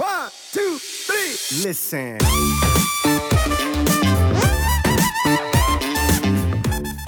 One, 0.00 0.30
two, 0.54 0.78
three. 1.06 1.68
Listen. 1.68 2.16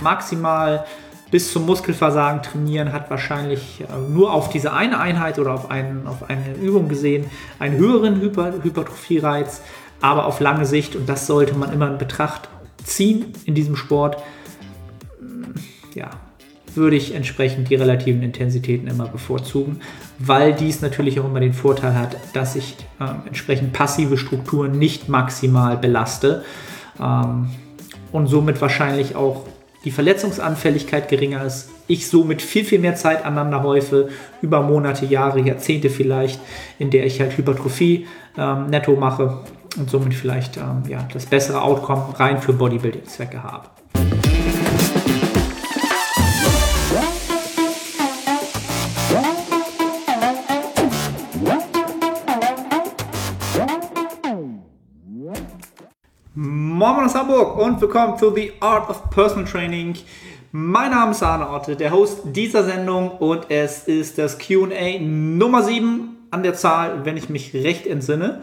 Maximal 0.03 0.85
bis 1.31 1.51
zum 1.51 1.65
Muskelversagen 1.65 2.43
trainieren 2.43 2.93
hat 2.93 3.09
wahrscheinlich 3.09 3.81
äh, 3.81 3.87
nur 4.11 4.35
auf 4.35 4.51
diese 4.51 4.75
eine 4.75 5.01
Einheit 5.01 5.39
oder 5.39 5.55
auf, 5.55 5.71
einen, 5.71 6.07
auf 6.07 6.29
eine 6.29 6.55
Übung 6.57 6.91
gesehen 6.91 7.31
einen 7.59 7.79
höheren 7.79 8.21
Hyper, 8.21 8.63
Hypertrophie-Reiz, 8.63 9.63
aber 10.03 10.27
auf 10.27 10.41
lange 10.41 10.67
Sicht, 10.67 10.95
und 10.95 11.09
das 11.09 11.27
sollte 11.27 11.55
man 11.55 11.73
immer 11.73 11.89
in 11.89 11.97
Betracht 11.97 12.51
ziehen 12.85 13.33
in 13.47 13.55
diesem 13.55 13.77
Sport, 13.77 14.23
ja, 15.95 16.11
würde 16.77 16.97
ich 16.97 17.15
entsprechend 17.15 17.71
die 17.71 17.75
relativen 17.75 18.23
Intensitäten 18.23 18.87
immer 18.87 19.07
bevorzugen, 19.07 19.81
weil 20.19 20.55
dies 20.55 20.81
natürlich 20.81 21.21
auch 21.21 21.27
immer 21.27 21.41
den 21.41 21.53
Vorteil 21.53 21.95
hat, 21.95 22.17
dass 22.33 22.57
ich 22.57 22.77
äh, 23.01 23.05
entsprechend 23.27 23.73
passive 23.73 24.17
Strukturen 24.17 24.79
nicht 24.79 25.09
maximal 25.09 25.77
belaste 25.77 26.45
ähm, 27.01 27.51
und 28.13 28.27
somit 28.27 28.61
wahrscheinlich 28.61 29.17
auch 29.17 29.47
die 29.85 29.91
Verletzungsanfälligkeit 29.91 31.09
geringer 31.09 31.45
ist, 31.45 31.71
ich 31.89 32.09
somit 32.09 32.41
viel, 32.41 32.65
viel 32.65 32.79
mehr 32.79 32.95
Zeit 32.95 33.25
aneinander 33.25 33.63
häufe, 33.63 34.09
über 34.41 34.63
Monate, 34.63 35.07
Jahre, 35.07 35.41
Jahrzehnte 35.41 35.91
vielleicht, 35.91 36.41
in 36.79 36.91
der 36.91 37.05
ich 37.05 37.21
halt 37.21 37.37
Hypertrophie 37.37 38.07
ähm, 38.39 38.69
netto 38.69 38.95
mache 38.95 39.41
und 39.77 39.91
somit 39.91 40.15
vielleicht 40.15 40.57
ähm, 40.57 40.85
ja, 40.89 41.07
das 41.13 41.27
bessere 41.27 41.63
Outcome 41.63 42.19
rein 42.19 42.41
für 42.41 42.53
Bodybuilding-Zwecke 42.53 43.43
habe. 43.43 43.69
Moin 56.83 57.05
aus 57.05 57.15
Hamburg 57.15 57.57
und 57.59 57.81
willkommen 57.81 58.19
zu 58.19 58.35
The 58.35 58.55
Art 58.59 58.91
of 58.91 59.09
Personal 59.11 59.45
Training. 59.45 59.95
Mein 60.51 60.91
Name 60.91 61.13
ist 61.13 61.23
Arne 61.23 61.49
Otte, 61.49 61.77
der 61.77 61.93
Host 61.93 62.23
dieser 62.25 62.65
Sendung 62.65 63.09
und 63.19 63.47
es 63.51 63.85
ist 63.85 64.19
das 64.19 64.37
QA 64.37 64.99
Nummer 64.99 65.63
7 65.63 66.27
an 66.33 66.43
der 66.43 66.55
Zahl, 66.55 67.05
wenn 67.05 67.17
ich 67.17 67.29
mich 67.29 67.55
recht 67.55 67.87
entsinne. 67.87 68.43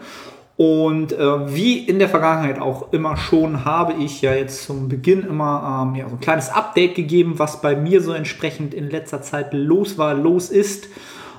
Und 0.56 1.12
äh, 1.12 1.54
wie 1.54 1.80
in 1.80 1.98
der 1.98 2.08
Vergangenheit 2.08 2.62
auch 2.62 2.94
immer 2.94 3.18
schon, 3.18 3.66
habe 3.66 3.92
ich 4.02 4.22
ja 4.22 4.32
jetzt 4.32 4.64
zum 4.64 4.88
Beginn 4.88 5.20
immer 5.20 5.84
ähm, 5.90 5.96
ja, 5.96 6.08
so 6.08 6.14
ein 6.14 6.20
kleines 6.20 6.48
Update 6.48 6.94
gegeben, 6.94 7.34
was 7.38 7.60
bei 7.60 7.76
mir 7.76 8.00
so 8.00 8.14
entsprechend 8.14 8.72
in 8.72 8.88
letzter 8.88 9.20
Zeit 9.20 9.52
los 9.52 9.98
war, 9.98 10.14
los 10.14 10.48
ist. 10.48 10.88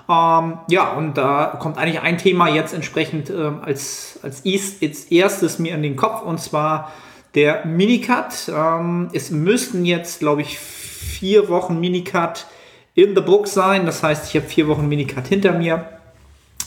Ähm, 0.09 0.59
ja, 0.69 0.93
und 0.93 1.17
da 1.17 1.57
kommt 1.59 1.77
eigentlich 1.77 2.01
ein 2.01 2.17
Thema 2.17 2.49
jetzt 2.49 2.73
entsprechend 2.73 3.29
ähm, 3.29 3.59
als, 3.61 4.19
als, 4.23 4.43
als 4.45 5.05
erstes 5.05 5.59
mir 5.59 5.75
in 5.75 5.83
den 5.83 5.95
Kopf 5.95 6.21
und 6.23 6.39
zwar 6.39 6.91
der 7.35 7.65
Minicut. 7.65 8.49
Ähm, 8.49 9.09
es 9.13 9.31
müssten 9.31 9.85
jetzt, 9.85 10.19
glaube 10.19 10.41
ich, 10.41 10.59
vier 10.59 11.49
Wochen 11.49 11.79
Minicut 11.79 12.45
in 12.93 13.15
the 13.15 13.21
book 13.21 13.47
sein. 13.47 13.85
Das 13.85 14.03
heißt, 14.03 14.27
ich 14.27 14.41
habe 14.41 14.49
vier 14.49 14.67
Wochen 14.67 14.87
Minicut 14.87 15.27
hinter 15.27 15.53
mir. 15.53 15.85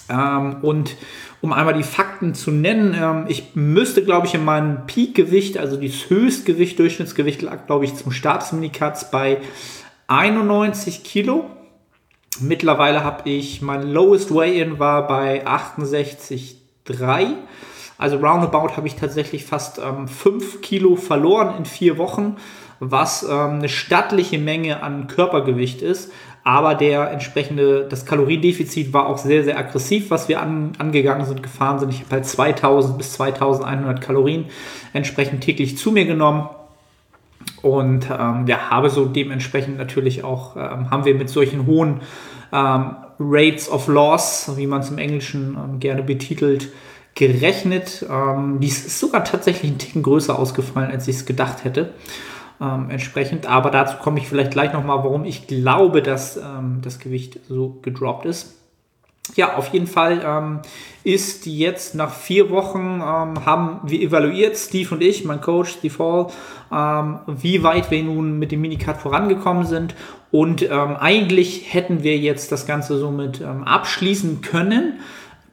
Ähm, 0.09 0.57
und 0.63 0.97
um 1.41 1.53
einmal 1.53 1.75
die 1.75 1.83
Fakten 1.83 2.35
zu 2.35 2.51
nennen, 2.51 2.97
ähm, 2.99 3.27
ich 3.29 3.55
müsste, 3.55 4.05
glaube 4.05 4.27
ich, 4.27 4.35
in 4.35 4.45
meinem 4.45 4.87
Peak-Gewicht, 4.87 5.59
also 5.59 5.77
das 5.77 6.09
Höchstgewicht, 6.09 6.79
Durchschnittsgewicht 6.79 7.43
lag, 7.43 7.67
glaube 7.67 7.85
ich, 7.85 7.95
zum 7.95 8.13
Start 8.13 8.43
des 8.43 8.53
Minicuts 8.53 9.11
bei 9.11 9.39
91 10.07 11.05
Kilo. 11.05 11.51
Mittlerweile 12.41 13.05
habe 13.05 13.29
ich, 13.31 13.63
mein 13.63 13.91
Lowest 13.91 14.35
Weigh-In 14.35 14.79
war 14.79 15.07
bei 15.07 15.47
68,3. 15.47 17.35
Also 17.97 18.17
roundabout 18.17 18.77
habe 18.77 18.87
ich 18.87 18.97
tatsächlich 18.97 19.45
fast 19.45 19.79
ähm, 19.79 20.09
5 20.09 20.61
Kilo 20.61 20.97
verloren 20.97 21.55
in 21.59 21.65
vier 21.65 21.97
Wochen, 21.97 22.37
was 22.81 23.23
ähm, 23.23 23.59
eine 23.59 23.69
stattliche 23.69 24.39
Menge 24.39 24.83
an 24.83 25.07
Körpergewicht 25.07 25.81
ist. 25.81 26.13
Aber 26.43 26.75
der 26.75 27.11
entsprechende, 27.11 27.89
das 27.89 28.05
Kaloriendefizit 28.05 28.93
war 28.93 29.07
auch 29.07 29.17
sehr, 29.17 29.45
sehr 29.45 29.57
aggressiv, 29.57 30.11
was 30.11 30.29
wir 30.29 30.43
an, 30.43 30.73
angegangen 30.79 31.25
sind, 31.25 31.43
gefahren 31.43 31.79
sind. 31.79 31.91
Ich 31.91 32.01
habe 32.01 32.17
halt 32.17 32.27
2000 32.27 32.99
bis 32.99 33.15
2100 33.15 34.01
Kalorien 34.01 34.47
entsprechend 34.93 35.43
täglich 35.43 35.79
zu 35.79 35.91
mir 35.91 36.05
genommen. 36.05 36.49
Und 37.65 38.11
ähm, 38.11 38.45
ja, 38.47 38.69
habe 38.69 38.91
so 38.91 39.07
dementsprechend 39.07 39.79
natürlich 39.79 40.23
auch, 40.23 40.55
ähm, 40.55 40.91
haben 40.91 41.07
wir 41.07 41.15
mit 41.15 41.31
solchen 41.31 41.65
hohen 41.65 42.03
ähm, 42.53 42.97
Rates 43.19 43.71
of 43.71 43.89
Loss, 43.89 44.53
wie 44.57 44.67
man 44.67 44.83
es 44.83 44.91
im 44.91 44.99
Englischen 44.99 45.57
ähm, 45.57 45.81
gerne 45.81 46.03
betitelt, 46.03 46.69
gerechnet. 47.15 48.05
Ähm, 48.11 48.59
dies 48.61 48.85
ist 48.85 49.01
sogar 49.01 49.25
tatsächlich 49.25 49.73
ein 49.73 49.79
Ticken 49.79 50.03
größer 50.03 50.39
ausgefallen, 50.39 50.91
als 50.91 51.09
ich 51.09 51.17
es 51.17 51.25
gedacht 51.25 51.65
hätte. 51.65 51.95
Ähm, 52.61 52.91
entsprechend, 52.91 53.47
aber 53.47 53.71
dazu 53.71 53.97
komme 53.97 54.19
ich 54.19 54.29
vielleicht 54.29 54.51
gleich 54.51 54.75
nochmal, 54.75 54.99
warum 54.99 55.25
ich 55.25 55.47
glaube, 55.47 56.03
dass 56.03 56.39
das 56.83 56.99
Gewicht 56.99 57.41
so 57.49 57.79
gedroppt 57.81 58.27
ist. 58.27 58.64
Ja, 59.37 59.57
auf 59.57 59.69
jeden 59.69 59.87
Fall 59.87 60.23
ähm, 60.25 60.61
ist 61.03 61.47
jetzt 61.47 61.95
nach 61.95 62.13
vier 62.13 62.51
Wochen, 62.51 63.01
ähm, 63.03 63.47
haben 63.47 63.81
wir 63.83 64.01
evaluiert, 64.01 64.57
Steve 64.57 64.95
und 64.95 65.03
ich, 65.03 65.25
mein 65.25 65.41
Coach, 65.41 65.77
Steve 65.79 65.99
Hall, 65.99 66.27
ähm, 66.71 67.19
wie 67.27 67.63
weit 67.63 67.91
wir 67.91 68.03
nun 68.03 68.39
mit 68.39 68.53
dem 68.53 68.61
Minicut 68.61 68.99
vorangekommen 68.99 69.65
sind. 69.65 69.95
Und 70.31 70.63
ähm, 70.63 70.97
eigentlich 70.97 71.73
hätten 71.73 72.03
wir 72.03 72.19
jetzt 72.19 72.53
das 72.53 72.67
Ganze 72.67 72.99
somit 72.99 73.41
ähm, 73.41 73.65
abschließen 73.65 74.41
können 74.43 75.01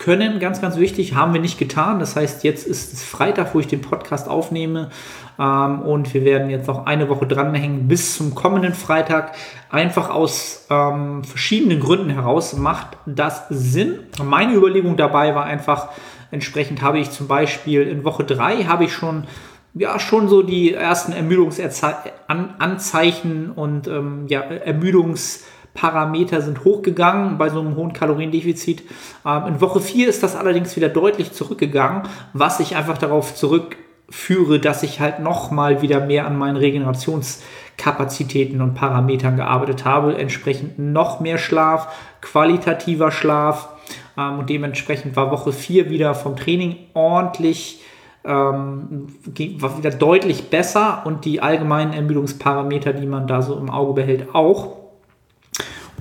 können, 0.01 0.39
ganz, 0.39 0.61
ganz 0.61 0.77
wichtig, 0.77 1.13
haben 1.13 1.33
wir 1.33 1.39
nicht 1.39 1.59
getan. 1.59 1.99
Das 1.99 2.15
heißt, 2.15 2.43
jetzt 2.43 2.65
ist 2.65 2.91
es 2.91 3.03
Freitag, 3.03 3.53
wo 3.53 3.59
ich 3.59 3.67
den 3.67 3.81
Podcast 3.81 4.27
aufnehme. 4.27 4.89
Ähm, 5.37 5.83
und 5.83 6.15
wir 6.15 6.25
werden 6.25 6.49
jetzt 6.49 6.65
noch 6.67 6.87
eine 6.87 7.07
Woche 7.07 7.27
dranhängen 7.27 7.87
bis 7.87 8.17
zum 8.17 8.33
kommenden 8.33 8.73
Freitag. 8.73 9.33
Einfach 9.69 10.09
aus 10.09 10.65
ähm, 10.71 11.23
verschiedenen 11.23 11.79
Gründen 11.79 12.09
heraus 12.09 12.57
macht 12.57 12.97
das 13.05 13.47
Sinn. 13.49 13.99
Meine 14.23 14.55
Überlegung 14.55 14.97
dabei 14.97 15.35
war 15.35 15.45
einfach, 15.45 15.89
entsprechend 16.31 16.81
habe 16.81 16.97
ich 16.97 17.11
zum 17.11 17.27
Beispiel 17.27 17.83
in 17.83 18.03
Woche 18.03 18.23
3 18.23 18.63
habe 18.63 18.85
ich 18.85 18.93
schon 18.93 19.25
ja, 19.73 19.99
schon 19.99 20.27
so 20.27 20.41
die 20.41 20.73
ersten 20.73 21.13
Ermüdungsanzeichen 21.13 23.51
und 23.51 23.87
ähm, 23.87 24.25
ja, 24.27 24.41
Ermüdungs- 24.41 25.43
Parameter 25.73 26.41
sind 26.41 26.63
hochgegangen 26.63 27.37
bei 27.37 27.49
so 27.49 27.59
einem 27.59 27.75
hohen 27.75 27.93
Kaloriendefizit. 27.93 28.83
Ähm, 29.25 29.43
in 29.47 29.61
Woche 29.61 29.79
4 29.79 30.09
ist 30.09 30.23
das 30.23 30.35
allerdings 30.35 30.75
wieder 30.75 30.89
deutlich 30.89 31.31
zurückgegangen, 31.31 32.03
was 32.33 32.59
ich 32.59 32.75
einfach 32.75 32.97
darauf 32.97 33.35
zurückführe, 33.35 34.59
dass 34.59 34.83
ich 34.83 34.99
halt 34.99 35.19
nochmal 35.19 35.81
wieder 35.81 36.05
mehr 36.05 36.27
an 36.27 36.37
meinen 36.37 36.57
Regenerationskapazitäten 36.57 38.61
und 38.61 38.73
Parametern 38.73 39.37
gearbeitet 39.37 39.85
habe. 39.85 40.17
Entsprechend 40.17 40.77
noch 40.77 41.19
mehr 41.19 41.37
Schlaf, 41.37 41.87
qualitativer 42.21 43.11
Schlaf 43.11 43.69
ähm, 44.17 44.39
und 44.39 44.49
dementsprechend 44.49 45.15
war 45.15 45.31
Woche 45.31 45.53
4 45.53 45.89
wieder 45.89 46.15
vom 46.15 46.35
Training 46.35 46.75
ordentlich 46.93 47.81
ähm, 48.23 49.07
war 49.57 49.77
wieder 49.77 49.89
deutlich 49.89 50.49
besser 50.49 51.03
und 51.05 51.25
die 51.25 51.41
allgemeinen 51.41 51.93
Ermüdungsparameter, 51.93 52.93
die 52.93 53.07
man 53.07 53.27
da 53.27 53.41
so 53.41 53.57
im 53.57 53.69
Auge 53.69 53.93
behält, 53.93 54.35
auch. 54.35 54.80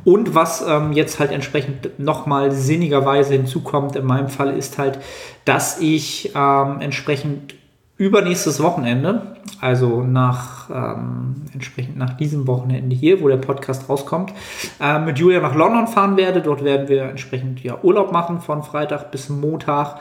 Und 0.05 0.35
was 0.35 0.65
ähm, 0.67 0.93
jetzt 0.93 1.19
halt 1.19 1.31
entsprechend 1.31 1.99
nochmal 1.99 2.53
sinnigerweise 2.53 3.35
hinzukommt 3.35 3.97
in 3.97 4.07
meinem 4.07 4.29
Fall 4.29 4.57
ist 4.57 4.79
halt, 4.79 4.99
dass 5.45 5.81
ich 5.81 6.33
ähm, 6.35 6.81
entsprechend 6.81 7.55
übernächstes 8.01 8.63
Wochenende, 8.63 9.37
also 9.61 10.03
nach 10.03 10.71
ähm, 10.71 11.35
entsprechend 11.53 11.99
nach 11.99 12.15
diesem 12.17 12.47
Wochenende 12.47 12.97
hier, 12.97 13.21
wo 13.21 13.29
der 13.29 13.37
Podcast 13.37 13.91
rauskommt, 13.91 14.33
äh, 14.81 14.99
mit 14.99 15.19
Julia 15.19 15.41
nach 15.41 15.55
London 15.55 15.87
fahren 15.87 16.17
werde. 16.17 16.41
Dort 16.41 16.65
werden 16.65 16.89
wir 16.89 17.03
entsprechend 17.03 17.63
ja 17.63 17.77
Urlaub 17.83 18.11
machen 18.11 18.41
von 18.41 18.63
Freitag 18.63 19.11
bis 19.11 19.29
Montag. 19.29 19.97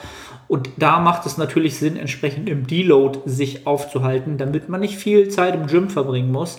Und 0.48 0.70
da 0.78 1.00
macht 1.00 1.26
es 1.26 1.38
natürlich 1.38 1.78
Sinn, 1.78 1.98
entsprechend 1.98 2.48
im 2.48 2.66
Deload 2.66 3.20
sich 3.26 3.68
aufzuhalten, 3.68 4.38
damit 4.38 4.70
man 4.70 4.80
nicht 4.80 4.96
viel 4.96 5.28
Zeit 5.28 5.54
im 5.54 5.68
Gym 5.68 5.90
verbringen 5.90 6.32
muss. 6.32 6.58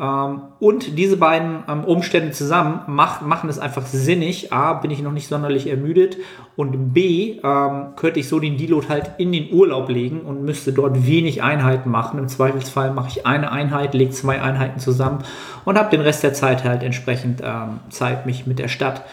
Ähm, 0.00 0.42
und 0.58 0.98
diese 0.98 1.16
beiden 1.16 1.64
ähm, 1.68 1.84
Umstände 1.84 2.32
zusammen 2.32 2.80
machen 2.86 3.48
es 3.48 3.58
einfach 3.58 3.86
sinnig. 3.86 4.52
A, 4.52 4.74
bin 4.74 4.90
ich 4.90 5.02
noch 5.02 5.12
nicht 5.12 5.28
sonderlich 5.28 5.68
ermüdet 5.68 6.16
und 6.56 6.92
B, 6.92 7.38
ähm, 7.42 7.94
könnte 7.96 8.20
ich 8.20 8.28
so 8.28 8.40
den 8.40 8.56
Deload 8.56 8.88
halt 8.88 9.12
in 9.18 9.32
den 9.32 9.52
Urlaub 9.52 9.88
legen 9.88 10.20
und 10.20 10.44
müsste 10.44 10.72
dort 10.72 11.06
wenig 11.06 11.42
Einheiten 11.42 11.90
machen. 11.90 12.18
Im 12.18 12.28
Zweifelsfall 12.28 12.92
mache 12.92 13.08
ich 13.08 13.26
eine 13.26 13.52
Einheit, 13.52 13.94
lege 13.94 14.10
zwei 14.10 14.40
Einheiten 14.40 14.80
zusammen 14.80 15.24
und 15.64 15.78
habe 15.78 15.90
den 15.90 16.00
Rest 16.00 16.22
der 16.22 16.32
Zeit 16.32 16.64
halt 16.64 16.82
entsprechend 16.82 17.42
Zeit, 17.90 18.26
mich 18.26 18.46
mit 18.46 18.58
der 18.58 18.68
Stadt 18.68 19.04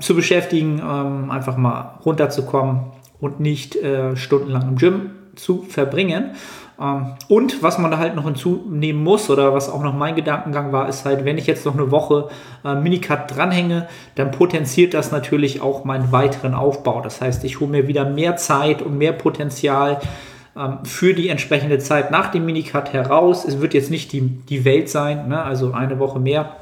zu 0.00 0.14
beschäftigen, 0.14 0.80
einfach 1.30 1.56
mal 1.56 1.98
runterzukommen 2.04 2.92
und 3.20 3.40
nicht 3.40 3.76
äh, 3.76 4.16
stundenlang 4.16 4.68
im 4.68 4.76
Gym 4.76 5.10
zu 5.34 5.62
verbringen. 5.62 6.32
Ähm, 6.80 7.14
und 7.28 7.62
was 7.62 7.78
man 7.78 7.90
da 7.90 7.98
halt 7.98 8.16
noch 8.16 8.24
hinzunehmen 8.24 9.02
muss 9.02 9.30
oder 9.30 9.54
was 9.54 9.68
auch 9.68 9.82
noch 9.82 9.94
mein 9.94 10.14
Gedankengang 10.14 10.72
war, 10.72 10.88
ist 10.88 11.04
halt, 11.04 11.24
wenn 11.24 11.38
ich 11.38 11.46
jetzt 11.46 11.64
noch 11.66 11.74
eine 11.74 11.90
Woche 11.90 12.28
äh, 12.64 12.74
Minicut 12.74 13.34
dranhänge, 13.34 13.88
dann 14.16 14.30
potenziert 14.30 14.94
das 14.94 15.12
natürlich 15.12 15.60
auch 15.60 15.84
meinen 15.84 16.12
weiteren 16.12 16.54
Aufbau. 16.54 17.00
Das 17.00 17.20
heißt, 17.20 17.44
ich 17.44 17.60
hole 17.60 17.70
mir 17.70 17.88
wieder 17.88 18.04
mehr 18.04 18.36
Zeit 18.36 18.82
und 18.82 18.98
mehr 18.98 19.12
Potenzial 19.12 20.00
ähm, 20.56 20.78
für 20.84 21.14
die 21.14 21.28
entsprechende 21.28 21.78
Zeit 21.78 22.10
nach 22.10 22.30
dem 22.30 22.46
Minicut 22.46 22.92
heraus. 22.92 23.44
Es 23.44 23.60
wird 23.60 23.74
jetzt 23.74 23.90
nicht 23.90 24.12
die, 24.12 24.20
die 24.20 24.64
Welt 24.64 24.88
sein, 24.88 25.28
ne? 25.28 25.42
also 25.42 25.72
eine 25.72 25.98
Woche 25.98 26.18
mehr. 26.18 26.56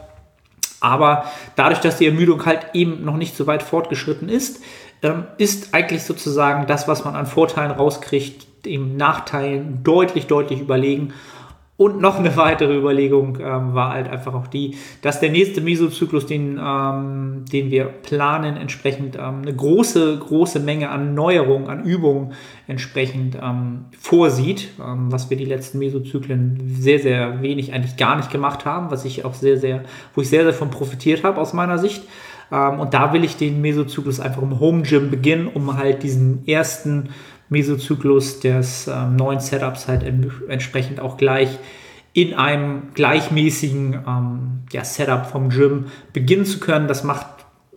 Aber 0.81 1.25
dadurch, 1.55 1.81
dass 1.81 1.99
die 1.99 2.07
Ermüdung 2.07 2.45
halt 2.45 2.67
eben 2.75 3.05
noch 3.05 3.17
nicht 3.17 3.37
so 3.37 3.47
weit 3.47 3.63
fortgeschritten 3.63 4.29
ist, 4.29 4.61
ähm, 5.03 5.27
ist 5.39 5.75
eigentlich 5.75 6.03
sozusagen 6.03 6.67
das, 6.67 6.89
was 6.89 7.05
man 7.05 7.15
an 7.15 7.27
Vorteilen 7.27 7.71
rauskriegt, 7.71 8.47
dem 8.65 8.97
Nachteilen 8.97 9.83
deutlich, 9.83 10.27
deutlich 10.27 10.61
überlegen. 10.61 11.13
Und 11.79 12.01
noch 12.01 12.19
eine 12.19 12.37
weitere 12.37 12.77
Überlegung 12.77 13.39
ähm, 13.41 13.75
war 13.75 13.95
halt 13.95 14.09
einfach 14.09 14.35
auch 14.35 14.47
die, 14.47 14.77
dass 15.01 15.19
der 15.19 15.31
nächste 15.31 15.61
Mesozyklus, 15.63 16.27
den, 16.27 16.61
ähm, 16.63 17.45
den 17.51 17.73
wir 17.73 17.87
planen, 17.87 18.57
entsprechend 18.57 19.17
ähm, 19.17 19.43
eine 19.43 19.57
große, 19.57 20.19
große 20.19 20.61
Menge 20.61 20.91
an 20.91 21.15
Neuerungen, 21.15 21.69
an 21.69 21.83
Übungen 21.83 22.35
entsprechend 22.69 23.37
ähm, 23.43 23.87
vorsieht, 23.99 24.69
ähm, 24.79 25.11
was 25.11 25.29
wir 25.29 25.37
die 25.37 25.47
letzten 25.47 25.79
Mesozyklen 25.79 26.63
sehr, 26.79 27.01
sehr 27.01 27.43
wenig, 27.43 27.73
eigentlich 27.73 27.97
gar 27.97 28.17
nicht 28.17 28.31
gemacht 28.31 28.65
haben, 28.65 28.93
was 28.93 29.05
ich 29.05 29.25
auch 29.25 29.35
sehr, 29.35 29.57
sehr, 29.57 29.83
wo 30.15 30.21
ich 30.21 30.29
sehr, 30.29 30.45
sehr 30.45 30.55
von 30.55 30.71
profitiert 30.71 31.25
habe 31.25 31.41
aus 31.41 31.53
meiner 31.53 31.79
Sicht. 31.79 32.05
Ähm, 32.53 32.79
und 32.79 32.95
da 32.95 33.13
will 33.13 33.25
ich 33.25 33.37
den 33.37 33.61
Mesozyklus 33.61 34.21
einfach 34.21 34.43
im 34.43 34.61
Home 34.61 34.83
Gym 34.83 35.11
beginnen, 35.11 35.49
um 35.49 35.77
halt 35.77 36.03
diesen 36.03 36.47
ersten 36.47 37.09
Mesozyklus 37.53 38.41
des 38.41 38.89
ähm, 38.89 39.15
neuen 39.15 39.39
Setups 39.39 39.87
halt 39.87 40.03
entsprechend 40.49 40.99
auch 40.99 41.17
gleich 41.17 41.59
in 42.15 42.35
einem 42.35 42.89
gleichmäßigen 42.95 43.95
ähm, 44.07 44.39
ja, 44.73 44.85
Setup 44.85 45.27
vom 45.27 45.51
Gym 45.51 45.87
beginnen 46.13 46.45
zu 46.45 46.59
können. 46.59 46.89
Das 46.89 47.05
macht, 47.05 47.27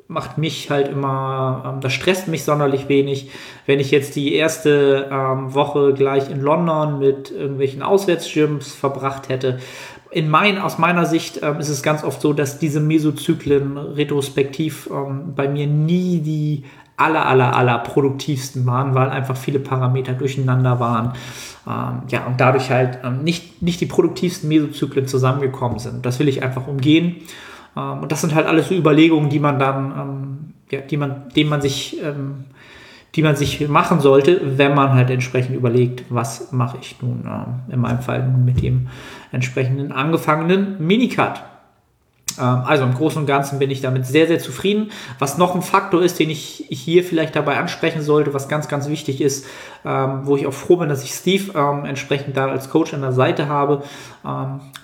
macht 0.07 0.37
mich 0.37 0.69
halt 0.69 0.89
immer, 0.89 1.63
ähm, 1.65 1.81
das 1.81 1.93
stresst 1.93 2.27
mich 2.27 2.43
sonderlich 2.43 2.89
wenig. 2.89 3.29
Wenn 3.65 3.79
ich 3.79 3.91
jetzt 3.91 4.15
die 4.15 4.33
erste 4.33 5.09
ähm, 5.11 5.53
Woche 5.53 5.93
gleich 5.93 6.29
in 6.29 6.41
London 6.41 6.99
mit 6.99 7.31
irgendwelchen 7.31 7.81
Auswärtsgyms 7.81 8.73
verbracht 8.73 9.29
hätte, 9.29 9.59
in 10.11 10.29
mein, 10.29 10.57
aus 10.59 10.77
meiner 10.77 11.05
Sicht 11.05 11.41
ähm, 11.43 11.59
ist 11.59 11.69
es 11.69 11.83
ganz 11.83 12.03
oft 12.03 12.21
so, 12.21 12.33
dass 12.33 12.59
diese 12.59 12.79
Mesozyklen 12.79 13.77
retrospektiv 13.77 14.89
ähm, 14.91 15.33
bei 15.35 15.47
mir 15.47 15.67
nie 15.67 16.19
die 16.19 16.63
aller, 16.97 17.25
aller, 17.25 17.55
aller 17.55 17.79
produktivsten 17.79 18.65
waren, 18.65 18.95
weil 18.95 19.09
einfach 19.09 19.35
viele 19.35 19.59
Parameter 19.59 20.13
durcheinander 20.13 20.79
waren. 20.79 21.13
Ähm, 21.67 22.03
ja, 22.09 22.25
und 22.25 22.39
dadurch 22.39 22.69
halt 22.71 22.99
ähm, 23.03 23.23
nicht, 23.23 23.61
nicht 23.61 23.81
die 23.81 23.85
produktivsten 23.85 24.47
Mesozyklen 24.47 25.07
zusammengekommen 25.07 25.79
sind. 25.79 26.05
Das 26.05 26.19
will 26.19 26.27
ich 26.27 26.43
einfach 26.43 26.67
umgehen. 26.67 27.17
Ähm, 27.75 27.99
und 27.99 28.11
das 28.11 28.21
sind 28.21 28.33
halt 28.33 28.47
alles 28.47 28.69
so 28.69 28.75
Überlegungen, 28.75 29.29
die 29.29 29.39
man 29.39 29.59
dann, 29.59 29.93
ähm, 29.97 30.37
ja, 30.71 30.81
die 30.81 30.97
man, 30.97 31.29
denen 31.35 31.49
man 31.49 31.61
sich, 31.61 32.01
ähm, 32.01 32.45
die 33.15 33.23
man 33.23 33.35
sich 33.35 33.67
machen 33.67 33.99
sollte, 33.99 34.57
wenn 34.57 34.73
man 34.73 34.93
halt 34.93 35.09
entsprechend 35.09 35.55
überlegt, 35.55 36.03
was 36.09 36.51
mache 36.51 36.77
ich 36.81 37.01
nun, 37.01 37.25
äh, 37.25 37.73
in 37.73 37.79
meinem 37.79 37.99
Fall 37.99 38.27
mit 38.27 38.61
dem 38.61 38.87
entsprechenden 39.31 39.91
angefangenen 39.91 40.77
Minicut. 40.85 41.41
Ähm, 42.39 42.61
also 42.65 42.83
im 42.83 42.93
Großen 42.93 43.19
und 43.19 43.25
Ganzen 43.25 43.59
bin 43.59 43.71
ich 43.71 43.81
damit 43.81 44.05
sehr, 44.05 44.27
sehr 44.27 44.39
zufrieden. 44.39 44.91
Was 45.19 45.37
noch 45.37 45.55
ein 45.55 45.61
Faktor 45.61 46.03
ist, 46.03 46.19
den 46.19 46.29
ich 46.29 46.65
hier 46.69 47.03
vielleicht 47.03 47.35
dabei 47.35 47.57
ansprechen 47.57 48.01
sollte, 48.01 48.33
was 48.33 48.47
ganz, 48.47 48.67
ganz 48.67 48.87
wichtig 48.87 49.21
ist, 49.21 49.45
ähm, 49.85 50.21
wo 50.23 50.35
ich 50.35 50.47
auch 50.47 50.53
froh 50.53 50.77
bin, 50.77 50.89
dass 50.89 51.03
ich 51.03 51.11
Steve 51.11 51.57
ähm, 51.57 51.85
entsprechend 51.85 52.37
da 52.37 52.47
als 52.47 52.69
Coach 52.69 52.93
an 52.93 53.01
der 53.01 53.11
Seite 53.11 53.47
habe. 53.47 53.83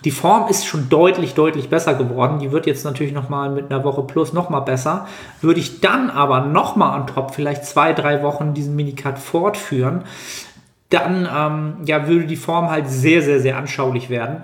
die 0.06 0.12
Form 0.12 0.50
ist 0.50 0.66
schon 0.66 0.90
deutlich, 0.90 1.34
deutlich 1.34 1.70
besser 1.70 1.96
geworden. 1.96 2.40
Die 2.40 2.52
wird 2.52 2.68
jetzt 2.68 2.86
natürlich 2.86 3.14
nochmal 3.14 3.50
mit 3.50 3.72
einer 3.72 3.84
Woche 3.84 4.04
plus 4.04 4.34
nochmal 4.34 4.62
besser. 4.62 5.08
Würde 5.42 5.60
ich 5.60 5.82
dann 5.82 6.12
aber 6.12 6.42
nochmal 6.42 7.00
on 7.00 7.08
top 7.08 7.34
vielleicht 7.34 7.66
zwei, 7.66 7.94
drei 7.94 8.22
Wochen 8.22 8.54
diesen 8.54 8.76
Minicut 8.76 9.18
fortführen, 9.18 10.04
dann 10.90 11.82
ja, 11.86 12.08
würde 12.08 12.26
die 12.26 12.36
Form 12.36 12.70
halt 12.70 12.88
sehr, 12.88 13.22
sehr, 13.24 13.40
sehr 13.40 13.58
anschaulich 13.58 14.10
werden. 14.10 14.44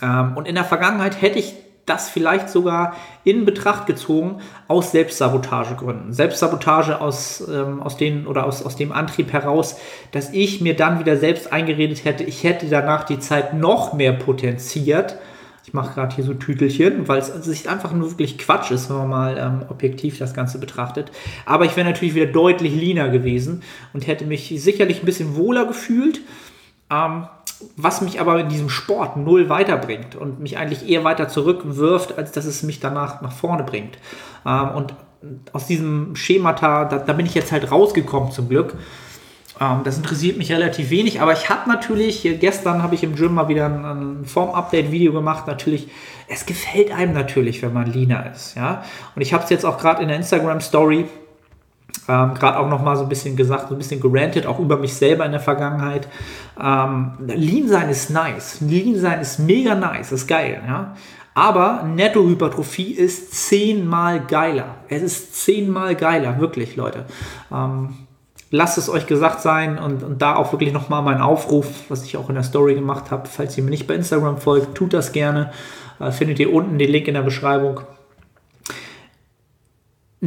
und 0.00 0.46
in 0.46 0.54
der 0.54 0.64
Vergangenheit 0.64 1.20
hätte 1.20 1.38
ich 1.38 1.54
das 1.86 2.10
vielleicht 2.10 2.50
sogar 2.50 2.96
in 3.24 3.44
Betracht 3.44 3.86
gezogen 3.86 4.40
aus 4.68 4.90
Selbstsabotagegründen. 4.90 6.12
Selbstsabotage 6.12 7.00
aus, 7.00 7.46
ähm, 7.48 7.80
aus, 7.80 7.96
den, 7.96 8.26
oder 8.26 8.44
aus, 8.44 8.64
aus 8.64 8.76
dem 8.76 8.92
Antrieb 8.92 9.32
heraus, 9.32 9.76
dass 10.10 10.30
ich 10.30 10.60
mir 10.60 10.74
dann 10.74 10.98
wieder 10.98 11.16
selbst 11.16 11.52
eingeredet 11.52 12.04
hätte, 12.04 12.24
ich 12.24 12.44
hätte 12.44 12.66
danach 12.66 13.04
die 13.04 13.20
Zeit 13.20 13.54
noch 13.54 13.92
mehr 13.92 14.12
potenziert. 14.12 15.16
Ich 15.64 15.74
mache 15.74 15.94
gerade 15.94 16.14
hier 16.14 16.24
so 16.24 16.34
Tütelchen, 16.34 17.08
weil 17.08 17.18
es 17.18 17.26
sich 17.26 17.68
einfach 17.68 17.92
nur 17.92 18.10
wirklich 18.10 18.38
Quatsch 18.38 18.70
ist, 18.70 18.88
wenn 18.88 18.98
man 18.98 19.08
mal 19.08 19.38
ähm, 19.38 19.62
objektiv 19.68 20.18
das 20.18 20.34
Ganze 20.34 20.58
betrachtet. 20.58 21.10
Aber 21.44 21.64
ich 21.64 21.76
wäre 21.76 21.88
natürlich 21.88 22.14
wieder 22.14 22.26
deutlich 22.26 22.74
leaner 22.74 23.08
gewesen 23.08 23.62
und 23.92 24.06
hätte 24.06 24.26
mich 24.26 24.54
sicherlich 24.58 25.02
ein 25.02 25.06
bisschen 25.06 25.36
wohler 25.36 25.66
gefühlt. 25.66 26.20
Ähm, 26.88 27.26
was 27.76 28.00
mich 28.00 28.20
aber 28.20 28.40
in 28.40 28.48
diesem 28.48 28.68
Sport 28.68 29.16
null 29.16 29.48
weiterbringt 29.48 30.14
und 30.14 30.40
mich 30.40 30.58
eigentlich 30.58 30.88
eher 30.88 31.04
weiter 31.04 31.28
zurückwirft, 31.28 32.18
als 32.18 32.32
dass 32.32 32.44
es 32.44 32.62
mich 32.62 32.80
danach 32.80 33.22
nach 33.22 33.32
vorne 33.32 33.64
bringt. 33.64 33.98
Ähm, 34.44 34.70
und 34.74 34.94
aus 35.52 35.66
diesem 35.66 36.14
Schemata, 36.16 36.84
da, 36.84 36.98
da, 36.98 37.12
bin 37.12 37.26
ich 37.26 37.34
jetzt 37.34 37.52
halt 37.52 37.70
rausgekommen 37.70 38.30
zum 38.30 38.48
Glück. 38.48 38.74
Ähm, 39.60 39.80
das 39.84 39.96
interessiert 39.96 40.36
mich 40.36 40.52
relativ 40.52 40.90
wenig, 40.90 41.20
aber 41.20 41.32
ich 41.32 41.48
habe 41.48 41.68
natürlich, 41.68 42.22
gestern 42.40 42.82
habe 42.82 42.94
ich 42.94 43.02
im 43.02 43.16
Gym 43.16 43.34
mal 43.34 43.48
wieder 43.48 43.66
ein, 43.66 43.84
ein 43.84 44.24
Form-Update-Video 44.24 45.12
gemacht, 45.12 45.46
natürlich, 45.46 45.88
es 46.28 46.44
gefällt 46.44 46.92
einem 46.92 47.14
natürlich, 47.14 47.62
wenn 47.62 47.72
man 47.72 47.90
leaner 47.90 48.30
ist, 48.32 48.56
ja. 48.56 48.84
Und 49.14 49.22
ich 49.22 49.32
habe 49.32 49.44
es 49.44 49.50
jetzt 49.50 49.64
auch 49.64 49.78
gerade 49.78 50.02
in 50.02 50.08
der 50.08 50.16
Instagram-Story 50.18 51.06
ähm, 52.08 52.34
Gerade 52.34 52.58
auch 52.58 52.68
nochmal 52.68 52.96
so 52.96 53.02
ein 53.02 53.08
bisschen 53.08 53.36
gesagt, 53.36 53.68
so 53.68 53.74
ein 53.74 53.78
bisschen 53.78 54.00
gerantet, 54.00 54.46
auch 54.46 54.58
über 54.58 54.76
mich 54.76 54.94
selber 54.94 55.24
in 55.24 55.32
der 55.32 55.40
Vergangenheit. 55.40 56.08
Ähm, 56.60 57.12
Lean 57.26 57.68
sein 57.68 57.88
ist 57.88 58.10
nice. 58.10 58.60
Lean 58.60 58.96
sein 58.96 59.20
ist 59.20 59.38
mega 59.38 59.74
nice, 59.74 60.12
ist 60.12 60.26
geil, 60.26 60.62
ja. 60.66 60.94
Aber 61.34 61.82
Nettohypertrophie 61.82 62.92
ist 62.92 63.48
zehnmal 63.48 64.20
geiler. 64.20 64.76
Es 64.88 65.02
ist 65.02 65.44
zehnmal 65.44 65.94
geiler, 65.94 66.40
wirklich, 66.40 66.76
Leute. 66.76 67.04
Ähm, 67.52 67.94
lasst 68.50 68.78
es 68.78 68.88
euch 68.88 69.06
gesagt 69.06 69.42
sein 69.42 69.78
und, 69.78 70.02
und 70.02 70.22
da 70.22 70.36
auch 70.36 70.52
wirklich 70.52 70.72
nochmal 70.72 71.02
mein 71.02 71.20
Aufruf, 71.20 71.66
was 71.90 72.04
ich 72.04 72.16
auch 72.16 72.30
in 72.30 72.36
der 72.36 72.44
Story 72.44 72.74
gemacht 72.74 73.10
habe. 73.10 73.28
Falls 73.28 73.56
ihr 73.58 73.64
mir 73.64 73.70
nicht 73.70 73.86
bei 73.86 73.94
Instagram 73.94 74.38
folgt, 74.38 74.74
tut 74.76 74.94
das 74.94 75.12
gerne. 75.12 75.50
Äh, 76.00 76.10
findet 76.10 76.38
ihr 76.38 76.52
unten 76.52 76.78
den 76.78 76.90
Link 76.90 77.08
in 77.08 77.14
der 77.14 77.22
Beschreibung 77.22 77.80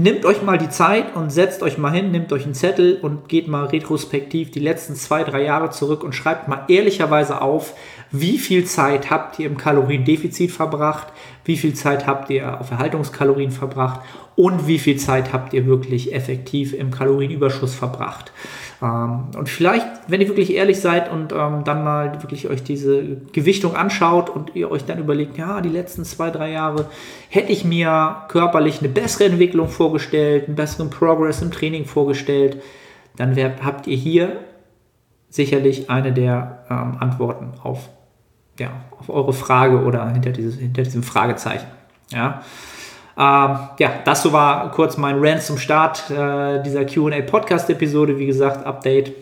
nehmt 0.01 0.25
euch 0.25 0.41
mal 0.41 0.57
die 0.57 0.69
Zeit 0.69 1.15
und 1.15 1.29
setzt 1.29 1.61
euch 1.61 1.77
mal 1.77 1.91
hin, 1.91 2.11
nehmt 2.11 2.31
euch 2.31 2.45
einen 2.45 2.53
Zettel 2.53 2.99
und 3.01 3.27
geht 3.27 3.47
mal 3.47 3.65
retrospektiv 3.65 4.51
die 4.51 4.59
letzten 4.59 4.95
zwei, 4.95 5.23
drei 5.23 5.44
Jahre 5.44 5.69
zurück 5.69 6.03
und 6.03 6.13
schreibt 6.13 6.47
mal 6.47 6.65
ehrlicherweise 6.68 7.41
auf, 7.41 7.73
wie 8.11 8.37
viel 8.37 8.65
Zeit 8.65 9.09
habt 9.09 9.39
ihr 9.39 9.47
im 9.47 9.57
Kaloriendefizit 9.57 10.51
verbracht, 10.51 11.07
wie 11.44 11.57
viel 11.57 11.73
Zeit 11.73 12.07
habt 12.07 12.29
ihr 12.29 12.59
auf 12.59 12.71
Erhaltungskalorien 12.71 13.51
verbracht 13.51 14.01
und 14.39 14.67
wie 14.67 14.79
viel 14.79 14.95
Zeit 14.95 15.33
habt 15.33 15.51
ihr 15.51 15.65
wirklich 15.65 16.15
effektiv 16.15 16.73
im 16.73 16.91
Kalorienüberschuss 16.91 17.75
verbracht. 17.75 18.31
Ähm, 18.81 19.31
und 19.37 19.49
vielleicht, 19.49 19.85
wenn 20.07 20.21
ihr 20.21 20.29
wirklich 20.29 20.53
ehrlich 20.53 20.79
seid 20.79 21.11
und 21.11 21.33
ähm, 21.33 21.65
dann 21.65 21.83
mal 21.83 22.13
wirklich 22.21 22.49
euch 22.49 22.63
diese 22.63 23.17
Gewichtung 23.33 23.75
anschaut 23.75 24.29
und 24.29 24.55
ihr 24.55 24.71
euch 24.71 24.85
dann 24.85 24.97
überlegt, 24.97 25.37
ja, 25.37 25.59
die 25.59 25.67
letzten 25.67 26.05
zwei, 26.05 26.29
drei 26.29 26.51
Jahre 26.51 26.85
hätte 27.27 27.51
ich 27.51 27.65
mir 27.65 28.23
körperlich 28.29 28.79
eine 28.79 28.87
bessere 28.87 29.25
Entwicklung 29.25 29.67
vorgestellt, 29.67 30.47
einen 30.47 30.55
besseren 30.55 30.89
Progress 30.89 31.41
im 31.41 31.51
Training 31.51 31.83
vorgestellt, 31.83 32.61
dann 33.17 33.35
wär, 33.35 33.57
habt 33.61 33.87
ihr 33.87 33.97
hier 33.97 34.39
sicherlich 35.27 35.89
eine 35.89 36.13
der 36.13 36.63
ähm, 36.69 36.95
Antworten 37.01 37.59
auf, 37.61 37.89
ja, 38.57 38.71
auf 38.97 39.09
eure 39.09 39.33
Frage 39.33 39.83
oder 39.83 40.09
hinter, 40.09 40.29
dieses, 40.29 40.55
hinter 40.55 40.83
diesem 40.83 41.03
Fragezeichen. 41.03 41.67
Ja. 42.13 42.41
Ähm, 43.18 43.57
ja, 43.80 43.92
das 44.06 44.23
so 44.23 44.33
war 44.33 44.71
kurz 44.71 44.97
mein 44.97 45.18
Rant 45.19 45.42
zum 45.42 45.57
Start 45.57 46.09
äh, 46.09 46.61
dieser 46.63 46.85
QA 46.85 47.21
Podcast-Episode. 47.21 48.18
Wie 48.18 48.25
gesagt, 48.25 48.66
Update 48.66 49.13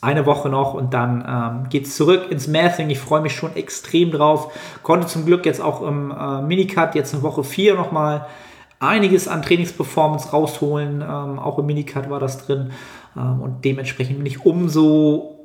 eine 0.00 0.24
Woche 0.24 0.48
noch 0.48 0.74
und 0.74 0.94
dann 0.94 1.24
ähm, 1.28 1.68
geht 1.68 1.86
es 1.86 1.96
zurück 1.96 2.30
ins 2.30 2.48
Mathing. 2.48 2.88
Ich 2.88 2.98
freue 2.98 3.20
mich 3.20 3.34
schon 3.34 3.54
extrem 3.54 4.10
drauf. 4.10 4.52
Konnte 4.82 5.06
zum 5.06 5.26
Glück 5.26 5.44
jetzt 5.44 5.60
auch 5.60 5.82
im 5.82 6.10
äh, 6.10 6.42
Minicut 6.42 6.94
jetzt 6.94 7.12
in 7.12 7.22
Woche 7.22 7.44
4 7.44 7.74
nochmal 7.74 8.26
einiges 8.78 9.28
an 9.28 9.42
Trainingsperformance 9.42 10.30
rausholen. 10.30 11.02
Ähm, 11.02 11.38
auch 11.38 11.58
im 11.58 11.66
Minicut 11.66 12.08
war 12.08 12.18
das 12.18 12.46
drin. 12.46 12.70
Ähm, 13.16 13.42
und 13.42 13.64
dementsprechend 13.64 14.16
bin 14.16 14.26
ich 14.26 14.44
umso 14.44 15.36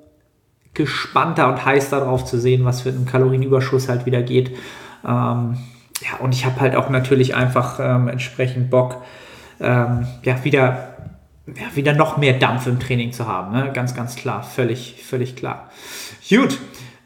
gespannter 0.73 1.49
und 1.49 1.65
heiß 1.65 1.89
darauf 1.89 2.25
zu 2.25 2.39
sehen, 2.39 2.65
was 2.65 2.81
für 2.81 2.89
einen 2.89 3.05
Kalorienüberschuss 3.05 3.89
halt 3.89 4.05
wieder 4.05 4.21
geht. 4.21 4.55
Ähm, 5.05 5.57
ja, 6.01 6.17
und 6.19 6.33
ich 6.33 6.45
habe 6.45 6.59
halt 6.59 6.75
auch 6.75 6.89
natürlich 6.89 7.35
einfach 7.35 7.79
ähm, 7.79 8.07
entsprechend 8.07 8.69
Bock, 8.69 9.03
ähm, 9.59 10.07
ja, 10.23 10.43
wieder 10.43 10.95
ja, 11.47 11.75
wieder 11.75 11.93
noch 11.93 12.17
mehr 12.17 12.33
Dampf 12.33 12.67
im 12.67 12.79
Training 12.79 13.11
zu 13.11 13.27
haben. 13.27 13.53
Ne? 13.53 13.71
Ganz, 13.73 13.93
ganz 13.93 14.15
klar, 14.15 14.43
völlig, 14.43 15.03
völlig 15.03 15.35
klar. 15.35 15.69
Gut, 16.27 16.59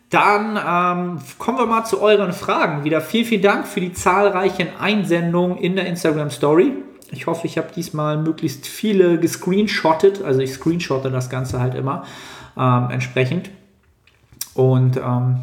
dann 0.10 0.58
ähm, 0.58 1.20
kommen 1.38 1.58
wir 1.58 1.66
mal 1.66 1.84
zu 1.84 2.02
euren 2.02 2.34
Fragen. 2.34 2.84
Wieder 2.84 3.02
vielen, 3.02 3.26
vielen 3.26 3.42
Dank 3.42 3.68
für 3.68 3.82
die 3.82 3.94
zahlreichen 3.94 4.70
Einsendungen 4.80 5.58
in 5.58 5.76
der 5.76 5.88
Instagram 5.88 6.30
Story. 6.32 6.74
Ich 7.12 7.28
hoffe, 7.28 7.48
ich 7.48 7.58
habe 7.58 7.70
diesmal 7.76 8.18
möglichst 8.18 8.66
viele 8.66 9.20
gescreenshottet. 9.20 10.24
Also 10.24 10.40
ich 10.40 10.54
screenshotte 10.54 11.12
das 11.12 11.30
Ganze 11.30 11.60
halt 11.60 11.76
immer 11.76 12.06
ähm, 12.58 12.88
entsprechend. 12.92 13.50
Und 14.54 14.98
ähm, 14.98 15.42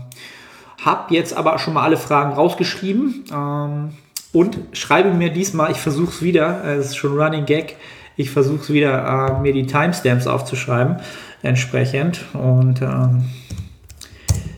habe 0.87 1.13
jetzt 1.13 1.37
aber 1.37 1.59
schon 1.59 1.75
mal 1.75 1.83
alle 1.83 1.99
Fragen 1.99 2.33
rausgeschrieben. 2.33 3.25
Ähm, 3.31 3.91
und 4.33 4.59
schreibe 4.73 5.13
mir 5.13 5.31
diesmal, 5.31 5.71
ich 5.71 5.79
versuche 5.79 6.11
es 6.11 6.23
wieder, 6.23 6.65
es 6.65 6.87
ist 6.87 6.97
schon 6.97 7.19
Running 7.19 7.47
Gag, 7.47 7.77
ich 8.17 8.31
versuche 8.31 8.61
es 8.61 8.73
wieder, 8.73 9.31
äh, 9.39 9.41
mir 9.41 9.53
die 9.53 9.67
Timestamps 9.67 10.27
aufzuschreiben, 10.27 10.97
entsprechend. 11.43 12.25
Und 12.35 12.83
ähm, 12.83 13.25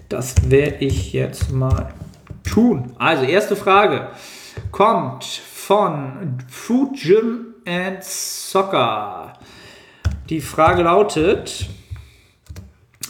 das 0.08 0.50
werde 0.50 0.84
ich 0.84 1.12
jetzt 1.12 1.52
mal 1.52 1.90
tun. 2.44 2.92
Also, 2.98 3.24
erste 3.24 3.56
Frage 3.56 4.08
kommt 4.72 5.24
von 5.24 6.38
Food 6.48 7.00
Gym 7.00 7.54
and 7.66 8.02
Soccer. 8.02 9.34
Die 10.28 10.40
Frage 10.40 10.82
lautet: 10.82 11.68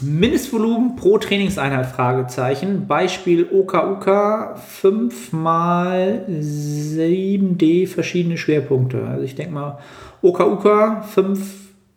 Mindestvolumen 0.03 0.97
pro 0.97 1.19
Trainingseinheit? 1.19 1.87
Fragezeichen. 1.87 2.87
Beispiel 2.87 3.49
OKUK 3.51 4.59
5 4.59 5.33
mal 5.33 6.25
7D 6.29 7.87
verschiedene 7.89 8.37
Schwerpunkte. 8.37 9.05
Also 9.05 9.25
ich 9.25 9.35
denke 9.35 9.55
mal 9.55 9.79
OKUK 10.23 11.05
5 11.05 11.41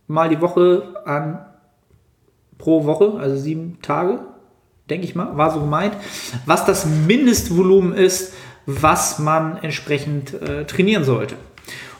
mal 0.07 0.29
die 0.29 0.41
Woche 0.41 0.83
an 1.05 1.45
pro 2.57 2.85
Woche, 2.85 3.17
also 3.19 3.35
sieben 3.37 3.79
Tage, 3.81 4.19
denke 4.89 5.05
ich 5.05 5.15
mal, 5.15 5.35
war 5.35 5.51
so 5.51 5.59
gemeint. 5.59 5.95
Was 6.45 6.65
das 6.65 6.85
Mindestvolumen 6.85 7.93
ist, 7.93 8.33
was 8.65 9.19
man 9.19 9.57
entsprechend 9.57 10.39
äh, 10.41 10.65
trainieren 10.65 11.03
sollte. 11.03 11.35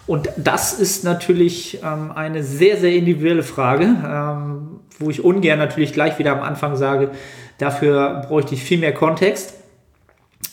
Und 0.08 0.30
das 0.38 0.74
ist 0.74 1.04
natürlich 1.04 1.80
ähm, 1.84 2.12
eine 2.12 2.44
sehr, 2.44 2.78
sehr 2.78 2.94
individuelle 2.94 3.44
Frage, 3.44 3.86
ähm, 3.86 4.71
wo 5.02 5.10
ich 5.10 5.24
ungern 5.24 5.60
natürlich 5.60 5.94
gleich 5.94 6.20
wieder 6.20 6.32
am 6.32 6.42
Anfang 6.42 6.76
sage, 6.76 7.12
dafür 7.58 8.24
bräuchte 8.28 8.56
ich 8.56 8.64
viel 8.64 8.78
mehr 8.78 8.94
Kontext. 8.94 9.56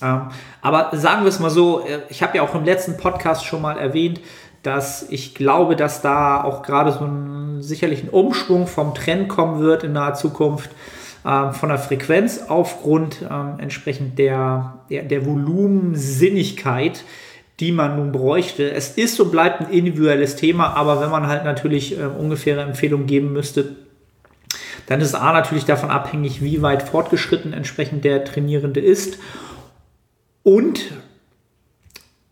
Ähm, 0.02 0.28
aber 0.62 0.90
sagen 0.96 1.22
wir 1.22 1.28
es 1.28 1.40
mal 1.40 1.50
so, 1.50 1.80
äh, 1.80 2.00
ich 2.08 2.22
habe 2.22 2.36
ja 2.36 2.42
auch 2.42 2.54
im 2.54 2.64
letzten 2.64 2.96
Podcast 2.96 3.44
schon 3.44 3.62
mal 3.62 3.78
erwähnt, 3.78 4.20
dass 4.62 5.08
ich 5.10 5.34
glaube, 5.34 5.76
dass 5.76 6.02
da 6.02 6.42
auch 6.42 6.62
gerade 6.62 6.92
so 6.92 7.04
ein 7.04 7.62
sicherlich 7.62 8.02
ein 8.02 8.08
Umschwung 8.08 8.66
vom 8.66 8.94
Trend 8.94 9.28
kommen 9.28 9.60
wird 9.60 9.84
in 9.84 9.92
naher 9.92 10.14
Zukunft 10.14 10.70
äh, 11.24 11.52
von 11.52 11.68
der 11.68 11.78
Frequenz 11.78 12.44
aufgrund 12.48 13.22
äh, 13.22 13.62
entsprechend 13.62 14.18
der, 14.18 14.80
der, 14.90 15.04
der 15.04 15.26
Volumensinnigkeit, 15.26 17.04
die 17.60 17.72
man 17.72 17.96
nun 17.96 18.12
bräuchte. 18.12 18.70
Es 18.70 18.90
ist 18.90 19.18
und 19.20 19.30
bleibt 19.30 19.60
ein 19.60 19.70
individuelles 19.70 20.36
Thema, 20.36 20.74
aber 20.74 21.00
wenn 21.00 21.10
man 21.10 21.26
halt 21.26 21.44
natürlich 21.44 21.98
äh, 21.98 22.04
ungefähre 22.04 22.62
Empfehlungen 22.62 23.06
geben 23.06 23.32
müsste, 23.32 23.76
dann 24.88 25.00
ist 25.00 25.14
A 25.14 25.32
natürlich 25.32 25.64
davon 25.64 25.90
abhängig, 25.90 26.42
wie 26.42 26.62
weit 26.62 26.82
fortgeschritten 26.82 27.52
entsprechend 27.52 28.04
der 28.04 28.24
Trainierende 28.24 28.80
ist 28.80 29.18
und 30.42 30.80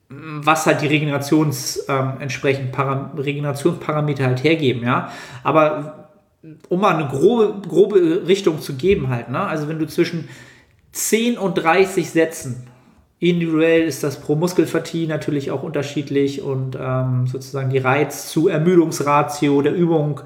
was 0.08 0.66
halt 0.66 0.80
die 0.80 0.86
Regenerations 0.86 1.84
ähm, 1.88 2.14
entsprechend 2.20 2.72
Param 2.72 3.10
Regenerationsparameter 3.18 4.25
halt 4.25 4.44
hergeben, 4.44 4.82
ja. 4.84 5.10
Aber 5.42 6.10
um 6.68 6.80
mal 6.80 6.94
eine 6.94 7.08
grobe, 7.08 7.60
grobe 7.66 8.22
Richtung 8.26 8.60
zu 8.60 8.75
geben 8.75 9.08
halt, 9.08 9.28
ne? 9.28 9.40
Also 9.40 9.68
wenn 9.68 9.78
du 9.78 9.86
zwischen 9.86 10.28
10 10.92 11.38
und 11.38 11.54
30 11.54 12.08
Sätzen 12.08 12.66
Individuell 13.18 13.82
ist 13.82 14.04
das 14.04 14.20
pro 14.20 14.34
Muskelpartie 14.34 15.06
natürlich 15.06 15.50
auch 15.50 15.62
unterschiedlich 15.62 16.42
und 16.42 16.76
ähm, 16.78 17.26
sozusagen 17.26 17.70
die 17.70 17.78
Reiz 17.78 18.28
zu 18.28 18.48
Ermüdungsratio 18.48 19.62
der 19.62 19.75
Übung, 19.75 20.20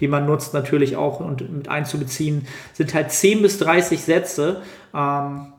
die 0.00 0.08
man 0.08 0.26
nutzt, 0.26 0.54
natürlich 0.54 0.96
auch 0.96 1.20
und 1.20 1.50
mit 1.52 1.68
einzubeziehen, 1.68 2.46
sind 2.72 2.94
halt 2.94 3.10
10 3.10 3.42
bis 3.42 3.58
30 3.58 4.02
Sätze 4.02 4.62
ähm, 4.94 5.52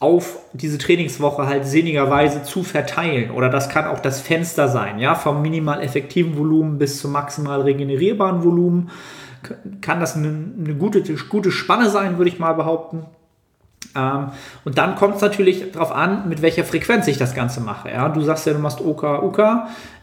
auf 0.00 0.38
diese 0.54 0.78
Trainingswoche 0.78 1.46
halt 1.46 1.66
sinnigerweise 1.66 2.42
zu 2.42 2.62
verteilen. 2.62 3.30
Oder 3.30 3.50
das 3.50 3.68
kann 3.68 3.86
auch 3.86 4.00
das 4.00 4.20
Fenster 4.20 4.68
sein, 4.68 4.98
ja, 4.98 5.14
vom 5.14 5.42
minimal 5.42 5.82
effektiven 5.82 6.38
Volumen 6.38 6.78
bis 6.78 7.00
zum 7.00 7.12
maximal 7.12 7.60
regenerierbaren 7.60 8.42
Volumen. 8.42 8.90
Kann 9.82 10.00
das 10.00 10.16
eine, 10.16 10.28
eine 10.28 10.74
gute, 10.74 11.02
gute 11.28 11.50
Spanne 11.50 11.90
sein, 11.90 12.16
würde 12.16 12.30
ich 12.30 12.38
mal 12.38 12.54
behaupten. 12.54 13.04
Ähm, 13.96 14.28
und 14.64 14.78
dann 14.78 14.94
kommt 14.96 15.16
es 15.16 15.22
natürlich 15.22 15.72
darauf 15.72 15.92
an, 15.92 16.28
mit 16.28 16.42
welcher 16.42 16.64
Frequenz 16.64 17.06
ich 17.08 17.18
das 17.18 17.34
Ganze 17.34 17.60
mache. 17.60 17.90
Ja? 17.90 18.08
Du 18.08 18.22
sagst 18.22 18.46
ja, 18.46 18.52
du 18.52 18.58
machst 18.58 18.80
OK, 18.80 19.02
OK 19.02 19.42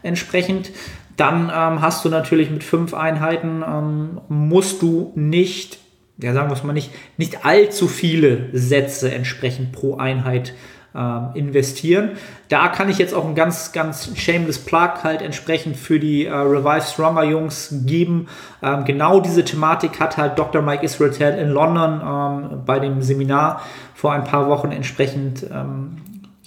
entsprechend. 0.02 0.70
Dann 1.18 1.52
ähm, 1.52 1.82
hast 1.82 2.04
du 2.04 2.08
natürlich 2.08 2.48
mit 2.48 2.62
fünf 2.62 2.94
Einheiten, 2.94 3.64
ähm, 3.66 4.20
musst 4.28 4.82
du 4.82 5.12
nicht, 5.16 5.78
ja 6.22 6.32
sagen 6.32 6.48
wir 6.48 6.54
es 6.54 6.62
mal 6.62 6.72
nicht, 6.72 6.92
nicht 7.16 7.44
allzu 7.44 7.88
viele 7.88 8.48
Sätze 8.52 9.12
entsprechend 9.12 9.72
pro 9.72 9.96
Einheit 9.96 10.54
ähm, 10.94 11.30
investieren. 11.34 12.12
Da 12.48 12.68
kann 12.68 12.88
ich 12.88 12.98
jetzt 12.98 13.14
auch 13.14 13.26
ein 13.26 13.34
ganz, 13.34 13.72
ganz 13.72 14.16
shameless 14.16 14.60
Plug 14.60 15.02
halt 15.02 15.20
entsprechend 15.20 15.76
für 15.76 15.98
die 15.98 16.26
äh, 16.26 16.32
Revive 16.32 16.86
Stronger 16.86 17.24
Jungs 17.24 17.74
geben. 17.84 18.28
Ähm, 18.62 18.84
genau 18.84 19.18
diese 19.20 19.44
Thematik 19.44 19.98
hat 19.98 20.16
halt 20.16 20.38
Dr. 20.38 20.62
Mike 20.62 20.84
Israel 20.84 21.36
in 21.38 21.50
London 21.50 22.00
ähm, 22.00 22.62
bei 22.64 22.78
dem 22.78 23.02
Seminar 23.02 23.60
vor 23.94 24.12
ein 24.12 24.22
paar 24.22 24.48
Wochen 24.48 24.70
entsprechend 24.70 25.44
ähm, 25.52 25.96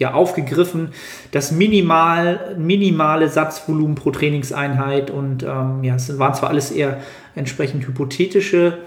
ja, 0.01 0.15
aufgegriffen. 0.15 0.89
Das 1.29 1.51
minimal, 1.51 2.55
minimale 2.57 3.29
Satzvolumen 3.29 3.93
pro 3.93 4.09
Trainingseinheit 4.09 5.11
und 5.11 5.43
ähm, 5.43 5.83
ja, 5.83 5.93
es 5.93 6.17
waren 6.17 6.33
zwar 6.33 6.49
alles 6.49 6.71
eher 6.71 6.97
entsprechend 7.35 7.85
hypothetische 7.85 8.79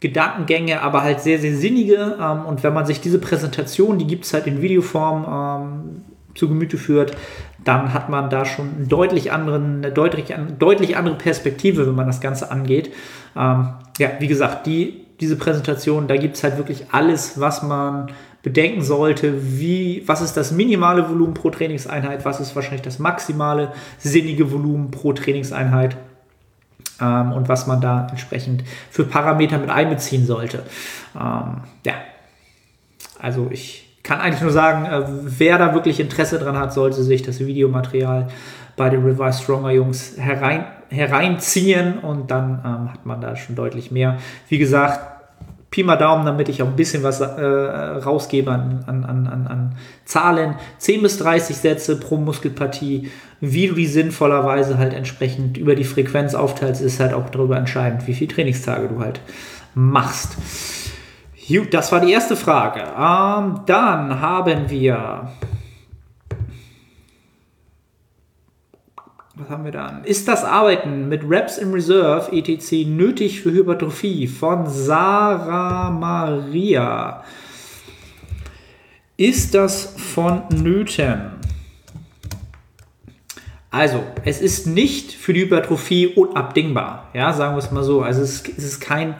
Gedankengänge, 0.00 0.82
aber 0.82 1.02
halt 1.02 1.20
sehr, 1.20 1.38
sehr 1.38 1.54
sinnige. 1.54 2.16
Ähm, 2.20 2.46
und 2.46 2.64
wenn 2.64 2.74
man 2.74 2.84
sich 2.84 3.00
diese 3.00 3.20
Präsentation, 3.20 3.98
die 3.98 4.08
gibt 4.08 4.24
es 4.24 4.34
halt 4.34 4.48
in 4.48 4.60
Videoform, 4.60 5.24
ähm, 5.24 6.04
zu 6.34 6.48
Gemüte 6.48 6.78
führt, 6.78 7.16
dann 7.62 7.94
hat 7.94 8.08
man 8.08 8.28
da 8.28 8.44
schon 8.44 8.74
einen 8.74 8.88
deutlich 8.88 9.30
anderen, 9.30 9.76
eine 9.76 9.92
deutlich, 9.92 10.34
deutlich 10.58 10.96
andere 10.96 11.14
Perspektive, 11.14 11.86
wenn 11.86 11.94
man 11.94 12.08
das 12.08 12.20
Ganze 12.20 12.50
angeht. 12.50 12.92
Ähm, 13.36 13.68
ja, 13.98 14.10
wie 14.18 14.26
gesagt, 14.26 14.66
die, 14.66 15.06
diese 15.20 15.36
Präsentation, 15.36 16.08
da 16.08 16.16
gibt 16.16 16.36
es 16.36 16.42
halt 16.42 16.58
wirklich 16.58 16.86
alles, 16.90 17.40
was 17.40 17.62
man 17.62 18.10
bedenken 18.46 18.80
sollte, 18.80 19.58
wie, 19.58 20.04
was 20.06 20.20
ist 20.20 20.36
das 20.36 20.52
minimale 20.52 21.08
Volumen 21.08 21.34
pro 21.34 21.50
Trainingseinheit, 21.50 22.24
was 22.24 22.38
ist 22.38 22.54
wahrscheinlich 22.54 22.82
das 22.82 23.00
maximale 23.00 23.72
sinnige 23.98 24.52
Volumen 24.52 24.92
pro 24.92 25.12
Trainingseinheit 25.12 25.96
ähm, 27.00 27.32
und 27.32 27.48
was 27.48 27.66
man 27.66 27.80
da 27.80 28.06
entsprechend 28.08 28.62
für 28.88 29.02
Parameter 29.02 29.58
mit 29.58 29.68
einbeziehen 29.68 30.26
sollte. 30.26 30.62
Ähm, 31.16 31.62
ja, 31.84 31.94
also 33.18 33.48
ich 33.50 33.98
kann 34.04 34.20
eigentlich 34.20 34.42
nur 34.42 34.52
sagen, 34.52 34.84
äh, 34.86 35.02
wer 35.22 35.58
da 35.58 35.74
wirklich 35.74 35.98
Interesse 35.98 36.38
dran 36.38 36.56
hat, 36.56 36.72
sollte 36.72 37.02
sich 37.02 37.22
das 37.22 37.40
Videomaterial 37.40 38.28
bei 38.76 38.90
den 38.90 39.02
Revive 39.02 39.32
Stronger 39.32 39.72
Jungs 39.72 40.18
herein, 40.18 40.66
hereinziehen 40.88 41.98
und 41.98 42.30
dann 42.30 42.62
ähm, 42.64 42.92
hat 42.92 43.04
man 43.06 43.20
da 43.20 43.34
schon 43.34 43.56
deutlich 43.56 43.90
mehr. 43.90 44.18
Wie 44.48 44.58
gesagt, 44.58 45.15
Pi 45.76 45.82
mal 45.82 45.96
Daumen, 45.96 46.24
damit 46.24 46.48
ich 46.48 46.62
auch 46.62 46.68
ein 46.68 46.74
bisschen 46.74 47.02
was 47.02 47.20
äh, 47.20 47.26
rausgebe 47.26 48.50
an, 48.50 48.82
an, 48.86 49.04
an, 49.04 49.46
an 49.46 49.74
Zahlen. 50.06 50.54
10 50.78 51.02
bis 51.02 51.18
30 51.18 51.54
Sätze 51.54 52.00
pro 52.00 52.16
Muskelpartie. 52.16 53.10
Wie 53.42 53.68
du 53.68 53.74
die 53.74 53.86
sinnvollerweise 53.86 54.78
halt 54.78 54.94
entsprechend 54.94 55.58
über 55.58 55.74
die 55.74 55.84
Frequenz 55.84 56.34
aufteilst, 56.34 56.80
ist 56.80 56.98
halt 56.98 57.12
auch 57.12 57.28
darüber 57.28 57.58
entscheidend, 57.58 58.06
wie 58.06 58.14
viele 58.14 58.32
Trainingstage 58.32 58.88
du 58.88 59.00
halt 59.00 59.20
machst. 59.74 60.38
Gut, 61.46 61.74
das 61.74 61.92
war 61.92 62.00
die 62.00 62.10
erste 62.10 62.36
Frage. 62.36 62.80
Ähm, 62.80 63.60
dann 63.66 64.18
haben 64.18 64.70
wir 64.70 65.28
was 69.38 69.50
haben 69.50 69.64
wir 69.64 69.72
dann? 69.72 70.02
Ist 70.04 70.28
das 70.28 70.44
Arbeiten 70.44 71.10
mit 71.10 71.28
Reps 71.28 71.58
in 71.58 71.70
Reserve 71.70 72.32
etc. 72.32 72.86
nötig 72.86 73.42
für 73.42 73.52
Hypertrophie? 73.52 74.26
Von 74.26 74.66
Sarah 74.66 75.90
Maria. 75.90 77.22
Ist 79.18 79.54
das 79.54 79.94
vonnöten? 79.98 81.32
Also, 83.70 84.02
es 84.24 84.40
ist 84.40 84.66
nicht 84.66 85.12
für 85.12 85.34
die 85.34 85.42
Hypertrophie 85.42 86.06
unabdingbar. 86.06 87.10
Ja, 87.12 87.34
sagen 87.34 87.56
wir 87.56 87.58
es 87.58 87.70
mal 87.70 87.84
so. 87.84 88.00
Also, 88.00 88.22
es 88.22 88.36
ist, 88.36 88.48
es 88.56 88.64
ist 88.64 88.80
kein, 88.80 89.16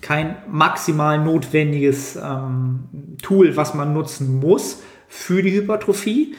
kein 0.00 0.36
maximal 0.50 1.22
notwendiges 1.22 2.16
ähm, 2.16 2.80
Tool, 3.22 3.56
was 3.56 3.74
man 3.74 3.92
nutzen 3.92 4.40
muss 4.40 4.82
für 5.06 5.44
die 5.44 5.52
Hypertrophie 5.52 6.34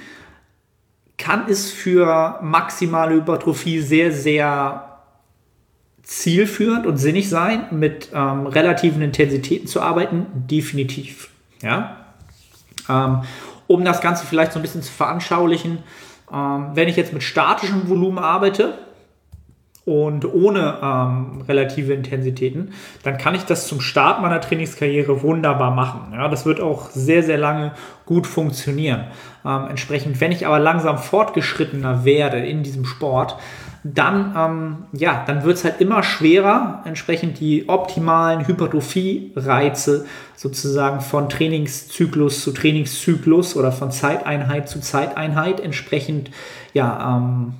kann 1.21 1.45
es 1.47 1.71
für 1.71 2.39
maximale 2.41 3.13
Hypertrophie 3.13 3.79
sehr, 3.79 4.11
sehr 4.11 4.97
zielführend 6.01 6.87
und 6.87 6.97
sinnig 6.97 7.29
sein, 7.29 7.67
mit 7.69 8.09
ähm, 8.11 8.47
relativen 8.47 9.03
Intensitäten 9.03 9.67
zu 9.67 9.81
arbeiten? 9.81 10.25
Definitiv. 10.33 11.29
Ja? 11.61 12.07
Ähm, 12.89 13.21
um 13.67 13.85
das 13.85 14.01
Ganze 14.01 14.25
vielleicht 14.25 14.51
so 14.51 14.57
ein 14.59 14.63
bisschen 14.63 14.81
zu 14.81 14.91
veranschaulichen, 14.91 15.83
ähm, 16.33 16.71
wenn 16.73 16.87
ich 16.87 16.95
jetzt 16.95 17.13
mit 17.13 17.21
statischem 17.21 17.87
Volumen 17.87 18.17
arbeite, 18.17 18.79
und 19.83 20.31
ohne 20.31 20.77
ähm, 20.83 21.41
relative 21.47 21.93
Intensitäten, 21.93 22.73
dann 23.03 23.17
kann 23.17 23.33
ich 23.33 23.43
das 23.45 23.67
zum 23.67 23.81
Start 23.81 24.21
meiner 24.21 24.39
Trainingskarriere 24.39 25.23
wunderbar 25.23 25.71
machen. 25.71 26.13
Ja, 26.13 26.27
das 26.27 26.45
wird 26.45 26.61
auch 26.61 26.91
sehr, 26.91 27.23
sehr 27.23 27.39
lange 27.39 27.71
gut 28.05 28.27
funktionieren. 28.27 29.05
Ähm, 29.43 29.65
entsprechend, 29.69 30.21
wenn 30.21 30.31
ich 30.31 30.45
aber 30.45 30.59
langsam 30.59 30.99
fortgeschrittener 30.99 32.05
werde 32.05 32.37
in 32.45 32.61
diesem 32.61 32.85
Sport, 32.85 33.37
dann, 33.83 34.35
ähm, 34.37 34.77
ja, 34.93 35.23
dann 35.25 35.43
wird 35.43 35.57
es 35.57 35.63
halt 35.63 35.81
immer 35.81 36.03
schwerer, 36.03 36.83
entsprechend 36.85 37.39
die 37.39 37.67
optimalen 37.67 38.45
Hypertrophie-Reize 38.45 40.05
sozusagen 40.35 41.01
von 41.01 41.29
Trainingszyklus 41.29 42.43
zu 42.43 42.51
Trainingszyklus 42.51 43.55
oder 43.55 43.71
von 43.71 43.89
Zeiteinheit 43.89 44.69
zu 44.69 44.79
Zeiteinheit 44.79 45.59
entsprechend 45.59 46.29
ja, 46.73 47.17
ähm, 47.17 47.53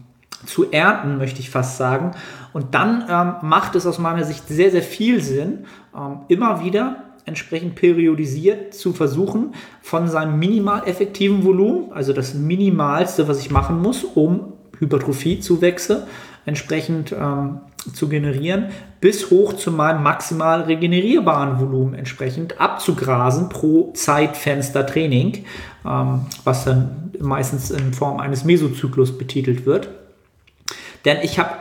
zu 0.45 0.71
ernten, 0.71 1.17
möchte 1.17 1.39
ich 1.39 1.50
fast 1.50 1.77
sagen. 1.77 2.12
Und 2.53 2.74
dann 2.74 3.05
ähm, 3.10 3.48
macht 3.48 3.75
es 3.75 3.86
aus 3.86 4.00
meiner 4.00 4.24
Sicht 4.24 4.48
sehr, 4.48 4.71
sehr 4.71 4.81
viel 4.81 5.21
Sinn, 5.21 5.65
ähm, 5.95 6.19
immer 6.27 6.63
wieder 6.63 7.03
entsprechend 7.25 7.75
periodisiert 7.75 8.74
zu 8.74 8.93
versuchen, 8.93 9.53
von 9.81 10.07
seinem 10.07 10.39
minimal 10.39 10.88
effektiven 10.88 11.43
Volumen, 11.43 11.93
also 11.93 12.13
das 12.13 12.33
Minimalste, 12.33 13.27
was 13.27 13.39
ich 13.39 13.51
machen 13.51 13.81
muss, 13.81 14.03
um 14.03 14.53
Hypertrophiezuwächse 14.79 16.07
entsprechend 16.45 17.12
ähm, 17.12 17.60
zu 17.93 18.10
generieren, 18.10 18.67
bis 19.00 19.29
hoch 19.29 19.53
zu 19.53 19.71
meinem 19.71 20.03
maximal 20.03 20.62
regenerierbaren 20.62 21.60
Volumen 21.60 21.93
entsprechend 21.93 22.60
abzugrasen 22.60 23.50
pro 23.50 23.91
Zeitfenster 23.93 24.86
Training, 24.86 25.45
ähm, 25.86 26.21
was 26.43 26.65
dann 26.65 27.12
meistens 27.19 27.69
in 27.71 27.93
Form 27.93 28.19
eines 28.19 28.43
Mesozyklus 28.43 29.17
betitelt 29.17 29.65
wird. 29.65 29.89
Denn 31.05 31.17
ich 31.24 31.39
habe 31.39 31.51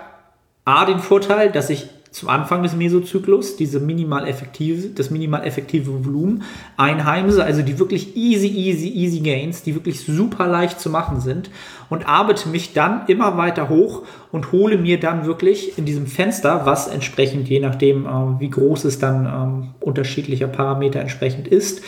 A 0.65 0.85
den 0.85 0.99
Vorteil, 0.99 1.51
dass 1.51 1.71
ich 1.71 1.89
zum 2.11 2.29
Anfang 2.29 2.63
des 2.63 2.75
Mesozyklus 2.75 3.57
diese 3.57 3.79
minimal 3.79 4.27
effektive, 4.27 4.89
das 4.89 5.11
minimal 5.11 5.45
effektive 5.47 6.05
Volumen 6.05 6.43
einheimse, 6.77 7.45
also 7.45 7.63
die 7.63 7.79
wirklich 7.79 8.17
easy, 8.17 8.49
easy, 8.49 8.89
easy 8.89 9.21
Gains, 9.21 9.63
die 9.63 9.75
wirklich 9.75 10.01
super 10.01 10.49
leicht 10.49 10.81
zu 10.81 10.91
machen 10.91 11.21
sind 11.21 11.51
und 11.89 12.09
arbeite 12.09 12.49
mich 12.49 12.73
dann 12.73 13.07
immer 13.07 13.37
weiter 13.37 13.69
hoch 13.69 14.03
und 14.33 14.51
hole 14.51 14.77
mir 14.77 14.99
dann 14.99 15.25
wirklich 15.25 15.79
in 15.79 15.85
diesem 15.85 16.09
Fenster, 16.09 16.67
was 16.67 16.89
entsprechend, 16.89 17.49
je 17.49 17.61
nachdem, 17.61 18.07
äh, 18.07 18.41
wie 18.41 18.51
groß 18.51 18.85
es 18.87 18.99
dann 18.99 19.27
ähm, 19.27 19.69
unterschiedlicher 19.79 20.49
Parameter 20.49 21.01
entsprechend 21.01 21.47
ist, 21.47 21.81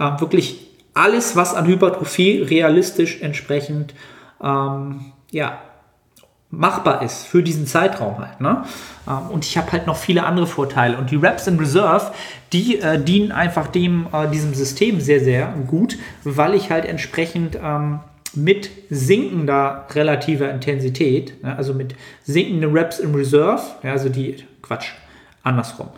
äh, 0.00 0.20
wirklich 0.20 0.66
alles, 0.92 1.36
was 1.36 1.54
an 1.54 1.66
Hypertrophie 1.66 2.42
realistisch 2.42 3.22
entsprechend 3.22 3.94
ähm, 4.42 5.12
ja, 5.30 5.58
machbar 6.50 7.02
ist 7.02 7.26
für 7.26 7.42
diesen 7.42 7.66
Zeitraum 7.66 8.18
halt. 8.18 8.40
Ne? 8.40 8.64
Ähm, 9.06 9.30
und 9.30 9.44
ich 9.44 9.58
habe 9.58 9.70
halt 9.72 9.86
noch 9.86 9.96
viele 9.96 10.24
andere 10.24 10.46
Vorteile. 10.46 10.96
Und 10.96 11.10
die 11.10 11.16
Reps 11.16 11.46
in 11.46 11.58
Reserve, 11.58 12.12
die 12.52 12.78
äh, 12.78 13.02
dienen 13.02 13.32
einfach 13.32 13.68
dem, 13.68 14.06
äh, 14.12 14.28
diesem 14.28 14.54
System 14.54 15.00
sehr, 15.00 15.20
sehr 15.20 15.52
gut, 15.66 15.98
weil 16.24 16.54
ich 16.54 16.70
halt 16.70 16.84
entsprechend 16.84 17.58
ähm, 17.62 18.00
mit 18.34 18.70
sinkender 18.90 19.86
relativer 19.90 20.50
Intensität, 20.50 21.42
ne, 21.42 21.56
also 21.56 21.74
mit 21.74 21.94
sinkenden 22.24 22.72
Reps 22.72 22.98
in 22.98 23.14
Reserve, 23.14 23.62
ja, 23.82 23.92
also 23.92 24.08
die, 24.08 24.36
Quatsch, 24.62 24.92
andersrum. 25.42 25.88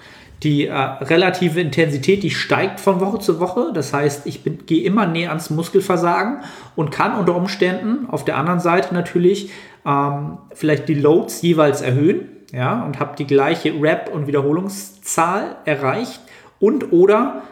Die 0.43 0.67
äh, 0.67 0.73
relative 0.73 1.61
Intensität, 1.61 2.23
die 2.23 2.31
steigt 2.31 2.81
von 2.81 3.01
Woche 3.01 3.19
zu 3.19 3.41
Woche. 3.41 3.73
Das 3.75 3.93
heißt, 3.93 4.27
ich 4.27 4.41
gehe 4.67 4.85
immer 4.85 5.07
näher 5.07 5.29
ans 5.31 5.51
Muskelversagen 5.51 6.41
und 6.77 6.91
kann 6.91 7.19
unter 7.19 7.37
Umständen 7.37 8.09
auf 8.09 8.25
der 8.25 8.37
anderen 8.37 8.61
Seite 8.61 8.95
natürlich 8.95 9.51
ähm, 9.87 10.39
vielleicht 10.55 10.89
die 10.89 10.95
Loads 10.95 11.43
jeweils 11.43 11.83
erhöhen 11.83 12.29
ja, 12.53 12.83
und 12.83 12.99
habe 12.99 13.17
die 13.17 13.27
gleiche 13.27 13.73
Rep- 13.81 14.11
und 14.13 14.27
Wiederholungszahl 14.27 15.57
erreicht 15.65 16.21
und 16.59 16.93
oder 16.93 17.43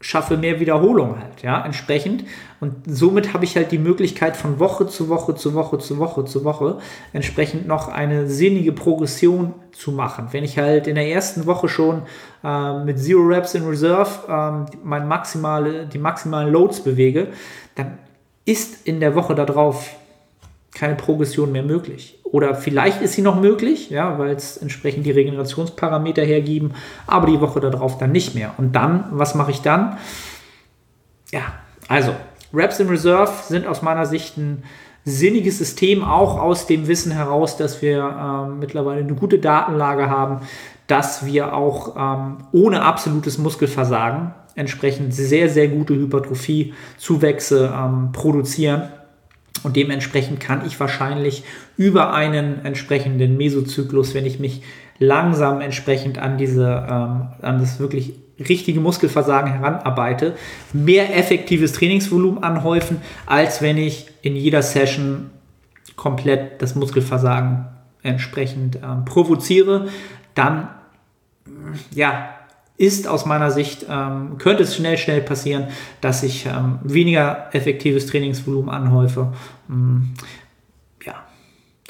schaffe 0.00 0.38
mehr 0.38 0.60
Wiederholung 0.60 1.20
halt, 1.20 1.42
ja, 1.42 1.62
entsprechend. 1.62 2.24
Und 2.58 2.74
somit 2.86 3.34
habe 3.34 3.44
ich 3.44 3.56
halt 3.56 3.70
die 3.70 3.78
Möglichkeit 3.78 4.36
von 4.36 4.58
Woche 4.58 4.86
zu 4.86 5.10
Woche 5.10 5.34
zu 5.34 5.54
Woche 5.54 5.78
zu 5.78 5.98
Woche 5.98 6.24
zu 6.24 6.42
Woche 6.44 6.78
entsprechend 7.12 7.66
noch 7.66 7.88
eine 7.88 8.26
sinnige 8.26 8.72
Progression 8.72 9.54
zu 9.72 9.92
machen. 9.92 10.28
Wenn 10.30 10.42
ich 10.42 10.58
halt 10.58 10.86
in 10.86 10.94
der 10.94 11.08
ersten 11.08 11.44
Woche 11.44 11.68
schon 11.68 12.02
äh, 12.42 12.82
mit 12.82 12.98
Zero 12.98 13.26
Reps 13.26 13.54
in 13.54 13.66
Reserve 13.66 14.10
äh, 14.26 14.76
mein 14.82 15.06
maximale, 15.06 15.86
die 15.86 15.98
maximalen 15.98 16.50
Loads 16.50 16.80
bewege, 16.80 17.28
dann 17.74 17.98
ist 18.46 18.86
in 18.86 19.00
der 19.00 19.14
Woche 19.14 19.34
darauf 19.34 19.90
keine 20.74 20.94
Progression 20.94 21.52
mehr 21.52 21.62
möglich. 21.62 22.19
Oder 22.32 22.54
vielleicht 22.54 23.02
ist 23.02 23.14
sie 23.14 23.22
noch 23.22 23.40
möglich, 23.40 23.90
ja, 23.90 24.18
weil 24.18 24.34
es 24.34 24.56
entsprechend 24.56 25.04
die 25.04 25.10
Regenerationsparameter 25.10 26.22
hergeben, 26.22 26.74
aber 27.06 27.26
die 27.26 27.40
Woche 27.40 27.60
darauf 27.60 27.98
dann 27.98 28.12
nicht 28.12 28.34
mehr. 28.34 28.54
Und 28.56 28.76
dann, 28.76 29.06
was 29.10 29.34
mache 29.34 29.50
ich 29.50 29.62
dann? 29.62 29.98
Ja, 31.32 31.42
also 31.88 32.14
Reps 32.54 32.78
in 32.78 32.88
Reserve 32.88 33.32
sind 33.48 33.66
aus 33.66 33.82
meiner 33.82 34.06
Sicht 34.06 34.36
ein 34.36 34.62
sinniges 35.04 35.58
System, 35.58 36.04
auch 36.04 36.38
aus 36.38 36.66
dem 36.66 36.86
Wissen 36.86 37.10
heraus, 37.10 37.56
dass 37.56 37.82
wir 37.82 37.98
äh, 37.98 38.48
mittlerweile 38.48 39.00
eine 39.00 39.14
gute 39.14 39.38
Datenlage 39.38 40.08
haben, 40.08 40.40
dass 40.86 41.26
wir 41.26 41.54
auch 41.54 41.96
ähm, 41.96 42.38
ohne 42.52 42.82
absolutes 42.82 43.38
Muskelversagen 43.38 44.34
entsprechend 44.54 45.14
sehr, 45.14 45.48
sehr 45.48 45.68
gute 45.68 45.94
Hypertrophie-Zuwächse 45.94 47.72
ähm, 47.74 48.12
produzieren 48.12 48.88
und 49.62 49.76
dementsprechend 49.76 50.40
kann 50.40 50.66
ich 50.66 50.78
wahrscheinlich 50.80 51.44
über 51.76 52.14
einen 52.14 52.64
entsprechenden 52.64 53.36
Mesozyklus, 53.36 54.14
wenn 54.14 54.26
ich 54.26 54.38
mich 54.38 54.62
langsam 54.98 55.60
entsprechend 55.60 56.18
an 56.18 56.38
diese, 56.38 56.86
ähm, 56.88 57.28
an 57.42 57.58
das 57.58 57.78
wirklich 57.78 58.14
richtige 58.38 58.80
Muskelversagen 58.80 59.52
heranarbeite, 59.52 60.34
mehr 60.72 61.16
effektives 61.16 61.72
Trainingsvolumen 61.72 62.42
anhäufen, 62.42 62.98
als 63.26 63.60
wenn 63.60 63.76
ich 63.76 64.08
in 64.22 64.34
jeder 64.34 64.62
Session 64.62 65.30
komplett 65.96 66.62
das 66.62 66.74
Muskelversagen 66.74 67.66
entsprechend 68.02 68.76
ähm, 68.76 69.04
provoziere. 69.04 69.88
Dann, 70.34 70.68
ja, 71.94 72.39
ist 72.80 73.06
aus 73.06 73.26
meiner 73.26 73.50
Sicht, 73.50 73.84
ähm, 73.90 74.38
könnte 74.38 74.62
es 74.62 74.74
schnell, 74.74 74.96
schnell 74.96 75.20
passieren, 75.20 75.68
dass 76.00 76.22
ich 76.22 76.46
ähm, 76.46 76.78
weniger 76.82 77.50
effektives 77.52 78.06
Trainingsvolumen 78.06 78.70
anhäufe. 78.70 79.34
Ähm, 79.68 80.14
ja, 81.04 81.16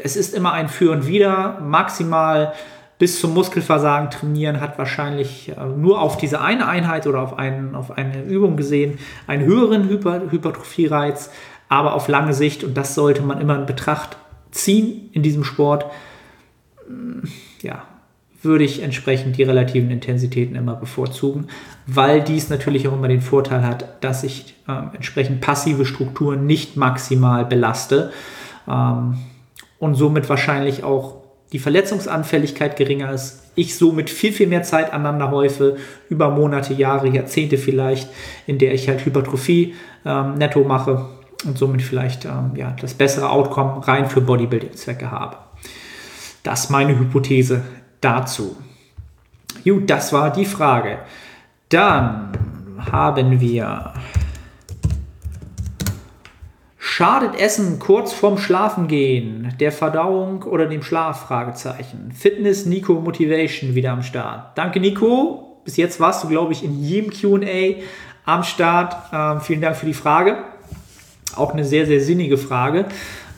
es 0.02 0.16
ist 0.16 0.34
immer 0.34 0.52
ein 0.52 0.68
Für 0.68 0.90
und 0.90 1.06
Wider. 1.06 1.60
Maximal 1.60 2.54
bis 2.98 3.20
zum 3.20 3.34
Muskelversagen 3.34 4.10
trainieren 4.10 4.60
hat 4.60 4.78
wahrscheinlich 4.78 5.50
äh, 5.50 5.64
nur 5.64 6.00
auf 6.00 6.16
diese 6.16 6.40
eine 6.40 6.66
Einheit 6.66 7.06
oder 7.06 7.22
auf, 7.22 7.38
einen, 7.38 7.76
auf 7.76 7.92
eine 7.96 8.24
Übung 8.24 8.56
gesehen 8.56 8.98
einen 9.28 9.44
höheren 9.44 9.88
Hyper 9.88 10.22
Hypertrophie-Reiz, 10.28 11.30
aber 11.68 11.94
auf 11.94 12.08
lange 12.08 12.34
Sicht, 12.34 12.64
und 12.64 12.76
das 12.76 12.96
sollte 12.96 13.22
man 13.22 13.40
immer 13.40 13.54
in 13.54 13.66
Betracht 13.66 14.16
ziehen 14.50 15.08
in 15.12 15.22
diesem 15.22 15.44
Sport, 15.44 15.86
ja, 17.62 17.84
würde 18.42 18.64
ich 18.64 18.82
entsprechend 18.82 19.36
die 19.36 19.42
relativen 19.42 19.90
Intensitäten 19.90 20.54
immer 20.54 20.74
bevorzugen, 20.74 21.48
weil 21.86 22.22
dies 22.22 22.48
natürlich 22.48 22.88
auch 22.88 22.94
immer 22.94 23.08
den 23.08 23.20
Vorteil 23.20 23.66
hat, 23.66 24.02
dass 24.02 24.24
ich 24.24 24.54
äh, 24.66 24.94
entsprechend 24.94 25.40
passive 25.40 25.84
Strukturen 25.84 26.46
nicht 26.46 26.76
maximal 26.76 27.44
belaste 27.44 28.12
ähm, 28.68 29.18
und 29.78 29.94
somit 29.94 30.28
wahrscheinlich 30.28 30.84
auch 30.84 31.20
die 31.52 31.58
Verletzungsanfälligkeit 31.58 32.76
geringer 32.76 33.12
ist, 33.12 33.50
ich 33.56 33.76
somit 33.76 34.08
viel, 34.08 34.32
viel 34.32 34.46
mehr 34.46 34.62
Zeit 34.62 34.92
aneinander 34.92 35.32
häufe, 35.32 35.76
über 36.08 36.30
Monate, 36.30 36.72
Jahre, 36.74 37.08
Jahrzehnte 37.08 37.58
vielleicht, 37.58 38.08
in 38.46 38.58
der 38.58 38.72
ich 38.72 38.88
halt 38.88 39.04
Hypertrophie 39.04 39.74
ähm, 40.06 40.34
netto 40.34 40.62
mache 40.62 41.06
und 41.44 41.58
somit 41.58 41.82
vielleicht 41.82 42.24
ähm, 42.24 42.52
ja, 42.54 42.74
das 42.80 42.94
bessere 42.94 43.30
Outcome 43.30 43.86
rein 43.86 44.08
für 44.08 44.20
Bodybuilding-Zwecke 44.20 45.10
habe. 45.10 45.38
Das 46.44 46.64
ist 46.64 46.70
meine 46.70 46.98
Hypothese 46.98 47.62
dazu. 48.00 48.56
Gut, 49.64 49.88
das 49.90 50.12
war 50.12 50.32
die 50.32 50.46
Frage. 50.46 50.98
Dann 51.68 52.32
haben 52.90 53.40
wir 53.40 53.92
Schadet 57.00 57.40
Essen 57.40 57.78
kurz 57.78 58.12
vorm 58.12 58.36
Schlafengehen, 58.36 59.54
der 59.58 59.72
Verdauung 59.72 60.42
oder 60.42 60.66
dem 60.66 60.82
Schlaf? 60.82 61.26
Fragezeichen. 61.26 62.12
Fitness, 62.12 62.66
Nico, 62.66 62.92
Motivation 62.94 63.74
wieder 63.74 63.92
am 63.92 64.02
Start. 64.02 64.58
Danke, 64.58 64.80
Nico. 64.80 65.62
Bis 65.64 65.78
jetzt 65.78 65.98
warst 65.98 66.24
du, 66.24 66.28
glaube 66.28 66.52
ich, 66.52 66.62
in 66.62 66.82
jedem 66.82 67.10
QA 67.10 67.80
am 68.26 68.42
Start. 68.42 68.96
Ähm, 69.14 69.40
vielen 69.40 69.62
Dank 69.62 69.76
für 69.76 69.86
die 69.86 69.94
Frage. 69.94 70.44
Auch 71.36 71.54
eine 71.54 71.64
sehr, 71.64 71.86
sehr 71.86 72.02
sinnige 72.02 72.36
Frage. 72.36 72.84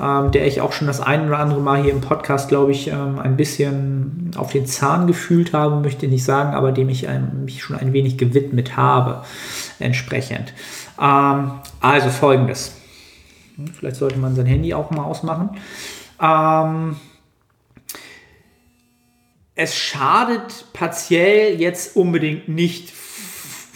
Ähm, 0.02 0.32
der 0.32 0.46
ich 0.46 0.60
auch 0.60 0.72
schon 0.72 0.88
das 0.88 1.00
ein 1.00 1.28
oder 1.28 1.38
andere 1.38 1.60
Mal 1.60 1.82
hier 1.82 1.92
im 1.92 2.00
Podcast, 2.00 2.48
glaube 2.48 2.72
ich, 2.72 2.88
ähm, 2.88 3.20
ein 3.20 3.36
bisschen 3.36 4.32
auf 4.36 4.50
den 4.50 4.66
Zahn 4.66 5.06
gefühlt 5.06 5.52
habe, 5.52 5.76
möchte 5.76 6.06
ich 6.06 6.12
nicht 6.12 6.24
sagen, 6.24 6.54
aber 6.54 6.72
dem 6.72 6.88
ich 6.88 7.04
ähm, 7.04 7.44
mich 7.44 7.62
schon 7.62 7.76
ein 7.76 7.92
wenig 7.92 8.18
gewidmet 8.18 8.76
habe, 8.76 9.22
entsprechend. 9.78 10.52
Ähm, 11.00 11.52
also 11.80 12.08
folgendes. 12.10 12.74
Vielleicht 13.78 13.96
sollte 13.96 14.18
man 14.18 14.34
sein 14.34 14.46
Handy 14.46 14.74
auch 14.74 14.90
mal 14.90 15.04
ausmachen. 15.04 15.50
Ähm, 16.20 16.96
es 19.54 19.76
schadet 19.76 20.66
partiell 20.72 21.60
jetzt 21.60 21.96
unbedingt 21.96 22.48
nicht 22.48 22.90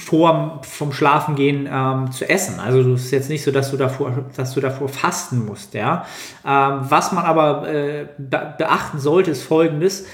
vor, 0.06 0.60
vom 0.62 0.92
Schlafengehen 0.92 1.68
ähm, 1.68 2.12
zu 2.12 2.30
essen. 2.30 2.60
Also 2.60 2.92
es 2.92 3.06
ist 3.06 3.10
jetzt 3.10 3.28
nicht 3.28 3.42
so, 3.42 3.50
dass 3.50 3.72
du 3.72 3.76
davor, 3.76 4.24
dass 4.36 4.54
du 4.54 4.60
davor 4.60 4.88
fasten 4.88 5.44
musst. 5.44 5.74
Ja? 5.74 6.06
Ähm, 6.46 6.78
was 6.82 7.10
man 7.10 7.24
aber 7.24 7.68
äh, 7.68 8.06
beachten 8.16 9.00
sollte, 9.00 9.32
ist 9.32 9.42
folgendes. 9.42 10.06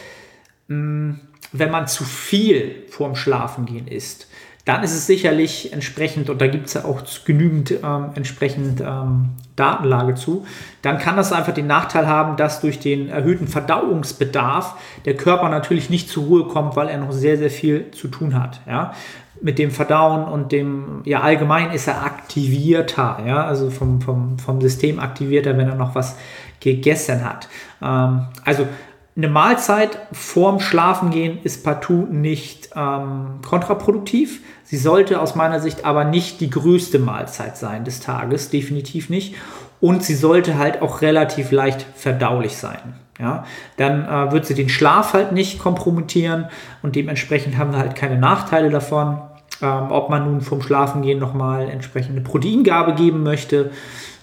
Mh, 0.69 0.77
hm, 0.77 1.21
wenn 1.55 1.71
man 1.71 1.87
zu 1.87 2.05
viel 2.05 2.87
vorm 2.89 3.15
Schlafengehen 3.15 3.87
isst, 3.87 4.29
dann 4.65 4.83
ist 4.83 4.95
es 4.95 5.07
sicherlich 5.07 5.73
entsprechend, 5.73 6.31
und 6.31 6.41
da 6.41 6.47
gibt 6.47 6.69
es 6.69 6.75
ja 6.75 6.85
auch 6.85 7.03
genügend 7.27 7.73
ähm, 7.83 8.11
entsprechend 8.15 8.81
ähm, 8.81 9.31
Datenlage 9.57 10.15
zu, 10.15 10.47
dann 10.83 10.99
kann 10.99 11.17
das 11.17 11.33
einfach 11.33 11.53
den 11.53 11.67
Nachteil 11.67 12.07
haben, 12.07 12.37
dass 12.37 12.61
durch 12.61 12.79
den 12.79 13.09
erhöhten 13.09 13.49
Verdauungsbedarf 13.49 14.77
der 15.05 15.17
Körper 15.17 15.49
natürlich 15.49 15.91
nicht 15.91 16.09
zur 16.09 16.25
Ruhe 16.25 16.45
kommt, 16.45 16.77
weil 16.77 16.89
er 16.89 16.99
noch 16.99 17.13
sehr, 17.13 17.37
sehr 17.37 17.51
viel 17.51 17.91
zu 17.91 18.07
tun 18.09 18.41
hat. 18.41 18.61
Ja? 18.67 18.95
Mit 19.43 19.59
dem 19.59 19.71
Verdauen 19.71 20.25
und 20.25 20.53
dem, 20.53 21.03
ja, 21.05 21.21
allgemein 21.21 21.73
ist 21.73 21.89
er 21.89 22.05
aktivierter, 22.05 23.19
ja, 23.27 23.45
also 23.45 23.71
vom, 23.71 24.01
vom, 24.01 24.39
vom 24.39 24.61
System 24.61 25.01
aktivierter, 25.01 25.59
wenn 25.59 25.69
er 25.69 25.75
noch 25.75 25.95
was 25.95 26.17
gegessen 26.61 27.25
hat. 27.25 27.49
Ähm, 27.83 28.27
also 28.45 28.67
eine 29.15 29.29
Mahlzeit 29.29 29.99
vorm 30.13 30.59
Schlafengehen 30.59 31.39
ist 31.43 31.65
partout 31.65 32.07
nicht 32.11 32.71
ähm, 32.75 33.41
kontraproduktiv. 33.47 34.41
Sie 34.65 34.79
sollte 34.79 35.21
aus 35.21 35.35
meiner 35.35 35.61
Sicht 35.61 35.85
aber 35.85 36.05
nicht 36.05 36.41
die 36.41 36.49
größte 36.49 36.99
Mahlzeit 36.99 37.59
sein 37.59 37.85
des 37.85 38.01
Tages, 38.01 38.49
definitiv 38.49 39.11
nicht. 39.11 39.35
Und 39.81 40.03
sie 40.03 40.15
sollte 40.15 40.57
halt 40.57 40.81
auch 40.81 41.03
relativ 41.03 41.51
leicht 41.51 41.85
verdaulich 41.95 42.57
sein. 42.57 42.95
Ja, 43.19 43.45
dann 43.77 44.07
äh, 44.07 44.33
wird 44.33 44.47
sie 44.47 44.55
den 44.55 44.71
Schlaf 44.71 45.13
halt 45.13 45.33
nicht 45.33 45.59
kompromittieren 45.59 46.47
und 46.83 46.97
dementsprechend 46.97 47.59
haben 47.59 47.73
wir 47.73 47.79
halt 47.79 47.95
keine 47.95 48.17
Nachteile 48.17 48.71
davon. 48.71 49.21
Ähm, 49.61 49.91
ob 49.91 50.09
man 50.11 50.25
nun 50.25 50.41
vom 50.41 50.63
Schlafengehen 50.63 51.19
nochmal 51.19 51.69
entsprechende 51.69 52.21
Proteingabe 52.21 52.95
geben 52.95 53.23
möchte, 53.23 53.71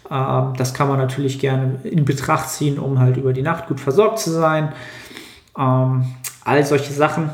ähm, 0.10 0.54
das 0.58 0.74
kann 0.74 0.88
man 0.88 0.98
natürlich 0.98 1.40
gerne 1.40 1.80
in 1.84 2.06
Betracht 2.06 2.50
ziehen, 2.50 2.80
um 2.80 3.00
halt 3.00 3.18
über 3.18 3.34
die 3.34 3.42
Nacht 3.42 3.68
gut 3.68 3.80
versorgt 3.80 4.20
zu 4.20 4.32
sein. 4.32 4.74
Ähm, 5.58 6.06
all 6.44 6.66
solche 6.66 6.94
Sachen 6.94 7.30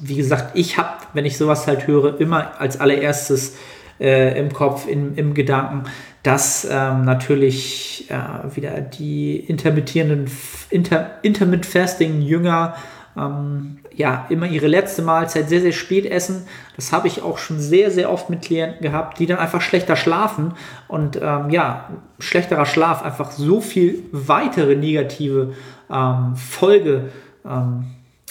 wie 0.00 0.16
gesagt, 0.16 0.56
ich 0.56 0.78
habe, 0.78 0.90
wenn 1.12 1.24
ich 1.24 1.36
sowas 1.36 1.66
halt 1.66 1.86
höre, 1.86 2.20
immer 2.20 2.60
als 2.60 2.80
allererstes 2.80 3.56
äh, 4.00 4.38
im 4.38 4.52
Kopf, 4.52 4.88
in, 4.88 5.14
im 5.16 5.34
Gedanken, 5.34 5.84
dass 6.22 6.66
ähm, 6.70 7.04
natürlich 7.04 8.06
äh, 8.10 8.56
wieder 8.56 8.80
die 8.80 9.36
intermittierenden 9.36 10.30
Inter, 10.70 11.18
Intermittent 11.22 11.66
Fasting 11.66 12.22
Jünger 12.22 12.74
ähm, 13.16 13.78
ja 13.94 14.26
immer 14.28 14.46
ihre 14.46 14.66
letzte 14.66 15.02
Mahlzeit 15.02 15.48
sehr, 15.48 15.60
sehr 15.60 15.72
spät 15.72 16.06
essen. 16.06 16.46
Das 16.76 16.92
habe 16.92 17.08
ich 17.08 17.22
auch 17.22 17.38
schon 17.38 17.60
sehr, 17.60 17.90
sehr 17.90 18.12
oft 18.12 18.30
mit 18.30 18.42
Klienten 18.42 18.82
gehabt, 18.82 19.18
die 19.18 19.26
dann 19.26 19.38
einfach 19.38 19.60
schlechter 19.60 19.96
schlafen 19.96 20.54
und 20.88 21.18
ähm, 21.22 21.50
ja, 21.50 21.90
schlechterer 22.18 22.66
Schlaf 22.66 23.02
einfach 23.02 23.30
so 23.30 23.60
viel 23.60 24.04
weitere 24.12 24.76
negative 24.76 25.54
ähm, 25.90 26.36
Folge 26.36 27.10
ähm, 27.44 27.84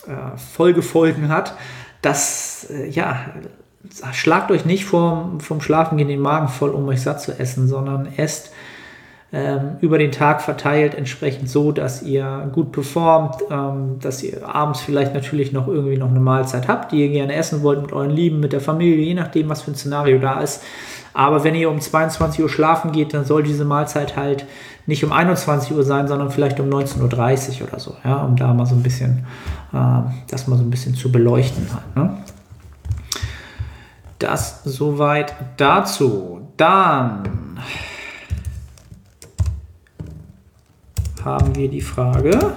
äh, 0.07 0.37
Folgefolgen 0.37 1.29
hat, 1.29 1.55
dass, 2.01 2.69
äh, 2.69 2.89
ja, 2.89 3.25
schlagt 4.11 4.51
euch 4.51 4.65
nicht 4.65 4.85
vom, 4.85 5.39
vom 5.39 5.61
Schlafengehen 5.61 6.09
den 6.09 6.19
Magen 6.19 6.49
voll, 6.49 6.71
um 6.71 6.87
euch 6.89 7.01
satt 7.01 7.21
zu 7.21 7.37
essen, 7.39 7.67
sondern 7.67 8.07
esst 8.17 8.51
ähm, 9.35 9.77
über 9.81 9.97
den 9.97 10.11
Tag 10.11 10.43
verteilt 10.43 10.93
entsprechend 10.93 11.49
so, 11.49 11.71
dass 11.71 12.03
ihr 12.03 12.47
gut 12.53 12.71
performt, 12.71 13.37
ähm, 13.49 13.97
dass 13.99 14.21
ihr 14.21 14.47
abends 14.47 14.81
vielleicht 14.81 15.15
natürlich 15.15 15.51
noch 15.51 15.67
irgendwie 15.67 15.97
noch 15.97 16.09
eine 16.09 16.19
Mahlzeit 16.19 16.67
habt, 16.67 16.91
die 16.91 17.01
ihr 17.01 17.09
gerne 17.09 17.33
essen 17.33 17.63
wollt 17.63 17.81
mit 17.81 17.93
euren 17.93 18.11
Lieben, 18.11 18.39
mit 18.39 18.53
der 18.53 18.61
Familie, 18.61 19.03
je 19.03 19.15
nachdem, 19.15 19.49
was 19.49 19.63
für 19.63 19.71
ein 19.71 19.75
Szenario 19.75 20.19
da 20.19 20.39
ist. 20.39 20.61
Aber 21.15 21.43
wenn 21.43 21.55
ihr 21.55 21.71
um 21.71 21.81
22 21.81 22.43
Uhr 22.43 22.49
schlafen 22.49 22.91
geht, 22.91 23.15
dann 23.15 23.25
soll 23.25 23.41
diese 23.41 23.65
Mahlzeit 23.65 24.15
halt 24.15 24.45
nicht 24.85 25.03
um 25.03 25.11
21 25.11 25.75
Uhr 25.75 25.83
sein, 25.83 26.07
sondern 26.07 26.29
vielleicht 26.29 26.59
um 26.59 26.69
19.30 26.69 27.61
Uhr 27.61 27.67
oder 27.69 27.79
so, 27.79 27.95
ja, 28.03 28.17
um 28.17 28.35
da 28.35 28.53
mal 28.53 28.67
so 28.67 28.75
ein 28.75 28.83
bisschen, 28.83 29.25
äh, 29.73 30.01
das 30.29 30.47
mal 30.47 30.57
so 30.57 30.63
ein 30.63 30.69
bisschen 30.69 30.93
zu 30.93 31.11
beleuchten 31.11 31.67
halt. 31.73 31.95
Ne? 31.95 32.17
Das 34.19 34.63
soweit 34.63 35.33
dazu. 35.57 36.41
Dann 36.55 37.57
haben 41.23 41.55
wir 41.55 41.69
die 41.69 41.81
Frage. 41.81 42.53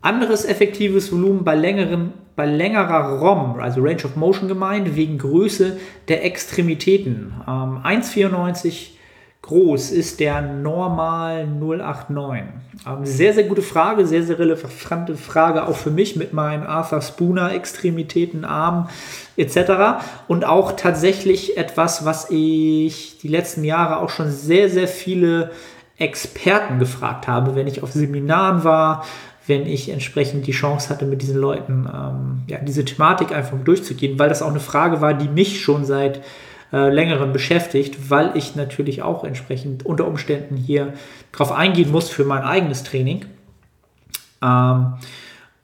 Anderes 0.00 0.44
effektives 0.44 1.12
Volumen 1.12 1.44
bei 1.44 1.54
längeren 1.54 2.12
bei 2.40 2.46
längerer 2.46 3.18
ROM, 3.18 3.60
also 3.60 3.82
Range 3.82 4.02
of 4.02 4.16
Motion 4.16 4.48
gemeint, 4.48 4.96
wegen 4.96 5.18
Größe 5.18 5.76
der 6.08 6.24
Extremitäten. 6.24 7.34
Ähm, 7.46 7.80
1,94 7.84 8.92
groß 9.42 9.90
ist 9.90 10.20
der 10.20 10.40
Normal 10.40 11.46
089? 11.46 12.44
Ähm, 12.86 13.04
sehr, 13.04 13.34
sehr 13.34 13.44
gute 13.44 13.60
Frage, 13.60 14.06
sehr, 14.06 14.22
sehr 14.22 14.38
relevante 14.38 15.16
Frage 15.16 15.66
auch 15.68 15.76
für 15.76 15.90
mich 15.90 16.16
mit 16.16 16.32
meinen 16.32 16.62
Arthur 16.62 17.02
Spooner 17.02 17.52
Extremitäten, 17.52 18.46
Armen 18.46 18.88
etc. 19.36 20.02
Und 20.26 20.46
auch 20.46 20.72
tatsächlich 20.72 21.58
etwas, 21.58 22.06
was 22.06 22.30
ich 22.30 23.18
die 23.18 23.28
letzten 23.28 23.64
Jahre 23.64 23.98
auch 23.98 24.08
schon 24.08 24.30
sehr, 24.30 24.70
sehr 24.70 24.88
viele 24.88 25.50
Experten 26.00 26.78
gefragt 26.78 27.28
habe, 27.28 27.54
wenn 27.54 27.66
ich 27.66 27.82
auf 27.82 27.92
Seminaren 27.92 28.64
war, 28.64 29.04
wenn 29.46 29.66
ich 29.66 29.88
entsprechend 29.90 30.46
die 30.46 30.52
Chance 30.52 30.88
hatte, 30.90 31.04
mit 31.04 31.22
diesen 31.22 31.36
Leuten 31.36 31.88
ähm, 31.92 32.42
ja, 32.46 32.58
diese 32.58 32.84
Thematik 32.84 33.32
einfach 33.32 33.58
durchzugehen, 33.58 34.18
weil 34.18 34.28
das 34.28 34.42
auch 34.42 34.50
eine 34.50 34.60
Frage 34.60 35.00
war, 35.00 35.14
die 35.14 35.28
mich 35.28 35.60
schon 35.60 35.84
seit 35.84 36.22
äh, 36.72 36.88
längerem 36.88 37.32
beschäftigt, 37.32 38.10
weil 38.10 38.36
ich 38.36 38.54
natürlich 38.56 39.02
auch 39.02 39.24
entsprechend 39.24 39.84
unter 39.84 40.06
Umständen 40.06 40.56
hier 40.56 40.94
drauf 41.32 41.52
eingehen 41.52 41.90
muss 41.90 42.08
für 42.08 42.24
mein 42.24 42.42
eigenes 42.42 42.82
Training. 42.84 43.26
Ähm, 44.42 44.94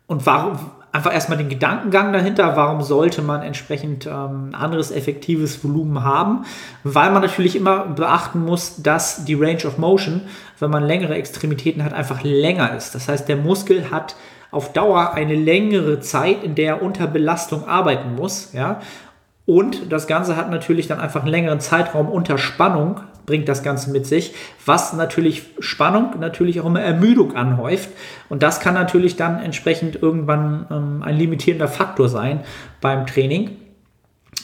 und 0.06 0.26
warum, 0.26 0.58
einfach 0.96 1.12
erstmal 1.12 1.36
den 1.36 1.50
Gedankengang 1.50 2.12
dahinter, 2.14 2.56
warum 2.56 2.80
sollte 2.80 3.20
man 3.20 3.42
entsprechend 3.42 4.06
ähm, 4.06 4.50
anderes 4.52 4.90
effektives 4.90 5.62
Volumen 5.62 6.02
haben, 6.02 6.46
weil 6.84 7.10
man 7.10 7.20
natürlich 7.20 7.54
immer 7.54 7.84
beachten 7.84 8.42
muss, 8.42 8.82
dass 8.82 9.26
die 9.26 9.34
Range 9.34 9.64
of 9.66 9.76
Motion, 9.76 10.22
wenn 10.58 10.70
man 10.70 10.84
längere 10.84 11.14
Extremitäten 11.14 11.84
hat, 11.84 11.92
einfach 11.92 12.22
länger 12.22 12.74
ist. 12.74 12.94
Das 12.94 13.08
heißt, 13.08 13.28
der 13.28 13.36
Muskel 13.36 13.90
hat 13.90 14.16
auf 14.50 14.72
Dauer 14.72 15.12
eine 15.12 15.34
längere 15.34 16.00
Zeit, 16.00 16.42
in 16.42 16.54
der 16.54 16.76
er 16.76 16.82
unter 16.82 17.06
Belastung 17.06 17.68
arbeiten 17.68 18.14
muss. 18.14 18.54
Ja? 18.54 18.80
Und 19.44 19.92
das 19.92 20.06
Ganze 20.06 20.36
hat 20.36 20.50
natürlich 20.50 20.86
dann 20.86 20.98
einfach 20.98 21.20
einen 21.20 21.30
längeren 21.30 21.60
Zeitraum 21.60 22.08
unter 22.08 22.38
Spannung, 22.38 23.00
bringt 23.26 23.48
das 23.48 23.62
Ganze 23.62 23.90
mit 23.90 24.06
sich, 24.06 24.34
was 24.64 24.92
natürlich 24.92 25.42
Spannung 25.58 26.18
natürlich 26.18 26.60
auch 26.60 26.66
immer 26.66 26.80
Ermüdung 26.80 27.34
anhäuft. 27.34 27.90
Und 28.28 28.42
das 28.42 28.60
kann 28.60 28.74
natürlich 28.74 29.16
dann 29.16 29.42
entsprechend 29.42 30.00
irgendwann 30.00 30.66
ähm, 30.70 31.02
ein 31.02 31.16
limitierender 31.16 31.68
Faktor 31.68 32.08
sein 32.08 32.40
beim 32.80 33.06
Training. 33.06 33.56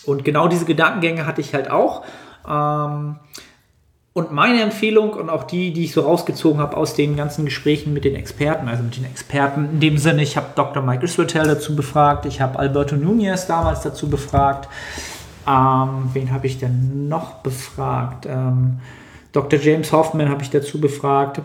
Und 0.05 0.25
genau 0.25 0.49
diese 0.49 0.65
Gedankengänge 0.65 1.27
hatte 1.27 1.41
ich 1.41 1.55
halt 1.55 1.71
auch. 1.71 2.05
Ähm, 2.49 3.17
und 4.15 4.31
meine 4.31 4.61
Empfehlung 4.61 5.15
und 5.15 5.31
auch 5.31 5.45
die, 5.45 5.73
die 5.73 5.85
ich 5.85 5.93
so 5.93 6.03
rausgezogen 6.03 6.61
habe 6.61 6.77
aus 6.77 6.95
den 6.95 7.17
ganzen 7.17 7.47
Gesprächen 7.47 7.95
mit 7.95 8.05
den 8.05 8.15
Experten, 8.15 8.69
also 8.69 8.83
mit 8.83 8.97
den 8.97 9.07
Experten 9.07 9.71
in 9.73 9.81
dem 9.81 9.97
Sinne, 9.97 10.23
ich 10.23 10.37
habe 10.37 10.49
Dr. 10.55 10.83
Mike 10.83 11.05
Israel 11.05 11.47
dazu 11.47 11.75
befragt, 11.75 12.27
ich 12.27 12.43
habe 12.43 12.59
Alberto 12.59 12.95
Nunez 12.95 13.47
damals 13.47 13.81
dazu 13.81 14.11
befragt. 14.11 14.69
Ähm, 15.47 16.11
wen 16.13 16.33
habe 16.33 16.47
ich 16.47 16.59
denn 16.59 17.09
noch 17.09 17.35
befragt? 17.37 18.27
Ähm, 18.27 18.81
Dr. 19.33 19.59
James 19.59 19.93
Hoffman 19.93 20.29
habe 20.29 20.43
ich 20.43 20.51
dazu 20.51 20.81
befragt. 20.81 21.41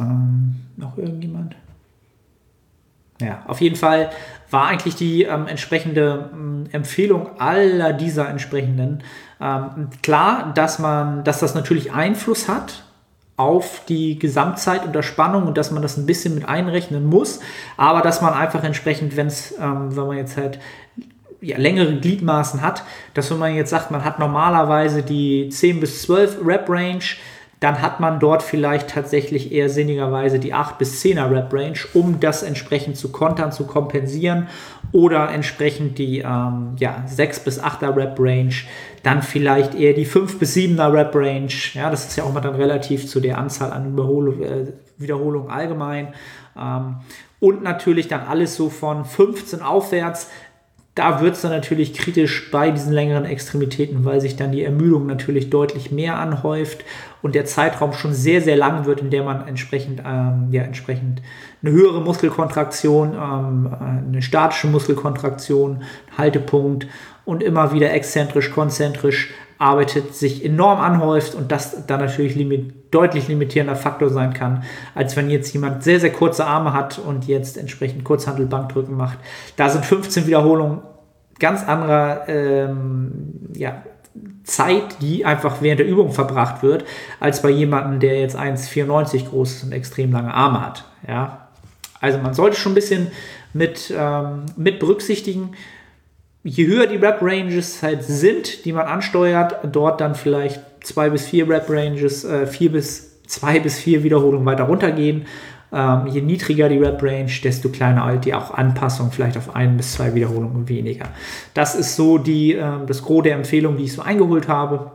Ähm, 0.00 0.56
noch 0.76 0.98
irgendjemand? 0.98 1.56
Ja, 3.20 3.42
auf 3.46 3.60
jeden 3.60 3.76
Fall 3.76 4.10
war 4.50 4.66
eigentlich 4.66 4.96
die 4.96 5.22
ähm, 5.22 5.46
entsprechende 5.46 6.30
ähm, 6.32 6.64
Empfehlung 6.72 7.38
aller 7.38 7.92
dieser 7.92 8.28
entsprechenden 8.28 9.02
ähm, 9.40 9.88
klar, 10.02 10.52
dass 10.54 10.78
man, 10.78 11.24
dass 11.24 11.40
das 11.40 11.54
natürlich 11.54 11.92
Einfluss 11.92 12.48
hat 12.48 12.84
auf 13.36 13.82
die 13.88 14.18
Gesamtzeit 14.18 14.86
unter 14.86 15.02
Spannung 15.02 15.46
und 15.46 15.58
dass 15.58 15.70
man 15.70 15.82
das 15.82 15.96
ein 15.96 16.06
bisschen 16.06 16.34
mit 16.34 16.48
einrechnen 16.48 17.04
muss, 17.04 17.40
aber 17.76 18.00
dass 18.00 18.22
man 18.22 18.32
einfach 18.32 18.62
entsprechend, 18.62 19.16
wenn 19.16 19.26
es, 19.26 19.52
ähm, 19.60 19.94
wenn 19.96 20.06
man 20.06 20.16
jetzt 20.16 20.36
halt 20.36 20.60
ja, 21.44 21.58
längere 21.58 21.96
Gliedmaßen 21.96 22.62
hat, 22.62 22.84
dass 23.14 23.30
wenn 23.30 23.38
man 23.38 23.54
jetzt 23.54 23.70
sagt, 23.70 23.90
man 23.90 24.04
hat 24.04 24.18
normalerweise 24.18 25.02
die 25.02 25.48
10 25.48 25.80
bis 25.80 26.02
12 26.02 26.38
Rep 26.44 26.68
Range, 26.68 27.04
dann 27.60 27.80
hat 27.80 27.98
man 27.98 28.20
dort 28.20 28.42
vielleicht 28.42 28.90
tatsächlich 28.90 29.50
eher 29.50 29.70
sinnigerweise 29.70 30.38
die 30.38 30.52
8 30.52 30.76
bis 30.76 31.02
10er 31.02 31.30
Rep 31.30 31.52
Range, 31.52 31.78
um 31.94 32.20
das 32.20 32.42
entsprechend 32.42 32.96
zu 32.96 33.10
kontern, 33.10 33.52
zu 33.52 33.66
kompensieren 33.66 34.48
oder 34.92 35.30
entsprechend 35.30 35.98
die 35.98 36.18
ähm, 36.18 36.76
ja, 36.78 37.04
6 37.06 37.40
bis 37.40 37.62
8er 37.62 37.96
Rep 37.96 38.16
Range, 38.18 38.54
dann 39.02 39.22
vielleicht 39.22 39.74
eher 39.74 39.94
die 39.94 40.04
5 40.04 40.38
bis 40.38 40.54
7er 40.54 40.92
Rep 40.92 41.14
Range. 41.14 41.52
Ja, 41.72 41.90
das 41.90 42.08
ist 42.08 42.16
ja 42.16 42.24
auch 42.24 42.32
mal 42.32 42.40
dann 42.40 42.54
relativ 42.54 43.08
zu 43.08 43.20
der 43.20 43.38
Anzahl 43.38 43.72
an 43.72 43.88
Überholung, 43.88 44.42
äh, 44.42 44.66
Wiederholungen 44.98 45.50
allgemein. 45.50 46.08
Ähm, 46.58 46.96
und 47.40 47.62
natürlich 47.62 48.08
dann 48.08 48.26
alles 48.26 48.56
so 48.56 48.68
von 48.68 49.04
15 49.04 49.62
aufwärts 49.62 50.30
da 50.94 51.20
wird 51.20 51.34
es 51.34 51.42
dann 51.42 51.50
natürlich 51.50 51.92
kritisch 51.92 52.50
bei 52.52 52.70
diesen 52.70 52.92
längeren 52.92 53.24
Extremitäten, 53.24 54.04
weil 54.04 54.20
sich 54.20 54.36
dann 54.36 54.52
die 54.52 54.62
Ermüdung 54.62 55.06
natürlich 55.06 55.50
deutlich 55.50 55.90
mehr 55.90 56.18
anhäuft 56.18 56.84
und 57.20 57.34
der 57.34 57.46
Zeitraum 57.46 57.92
schon 57.92 58.14
sehr, 58.14 58.40
sehr 58.40 58.56
lang 58.56 58.84
wird, 58.84 59.00
in 59.00 59.10
der 59.10 59.24
man 59.24 59.48
entsprechend, 59.48 60.02
ähm, 60.06 60.48
ja, 60.52 60.62
entsprechend 60.62 61.20
eine 61.62 61.72
höhere 61.72 62.00
Muskelkontraktion, 62.00 63.14
ähm, 63.14 63.74
eine 64.06 64.22
statische 64.22 64.68
Muskelkontraktion, 64.68 65.82
Haltepunkt 66.16 66.86
und 67.24 67.42
immer 67.42 67.72
wieder 67.72 67.92
exzentrisch, 67.92 68.50
konzentrisch 68.50 69.32
arbeitet, 69.58 70.14
sich 70.14 70.44
enorm 70.44 70.80
anhäuft 70.80 71.34
und 71.34 71.52
das 71.52 71.86
dann 71.86 72.00
natürlich 72.00 72.34
limit, 72.34 72.92
deutlich 72.92 73.28
limitierender 73.28 73.76
Faktor 73.76 74.10
sein 74.10 74.32
kann, 74.34 74.64
als 74.94 75.16
wenn 75.16 75.30
jetzt 75.30 75.52
jemand 75.52 75.82
sehr, 75.82 76.00
sehr 76.00 76.12
kurze 76.12 76.44
Arme 76.44 76.72
hat 76.72 76.98
und 76.98 77.26
jetzt 77.26 77.56
entsprechend 77.56 78.04
Kurzhandelbankdrücken 78.04 78.96
macht. 78.96 79.18
Da 79.56 79.68
sind 79.68 79.84
15 79.84 80.26
Wiederholungen 80.26 80.82
ganz 81.38 81.64
anderer 81.66 82.28
ähm, 82.28 83.50
ja, 83.54 83.82
Zeit, 84.44 85.00
die 85.00 85.24
einfach 85.24 85.60
während 85.60 85.80
der 85.80 85.86
Übung 85.86 86.12
verbracht 86.12 86.62
wird, 86.62 86.84
als 87.18 87.42
bei 87.42 87.50
jemandem, 87.50 88.00
der 88.00 88.20
jetzt 88.20 88.36
1,94 88.36 89.28
groß 89.28 89.56
ist 89.56 89.64
und 89.64 89.72
extrem 89.72 90.12
lange 90.12 90.32
Arme 90.32 90.64
hat. 90.64 90.84
Ja? 91.08 91.48
Also 92.00 92.18
man 92.18 92.34
sollte 92.34 92.56
schon 92.56 92.72
ein 92.72 92.76
bisschen 92.76 93.08
mit, 93.52 93.92
ähm, 93.96 94.46
mit 94.56 94.78
berücksichtigen, 94.78 95.52
je 96.44 96.66
höher 96.66 96.86
die 96.86 96.96
Rap-Ranges 96.96 97.82
halt 97.82 98.04
sind, 98.04 98.64
die 98.64 98.72
man 98.72 98.86
ansteuert, 98.86 99.56
dort 99.72 100.00
dann 100.00 100.14
vielleicht 100.14 100.60
zwei 100.84 101.10
bis 101.10 101.26
vier 101.26 101.48
Rap-Ranges, 101.48 102.24
äh, 102.24 102.46
vier 102.46 102.70
bis 102.70 103.22
zwei 103.26 103.58
bis 103.58 103.78
vier 103.78 104.04
Wiederholungen 104.04 104.46
weiter 104.46 104.64
runtergehen. 104.64 105.24
Ähm, 105.72 106.06
je 106.06 106.20
niedriger 106.20 106.68
die 106.68 106.78
Rap-Range, 106.78 107.32
desto 107.42 107.70
kleiner 107.70 108.04
halt 108.04 108.26
die 108.26 108.34
auch 108.34 108.52
Anpassung, 108.52 109.10
vielleicht 109.10 109.36
auf 109.38 109.56
ein 109.56 109.76
bis 109.76 109.94
zwei 109.94 110.14
Wiederholungen 110.14 110.68
weniger. 110.68 111.06
Das 111.54 111.74
ist 111.74 111.96
so 111.96 112.18
die, 112.18 112.52
äh, 112.52 112.86
das 112.86 113.02
Gros 113.02 113.24
der 113.24 113.34
Empfehlung, 113.34 113.78
die 113.78 113.84
ich 113.84 113.94
so 113.94 114.02
eingeholt 114.02 114.46
habe. 114.46 114.92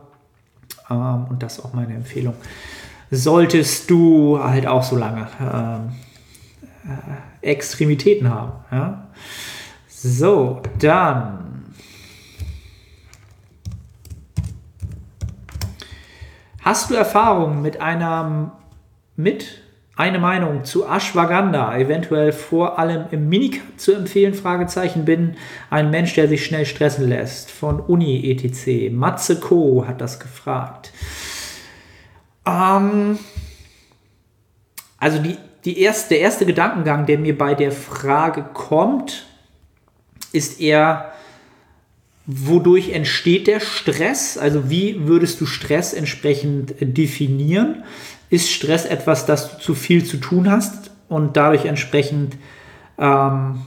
Ähm, 0.88 1.26
und 1.28 1.42
das 1.42 1.58
ist 1.58 1.64
auch 1.64 1.74
meine 1.74 1.94
Empfehlung. 1.94 2.34
Solltest 3.10 3.90
du 3.90 4.38
halt 4.40 4.68
auch 4.68 4.84
so 4.84 4.96
lange 4.96 5.26
ähm, 5.40 5.90
äh, 7.42 7.50
Extremitäten 7.50 8.30
haben. 8.30 8.52
Ja? 8.70 9.08
So, 10.02 10.62
dann. 10.78 11.74
Hast 16.62 16.88
du 16.88 16.94
Erfahrungen 16.94 17.60
mit 17.60 17.82
einer 17.82 18.52
mit 19.14 19.60
eine 19.96 20.18
Meinung 20.18 20.64
zu 20.64 20.86
Ashwagandha, 20.86 21.76
eventuell 21.76 22.32
vor 22.32 22.78
allem 22.78 23.08
im 23.10 23.28
Minicut 23.28 23.78
zu 23.78 23.92
empfehlen? 23.92 24.32
Fragezeichen 24.32 25.04
bin 25.04 25.36
ein 25.68 25.90
Mensch, 25.90 26.14
der 26.14 26.28
sich 26.28 26.46
schnell 26.46 26.64
stressen 26.64 27.06
lässt. 27.06 27.50
Von 27.50 27.78
Uni 27.78 28.30
etc. 28.30 28.90
Matze 28.90 29.38
Co. 29.38 29.84
hat 29.86 30.00
das 30.00 30.18
gefragt. 30.18 30.94
Ähm, 32.46 33.18
also 34.96 35.18
die, 35.18 35.36
die 35.66 35.78
erste, 35.78 36.14
der 36.14 36.20
erste 36.20 36.46
Gedankengang, 36.46 37.04
der 37.04 37.18
mir 37.18 37.36
bei 37.36 37.54
der 37.54 37.70
Frage 37.70 38.46
kommt, 38.54 39.26
ist 40.32 40.60
eher, 40.60 41.12
wodurch 42.26 42.90
entsteht 42.90 43.46
der 43.46 43.60
Stress? 43.60 44.38
Also 44.38 44.70
wie 44.70 45.06
würdest 45.06 45.40
du 45.40 45.46
Stress 45.46 45.92
entsprechend 45.92 46.74
definieren? 46.80 47.84
Ist 48.28 48.50
Stress 48.50 48.84
etwas, 48.84 49.26
das 49.26 49.52
du 49.52 49.62
zu 49.62 49.74
viel 49.74 50.04
zu 50.04 50.18
tun 50.18 50.50
hast 50.50 50.90
und 51.08 51.36
dadurch 51.36 51.64
entsprechend 51.64 52.36
ähm, 52.98 53.62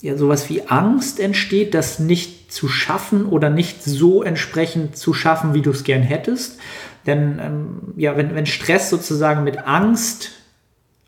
ja, 0.00 0.16
sowas 0.16 0.48
wie 0.50 0.66
Angst 0.68 1.18
entsteht, 1.18 1.74
das 1.74 1.98
nicht 1.98 2.52
zu 2.52 2.68
schaffen 2.68 3.26
oder 3.26 3.50
nicht 3.50 3.82
so 3.82 4.22
entsprechend 4.22 4.96
zu 4.96 5.14
schaffen, 5.14 5.54
wie 5.54 5.62
du 5.62 5.70
es 5.70 5.82
gern 5.82 6.02
hättest? 6.02 6.60
Denn 7.06 7.40
ähm, 7.42 7.94
ja, 7.96 8.16
wenn, 8.16 8.34
wenn 8.34 8.46
Stress 8.46 8.90
sozusagen 8.90 9.44
mit 9.44 9.66
Angst 9.66 10.30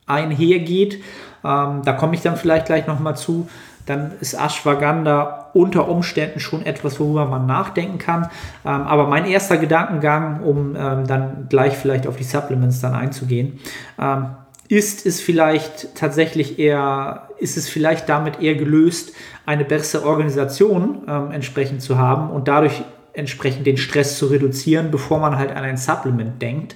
einhergeht, 0.06 1.02
ähm, 1.44 1.82
da 1.84 1.92
komme 1.92 2.14
ich 2.14 2.22
dann 2.22 2.36
vielleicht 2.36 2.66
gleich 2.66 2.86
nochmal 2.86 3.16
zu, 3.16 3.48
dann 3.86 4.12
ist 4.20 4.34
Ashwagandha 4.34 5.50
unter 5.54 5.88
Umständen 5.88 6.40
schon 6.40 6.66
etwas, 6.66 7.00
worüber 7.00 7.26
man 7.26 7.46
nachdenken 7.46 7.98
kann. 7.98 8.24
Ähm, 8.64 8.82
aber 8.82 9.06
mein 9.06 9.24
erster 9.24 9.56
Gedankengang, 9.56 10.42
um 10.42 10.76
ähm, 10.76 11.06
dann 11.06 11.46
gleich 11.48 11.76
vielleicht 11.76 12.06
auf 12.06 12.16
die 12.16 12.24
Supplements 12.24 12.80
dann 12.80 12.94
einzugehen, 12.94 13.60
ähm, 13.98 14.26
ist 14.68 15.06
es 15.06 15.20
vielleicht 15.20 15.94
tatsächlich 15.94 16.58
eher, 16.58 17.28
ist 17.38 17.56
es 17.56 17.68
vielleicht 17.68 18.08
damit 18.08 18.42
eher 18.42 18.56
gelöst, 18.56 19.12
eine 19.46 19.64
bessere 19.64 20.04
Organisation 20.04 21.06
entsprechend 21.30 21.82
zu 21.82 21.98
haben 21.98 22.30
und 22.30 22.48
dadurch 22.48 22.82
entsprechend 23.12 23.64
den 23.64 23.76
Stress 23.76 24.18
zu 24.18 24.26
reduzieren, 24.26 24.90
bevor 24.90 25.20
man 25.20 25.38
halt 25.38 25.52
an 25.52 25.62
ein 25.62 25.76
Supplement 25.76 26.42
denkt. 26.42 26.74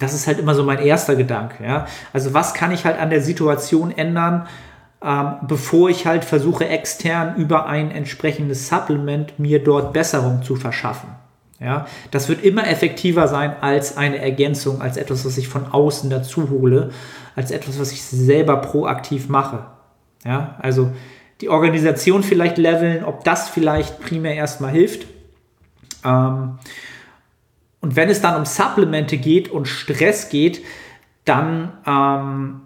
Das 0.00 0.12
ist 0.12 0.26
halt 0.26 0.40
immer 0.40 0.56
so 0.56 0.64
mein 0.64 0.80
erster 0.80 1.14
Gedanke. 1.14 1.62
Ja? 1.62 1.86
Also 2.12 2.34
was 2.34 2.52
kann 2.52 2.72
ich 2.72 2.84
halt 2.84 2.98
an 2.98 3.10
der 3.10 3.20
Situation 3.20 3.92
ändern, 3.96 4.48
ähm, 5.04 5.34
bevor 5.48 5.90
ich 5.90 6.06
halt 6.06 6.24
versuche, 6.24 6.68
extern 6.68 7.36
über 7.36 7.66
ein 7.66 7.90
entsprechendes 7.90 8.68
Supplement 8.68 9.38
mir 9.38 9.62
dort 9.62 9.92
Besserung 9.92 10.42
zu 10.42 10.56
verschaffen. 10.56 11.10
Ja, 11.60 11.86
das 12.10 12.28
wird 12.28 12.42
immer 12.42 12.66
effektiver 12.66 13.28
sein 13.28 13.54
als 13.60 13.96
eine 13.96 14.18
Ergänzung, 14.18 14.80
als 14.80 14.96
etwas, 14.96 15.24
was 15.24 15.38
ich 15.38 15.46
von 15.46 15.66
außen 15.66 16.10
dazu 16.10 16.50
hole, 16.50 16.90
als 17.36 17.52
etwas, 17.52 17.78
was 17.78 17.92
ich 17.92 18.02
selber 18.02 18.56
proaktiv 18.56 19.28
mache. 19.28 19.66
Ja, 20.24 20.56
also 20.60 20.90
die 21.40 21.48
Organisation 21.48 22.22
vielleicht 22.22 22.58
leveln, 22.58 23.04
ob 23.04 23.24
das 23.24 23.48
vielleicht 23.48 24.00
primär 24.00 24.34
erstmal 24.34 24.72
hilft. 24.72 25.06
Ähm, 26.04 26.58
und 27.80 27.96
wenn 27.96 28.08
es 28.08 28.20
dann 28.20 28.36
um 28.36 28.44
Supplemente 28.44 29.16
geht 29.16 29.48
und 29.48 29.66
Stress 29.66 30.28
geht, 30.28 30.64
dann 31.24 31.72
ähm, 31.86 32.60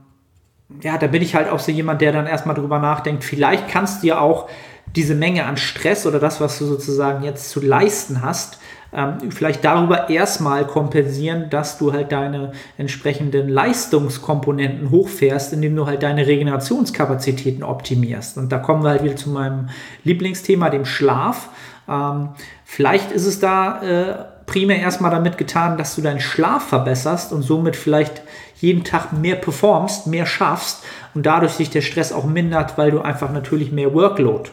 ja, 0.83 0.99
da 0.99 1.07
bin 1.07 1.23
ich 1.23 1.35
halt 1.35 1.49
auch 1.49 1.61
so 1.61 1.71
jemand, 1.71 2.01
der 2.01 2.13
dann 2.13 2.27
erstmal 2.27 2.55
drüber 2.55 2.79
nachdenkt, 2.79 3.25
vielleicht 3.25 3.69
kannst 3.69 4.03
du 4.03 4.09
ja 4.09 4.21
auch 4.21 4.49
diese 4.95 5.15
Menge 5.15 5.45
an 5.45 5.57
Stress 5.57 6.07
oder 6.07 6.19
das, 6.19 6.41
was 6.41 6.59
du 6.59 6.67
sozusagen 6.67 7.23
jetzt 7.23 7.51
zu 7.51 7.61
leisten 7.61 8.23
hast, 8.23 8.59
ähm, 8.93 9.31
vielleicht 9.31 9.65
darüber 9.65 10.09
erstmal 10.09 10.67
kompensieren, 10.67 11.51
dass 11.51 11.77
du 11.79 11.93
halt 11.93 12.13
deine 12.13 12.53
entsprechenden 12.79 13.49
Leistungskomponenten 13.49 14.91
hochfährst, 14.91 15.53
indem 15.53 15.77
du 15.77 15.87
halt 15.87 16.03
deine 16.03 16.27
Regenerationskapazitäten 16.27 17.63
optimierst. 17.63 18.39
Und 18.39 18.51
da 18.51 18.59
kommen 18.59 18.83
wir 18.85 18.91
halt 18.91 19.03
wieder 19.03 19.17
zu 19.17 19.31
meinem 19.31 19.69
Lieblingsthema, 20.05 20.71
dem 20.71 20.85
Schlaf. 20.85 21.51
Ähm, 21.89 22.31
vielleicht 22.65 23.13
ist 23.13 23.27
es 23.27 23.39
da 23.39 23.83
äh, 23.83 24.15
primär 24.47 24.79
erstmal 24.79 25.11
damit 25.11 25.37
getan, 25.37 25.77
dass 25.77 25.95
du 25.97 26.03
deinen 26.03 26.21
Schlaf 26.21 26.69
verbesserst 26.69 27.33
und 27.33 27.43
somit 27.43 27.77
vielleicht 27.77 28.23
jeden 28.57 28.85
Tag 28.85 29.13
mehr 29.13 29.37
performst, 29.37 30.07
mehr 30.07 30.27
schaffst 30.27 30.85
und 31.15 31.27
dadurch 31.27 31.53
sich 31.53 31.71
der 31.71 31.83
Stress 31.83 32.13
auch 32.13 32.25
mindert, 32.25 32.79
weil 32.79 32.91
du 32.91 33.01
einfach 33.01 33.31
natürlich 33.31 33.73
mehr 33.73 33.95
Workload, 33.95 34.51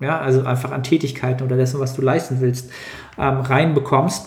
ja, 0.00 0.18
also 0.18 0.44
einfach 0.44 0.72
an 0.72 0.82
Tätigkeiten 0.82 1.44
oder 1.44 1.56
dessen, 1.56 1.80
was 1.80 1.94
du 1.94 2.02
leisten 2.02 2.40
willst, 2.40 2.70
ähm, 3.18 3.40
reinbekommst. 3.40 4.26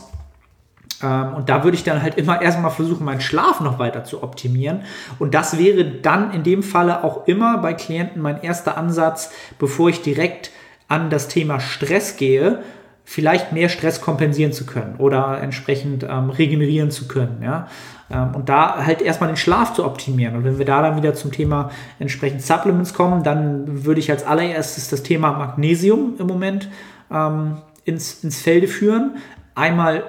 Ähm, 1.04 1.34
und 1.34 1.50
da 1.50 1.63
würde 1.63 1.76
ich 1.76 1.84
dann 1.84 2.02
halt 2.02 2.15
immer 2.17 2.41
erstmal 2.41 2.71
versuchen, 2.71 3.06
meinen 3.06 3.21
Schlaf 3.21 3.60
noch 3.60 3.80
weiter 3.80 4.04
zu 4.04 4.24
optimieren. 4.24 4.82
Und 5.19 5.34
das 5.34 5.58
wäre 5.58 5.86
dann 5.86 6.32
in 6.34 6.43
dem 6.43 6.63
Falle 6.63 7.04
auch 7.04 7.28
immer 7.28 7.58
bei 7.58 7.74
Klienten 7.74 8.21
mein 8.21 8.41
erster 8.41 8.78
Ansatz, 8.78 9.32
bevor 9.60 9.89
ich 9.89 10.02
direkt 10.02 10.52
an 10.88 11.10
das 11.10 11.28
Thema 11.28 11.60
Stress 11.60 12.17
gehe, 12.17 12.63
vielleicht 13.12 13.52
mehr 13.52 13.67
Stress 13.67 14.00
kompensieren 14.00 14.54
zu 14.54 14.65
können 14.65 14.95
oder 14.97 15.41
entsprechend 15.41 16.04
ähm, 16.04 16.30
regenerieren 16.30 16.91
zu 16.91 17.10
können. 17.10 17.41
Ja? 17.43 17.67
Ähm, 18.10 18.34
und 18.36 18.47
da 18.47 18.86
halt 18.86 19.02
erstmal 19.02 19.30
den 19.30 19.36
Schlaf 19.36 19.74
zu 19.74 19.84
optimieren. 19.84 20.38
Und 20.38 20.45
wenn 20.45 20.58
wir 20.58 20.65
da 20.65 20.82
dann 20.82 20.95
wieder 20.95 21.13
zum 21.13 21.34
Thema 21.34 21.71
entsprechend 22.00 22.41
Supplements 22.41 22.93
kommen, 22.93 23.21
dann 23.21 23.84
würde 23.84 24.00
ich 24.00 24.10
als 24.10 24.26
allererstes 24.26 24.88
das 24.88 25.04
Thema 25.04 25.34
Magnesium 25.34 26.13
im 26.19 26.28
Moment 26.28 26.69
ähm, 27.12 27.58
ins, 27.84 28.24
ins 28.24 28.41
Felde 28.41 28.69
führen. 28.69 29.17
Einmal 29.56 30.04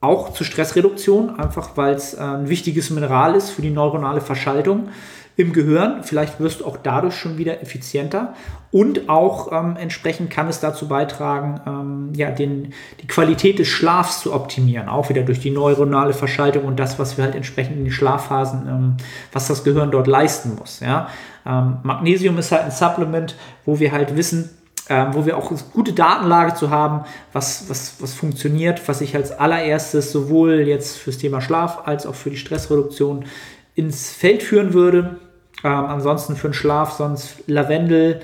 auch 0.00 0.32
zur 0.32 0.44
Stressreduktion, 0.44 1.38
einfach 1.38 1.76
weil 1.76 1.94
es 1.94 2.14
äh, 2.14 2.22
ein 2.22 2.48
wichtiges 2.48 2.90
Mineral 2.90 3.36
ist 3.36 3.50
für 3.50 3.62
die 3.62 3.70
neuronale 3.70 4.20
Verschaltung. 4.20 4.88
im 5.36 5.52
Gehirn. 5.52 6.02
Vielleicht 6.02 6.40
wirst 6.40 6.60
du 6.60 6.66
auch 6.66 6.76
dadurch 6.82 7.14
schon 7.14 7.38
wieder 7.38 7.62
effizienter. 7.62 8.34
Und 8.72 9.10
auch 9.10 9.52
ähm, 9.52 9.76
entsprechend 9.78 10.30
kann 10.30 10.48
es 10.48 10.58
dazu 10.58 10.88
beitragen, 10.88 11.60
ähm, 11.66 12.12
ja, 12.14 12.30
den, 12.30 12.72
die 13.02 13.06
Qualität 13.06 13.58
des 13.58 13.68
Schlafs 13.68 14.22
zu 14.22 14.32
optimieren. 14.32 14.88
Auch 14.88 15.10
wieder 15.10 15.22
durch 15.22 15.40
die 15.40 15.50
neuronale 15.50 16.14
Verschaltung 16.14 16.64
und 16.64 16.80
das, 16.80 16.98
was 16.98 17.18
wir 17.18 17.24
halt 17.24 17.34
entsprechend 17.34 17.76
in 17.76 17.84
den 17.84 17.92
Schlafphasen, 17.92 18.66
ähm, 18.66 18.96
was 19.30 19.46
das 19.46 19.62
Gehirn 19.62 19.90
dort 19.90 20.06
leisten 20.06 20.56
muss. 20.58 20.80
Ja? 20.80 21.08
Ähm, 21.44 21.76
Magnesium 21.82 22.38
ist 22.38 22.50
halt 22.50 22.62
ein 22.62 22.70
Supplement, 22.70 23.36
wo 23.66 23.78
wir 23.78 23.92
halt 23.92 24.16
wissen, 24.16 24.48
ähm, 24.88 25.08
wo 25.12 25.26
wir 25.26 25.36
auch 25.36 25.52
gute 25.74 25.92
Datenlage 25.92 26.54
zu 26.54 26.70
haben, 26.70 27.04
was, 27.32 27.68
was, 27.68 27.96
was 28.00 28.14
funktioniert, 28.14 28.88
was 28.88 29.02
ich 29.02 29.14
als 29.14 29.32
allererstes 29.32 30.10
sowohl 30.12 30.60
jetzt 30.60 30.96
fürs 30.96 31.18
Thema 31.18 31.42
Schlaf 31.42 31.86
als 31.86 32.06
auch 32.06 32.14
für 32.14 32.30
die 32.30 32.38
Stressreduktion 32.38 33.26
ins 33.74 34.12
Feld 34.12 34.42
führen 34.42 34.72
würde. 34.72 35.18
Ähm, 35.62 35.84
ansonsten 35.84 36.36
für 36.36 36.48
den 36.48 36.54
Schlaf 36.54 36.92
sonst 36.92 37.44
Lavendel, 37.46 38.22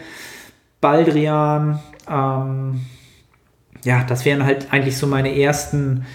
Baldrian. 0.81 1.81
Ähm, 2.09 2.81
ja, 3.85 4.05
das 4.05 4.25
wären 4.25 4.45
halt 4.45 4.73
eigentlich 4.73 4.97
so 4.97 5.07
meine 5.07 5.39
ersten, 5.39 6.07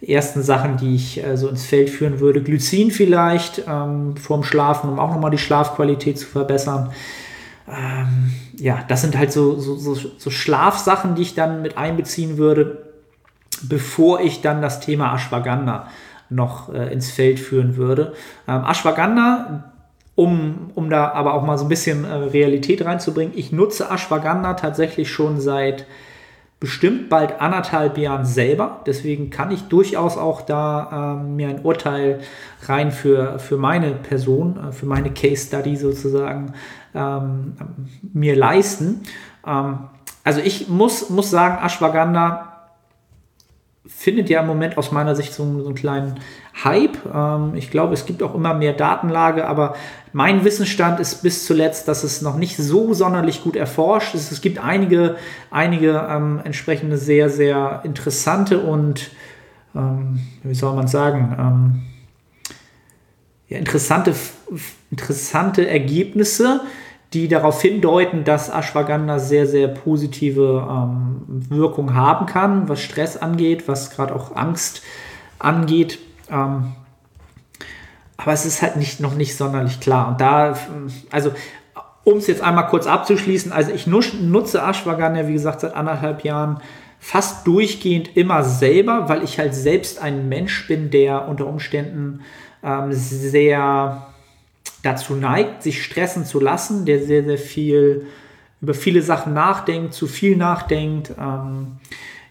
ersten 0.00 0.42
Sachen, 0.42 0.76
die 0.76 0.94
ich 0.94 1.24
äh, 1.24 1.36
so 1.36 1.48
ins 1.48 1.64
Feld 1.64 1.90
führen 1.90 2.20
würde. 2.20 2.42
Glycin 2.42 2.90
vielleicht 2.90 3.62
ähm, 3.66 4.16
vorm 4.16 4.42
Schlafen, 4.42 4.90
um 4.90 4.98
auch 4.98 5.12
nochmal 5.12 5.30
die 5.30 5.38
Schlafqualität 5.38 6.18
zu 6.18 6.26
verbessern. 6.26 6.92
Ähm, 7.68 8.32
ja, 8.58 8.84
das 8.88 9.02
sind 9.02 9.16
halt 9.16 9.32
so, 9.32 9.58
so, 9.58 9.76
so, 9.76 9.94
so 9.94 10.30
Schlafsachen, 10.30 11.14
die 11.14 11.22
ich 11.22 11.34
dann 11.34 11.62
mit 11.62 11.76
einbeziehen 11.78 12.38
würde, 12.38 12.92
bevor 13.62 14.20
ich 14.20 14.40
dann 14.40 14.62
das 14.62 14.80
Thema 14.80 15.14
Ashwagandha 15.14 15.88
noch 16.28 16.72
äh, 16.72 16.92
ins 16.92 17.10
Feld 17.10 17.40
führen 17.40 17.76
würde. 17.76 18.12
Ähm, 18.46 18.64
Ashwagandha, 18.64 19.72
um, 20.16 20.70
um 20.74 20.90
da 20.90 21.12
aber 21.12 21.34
auch 21.34 21.44
mal 21.44 21.58
so 21.58 21.66
ein 21.66 21.68
bisschen 21.68 22.04
äh, 22.04 22.12
Realität 22.12 22.84
reinzubringen, 22.84 23.34
ich 23.36 23.52
nutze 23.52 23.90
Ashwagandha 23.90 24.54
tatsächlich 24.54 25.10
schon 25.10 25.40
seit 25.40 25.86
bestimmt 26.58 27.10
bald 27.10 27.40
anderthalb 27.40 27.98
Jahren 27.98 28.24
selber. 28.24 28.80
Deswegen 28.86 29.28
kann 29.28 29.50
ich 29.50 29.64
durchaus 29.64 30.16
auch 30.16 30.40
da 30.40 31.18
ähm, 31.20 31.36
mir 31.36 31.48
ein 31.48 31.60
Urteil 31.62 32.20
rein 32.62 32.92
für, 32.92 33.38
für 33.38 33.58
meine 33.58 33.92
Person, 33.92 34.58
äh, 34.68 34.72
für 34.72 34.86
meine 34.86 35.12
Case 35.12 35.46
Study 35.46 35.76
sozusagen 35.76 36.54
ähm, 36.94 37.52
mir 38.14 38.34
leisten. 38.36 39.02
Ähm, 39.46 39.80
also 40.24 40.40
ich 40.40 40.68
muss, 40.68 41.10
muss 41.10 41.30
sagen, 41.30 41.62
Ashwagandha 41.64 42.56
findet 43.86 44.30
ja 44.30 44.40
im 44.40 44.46
Moment 44.46 44.78
aus 44.78 44.90
meiner 44.92 45.14
Sicht 45.14 45.32
so, 45.32 45.44
so 45.60 45.66
einen 45.66 45.74
kleinen 45.74 46.20
Hype. 46.64 46.98
Ähm, 47.12 47.54
ich 47.54 47.70
glaube, 47.70 47.94
es 47.94 48.06
gibt 48.06 48.22
auch 48.22 48.34
immer 48.34 48.54
mehr 48.54 48.72
Datenlage, 48.72 49.46
aber 49.46 49.74
mein 50.12 50.44
Wissensstand 50.44 51.00
ist 51.00 51.22
bis 51.22 51.44
zuletzt, 51.44 51.88
dass 51.88 52.04
es 52.04 52.22
noch 52.22 52.36
nicht 52.36 52.56
so 52.56 52.94
sonderlich 52.94 53.42
gut 53.42 53.56
erforscht 53.56 54.14
ist. 54.14 54.32
Es 54.32 54.40
gibt 54.40 54.58
einige, 54.58 55.16
einige 55.50 56.06
ähm, 56.08 56.40
entsprechende 56.42 56.96
sehr, 56.96 57.28
sehr 57.28 57.82
interessante 57.84 58.60
und, 58.60 59.10
ähm, 59.74 60.20
wie 60.42 60.54
soll 60.54 60.74
man 60.74 60.88
sagen, 60.88 61.36
ähm, 61.38 61.82
ja, 63.48 63.58
interessante, 63.58 64.14
interessante 64.90 65.68
Ergebnisse, 65.68 66.62
die 67.12 67.28
darauf 67.28 67.62
hindeuten, 67.62 68.24
dass 68.24 68.48
Ashwagandha 68.48 69.18
sehr, 69.18 69.46
sehr 69.46 69.68
positive 69.68 70.66
ähm, 70.68 71.22
Wirkung 71.28 71.94
haben 71.94 72.26
kann, 72.26 72.68
was 72.68 72.80
Stress 72.80 73.16
angeht, 73.16 73.68
was 73.68 73.90
gerade 73.90 74.14
auch 74.14 74.34
Angst 74.34 74.82
angeht. 75.38 75.98
Ähm, 76.30 76.72
aber 78.16 78.32
es 78.32 78.46
ist 78.46 78.62
halt 78.62 78.76
nicht, 78.76 79.00
noch 79.00 79.14
nicht 79.14 79.36
sonderlich 79.36 79.80
klar. 79.80 80.08
Und 80.08 80.20
da, 80.20 80.56
also 81.10 81.32
um 82.04 82.18
es 82.18 82.26
jetzt 82.26 82.42
einmal 82.42 82.68
kurz 82.68 82.86
abzuschließen, 82.86 83.52
also 83.52 83.72
ich 83.72 83.86
nutze 83.86 84.62
Ashwagandha, 84.62 85.26
wie 85.28 85.32
gesagt, 85.32 85.60
seit 85.60 85.74
anderthalb 85.74 86.24
Jahren 86.24 86.60
fast 86.98 87.46
durchgehend 87.46 88.16
immer 88.16 88.42
selber, 88.42 89.08
weil 89.08 89.22
ich 89.22 89.38
halt 89.38 89.54
selbst 89.54 90.00
ein 90.00 90.28
Mensch 90.28 90.66
bin, 90.66 90.90
der 90.90 91.28
unter 91.28 91.46
Umständen 91.46 92.20
ähm, 92.62 92.92
sehr 92.92 94.06
dazu 94.82 95.14
neigt, 95.14 95.62
sich 95.62 95.82
stressen 95.82 96.24
zu 96.24 96.40
lassen, 96.40 96.84
der 96.84 97.02
sehr, 97.02 97.24
sehr 97.24 97.38
viel 97.38 98.06
über 98.60 98.74
viele 98.74 99.02
Sachen 99.02 99.34
nachdenkt, 99.34 99.92
zu 99.92 100.06
viel 100.06 100.36
nachdenkt. 100.36 101.12
Ähm, 101.20 101.78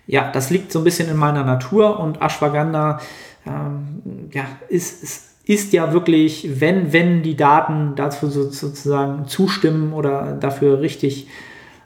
ja, 0.07 0.31
das 0.31 0.49
liegt 0.49 0.71
so 0.71 0.79
ein 0.79 0.83
bisschen 0.83 1.09
in 1.09 1.17
meiner 1.17 1.43
Natur 1.43 1.99
und 1.99 2.21
Ashwagandha 2.21 2.99
ähm, 3.45 4.29
ja, 4.31 4.45
ist, 4.69 5.03
ist, 5.03 5.23
ist 5.45 5.73
ja 5.73 5.93
wirklich, 5.93 6.59
wenn, 6.59 6.91
wenn 6.91 7.21
die 7.21 7.35
Daten 7.35 7.93
dazu 7.95 8.29
sozusagen 8.29 9.27
zustimmen 9.27 9.93
oder 9.93 10.33
dafür 10.33 10.81
richtig, 10.81 11.27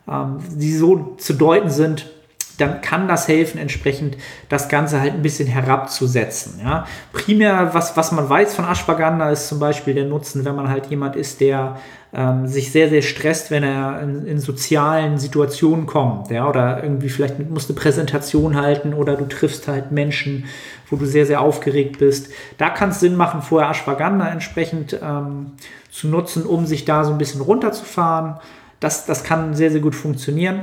ähm, 0.07 0.37
die 0.55 0.73
so 0.73 1.15
zu 1.17 1.33
deuten 1.33 1.69
sind, 1.69 2.09
dann 2.57 2.81
kann 2.81 3.07
das 3.07 3.27
helfen, 3.27 3.57
entsprechend 3.57 4.17
das 4.49 4.67
Ganze 4.67 4.99
halt 4.99 5.13
ein 5.13 5.21
bisschen 5.21 5.47
herabzusetzen. 5.47 6.59
Ja. 6.63 6.85
Primär, 7.13 7.73
was, 7.73 7.95
was 7.95 8.11
man 8.11 8.29
weiß 8.29 8.55
von 8.55 8.65
Ashwagandha, 8.65 9.29
ist 9.31 9.47
zum 9.47 9.59
Beispiel 9.59 9.93
der 9.93 10.05
Nutzen, 10.05 10.43
wenn 10.45 10.55
man 10.55 10.69
halt 10.69 10.87
jemand 10.87 11.15
ist, 11.15 11.39
der 11.39 11.77
ähm, 12.11 12.47
sich 12.47 12.71
sehr, 12.71 12.89
sehr 12.89 13.01
stresst, 13.01 13.51
wenn 13.51 13.63
er 13.63 14.01
in, 14.01 14.25
in, 14.25 14.39
sozialen 14.39 15.17
Situationen 15.19 15.85
kommt. 15.85 16.31
Ja, 16.31 16.49
oder 16.49 16.83
irgendwie 16.83 17.09
vielleicht 17.09 17.39
musst 17.49 17.69
eine 17.69 17.79
Präsentation 17.79 18.55
halten 18.55 18.93
oder 18.93 19.15
du 19.15 19.25
triffst 19.25 19.67
halt 19.67 19.91
Menschen, 19.91 20.45
wo 20.89 20.95
du 20.95 21.05
sehr, 21.05 21.25
sehr 21.25 21.41
aufgeregt 21.41 21.99
bist. 21.99 22.31
Da 22.57 22.69
kann 22.69 22.89
es 22.89 22.99
Sinn 22.99 23.15
machen, 23.15 23.41
vorher 23.41 23.69
Ashwagandha 23.69 24.27
entsprechend 24.29 24.97
ähm, 25.01 25.51
zu 25.91 26.07
nutzen, 26.07 26.45
um 26.45 26.65
sich 26.65 26.85
da 26.85 27.03
so 27.03 27.11
ein 27.11 27.19
bisschen 27.19 27.41
runterzufahren. 27.41 28.39
Das, 28.79 29.05
das 29.05 29.23
kann 29.23 29.53
sehr, 29.53 29.69
sehr 29.69 29.81
gut 29.81 29.95
funktionieren. 29.95 30.61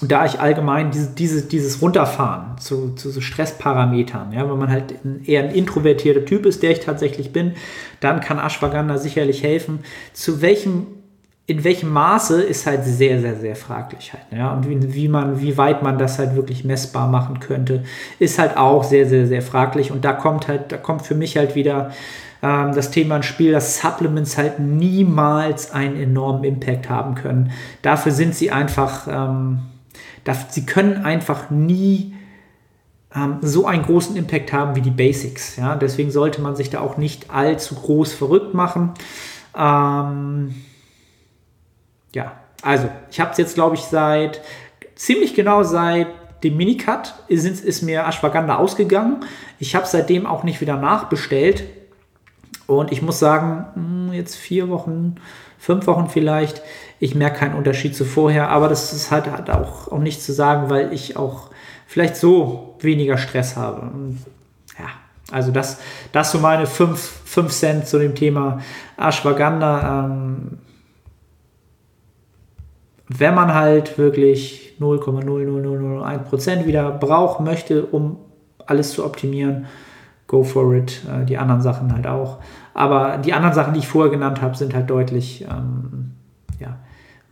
Und 0.00 0.12
da 0.12 0.26
ich 0.26 0.40
allgemein 0.40 0.90
diese, 0.90 1.10
diese, 1.10 1.42
dieses 1.42 1.80
Runterfahren 1.80 2.58
zu, 2.58 2.94
zu 2.94 3.10
so 3.10 3.20
Stressparametern, 3.20 4.32
ja, 4.32 4.48
wenn 4.50 4.58
man 4.58 4.70
halt 4.70 4.94
eher 5.24 5.44
ein 5.44 5.50
introvertierter 5.50 6.24
Typ 6.24 6.44
ist, 6.44 6.62
der 6.62 6.72
ich 6.72 6.80
tatsächlich 6.80 7.32
bin, 7.32 7.52
dann 8.00 8.20
kann 8.20 8.38
Ashwagandha 8.38 8.98
sicherlich 8.98 9.42
helfen. 9.42 9.80
Zu 10.12 10.42
welchem, 10.42 10.86
in 11.46 11.64
welchem 11.64 11.90
Maße 11.90 12.42
ist 12.42 12.66
halt 12.66 12.84
sehr, 12.84 13.20
sehr, 13.20 13.36
sehr 13.36 13.56
fraglich 13.56 14.12
halt. 14.12 14.24
Ja, 14.32 14.52
und 14.52 14.68
wie, 14.68 14.94
wie 14.94 15.08
man, 15.08 15.40
wie 15.40 15.56
weit 15.56 15.82
man 15.82 15.96
das 15.96 16.18
halt 16.18 16.36
wirklich 16.36 16.64
messbar 16.64 17.08
machen 17.08 17.40
könnte, 17.40 17.84
ist 18.18 18.38
halt 18.38 18.58
auch 18.58 18.84
sehr, 18.84 19.08
sehr, 19.08 19.26
sehr 19.26 19.42
fraglich. 19.42 19.92
Und 19.92 20.04
da 20.04 20.12
kommt 20.12 20.46
halt, 20.46 20.72
da 20.72 20.76
kommt 20.76 21.02
für 21.02 21.14
mich 21.14 21.38
halt 21.38 21.54
wieder 21.54 21.92
ähm, 22.42 22.74
das 22.74 22.90
Thema 22.90 23.16
ins 23.16 23.26
Spiel, 23.26 23.52
dass 23.52 23.80
Supplements 23.80 24.36
halt 24.36 24.58
niemals 24.58 25.70
einen 25.70 25.96
enormen 25.96 26.44
Impact 26.44 26.90
haben 26.90 27.14
können. 27.14 27.52
Dafür 27.80 28.12
sind 28.12 28.34
sie 28.34 28.50
einfach, 28.50 29.08
ähm, 29.08 29.60
sie 30.34 30.66
können 30.66 31.04
einfach 31.04 31.50
nie 31.50 32.14
ähm, 33.14 33.38
so 33.40 33.66
einen 33.66 33.84
großen 33.84 34.16
Impact 34.16 34.52
haben 34.52 34.76
wie 34.76 34.82
die 34.82 34.90
Basics. 34.90 35.56
Ja? 35.56 35.76
Deswegen 35.76 36.10
sollte 36.10 36.40
man 36.40 36.56
sich 36.56 36.70
da 36.70 36.80
auch 36.80 36.96
nicht 36.96 37.30
allzu 37.30 37.74
groß 37.74 38.12
verrückt 38.12 38.54
machen. 38.54 38.94
Ähm, 39.56 40.54
ja, 42.14 42.32
also 42.62 42.88
ich 43.10 43.20
habe 43.20 43.32
es 43.32 43.38
jetzt, 43.38 43.54
glaube 43.54 43.76
ich, 43.76 43.82
seit 43.82 44.40
ziemlich 44.94 45.34
genau 45.34 45.62
seit 45.62 46.08
dem 46.42 46.56
Minicut 46.56 47.14
ist, 47.28 47.44
ist 47.44 47.82
mir 47.82 48.06
Ashwagandha 48.06 48.56
ausgegangen. 48.56 49.24
Ich 49.58 49.74
habe 49.74 49.86
seitdem 49.86 50.26
auch 50.26 50.44
nicht 50.44 50.60
wieder 50.60 50.76
nachbestellt. 50.76 51.64
Und 52.66 52.92
ich 52.92 53.00
muss 53.00 53.18
sagen, 53.18 53.66
hm, 53.74 54.12
jetzt 54.12 54.34
vier 54.34 54.68
Wochen, 54.68 55.16
fünf 55.58 55.86
Wochen 55.86 56.08
vielleicht, 56.08 56.62
ich 56.98 57.14
merke 57.14 57.40
keinen 57.40 57.54
Unterschied 57.54 57.94
zu 57.94 58.04
vorher, 58.04 58.50
aber 58.50 58.68
das 58.68 58.92
ist 58.92 59.10
halt, 59.10 59.30
halt 59.30 59.50
auch, 59.50 59.90
auch 59.90 59.98
nicht 59.98 60.22
zu 60.22 60.32
sagen, 60.32 60.70
weil 60.70 60.92
ich 60.92 61.16
auch 61.16 61.50
vielleicht 61.86 62.16
so 62.16 62.76
weniger 62.80 63.18
Stress 63.18 63.56
habe. 63.56 63.90
Ja, 64.78 64.86
also 65.30 65.52
das, 65.52 65.78
das 66.12 66.32
so 66.32 66.38
meine 66.38 66.66
5 66.66 67.50
Cent 67.50 67.86
zu 67.86 67.98
dem 67.98 68.14
Thema 68.14 68.60
Ashwagandha. 68.96 70.06
Ähm, 70.06 70.58
wenn 73.08 73.34
man 73.34 73.54
halt 73.54 73.98
wirklich 73.98 74.74
0,00001% 74.80 76.66
wieder 76.66 76.90
braucht, 76.90 77.40
möchte, 77.40 77.86
um 77.86 78.18
alles 78.66 78.92
zu 78.92 79.04
optimieren, 79.04 79.66
go 80.26 80.42
for 80.42 80.74
it. 80.74 81.02
Äh, 81.08 81.24
die 81.24 81.38
anderen 81.38 81.62
Sachen 81.62 81.92
halt 81.92 82.06
auch. 82.06 82.38
Aber 82.76 83.16
die 83.16 83.32
anderen 83.32 83.54
Sachen, 83.54 83.72
die 83.72 83.80
ich 83.80 83.88
vorher 83.88 84.10
genannt 84.10 84.42
habe, 84.42 84.54
sind 84.54 84.74
halt 84.74 84.90
deutlich 84.90 85.46
ähm, 85.50 86.12
ja, 86.60 86.76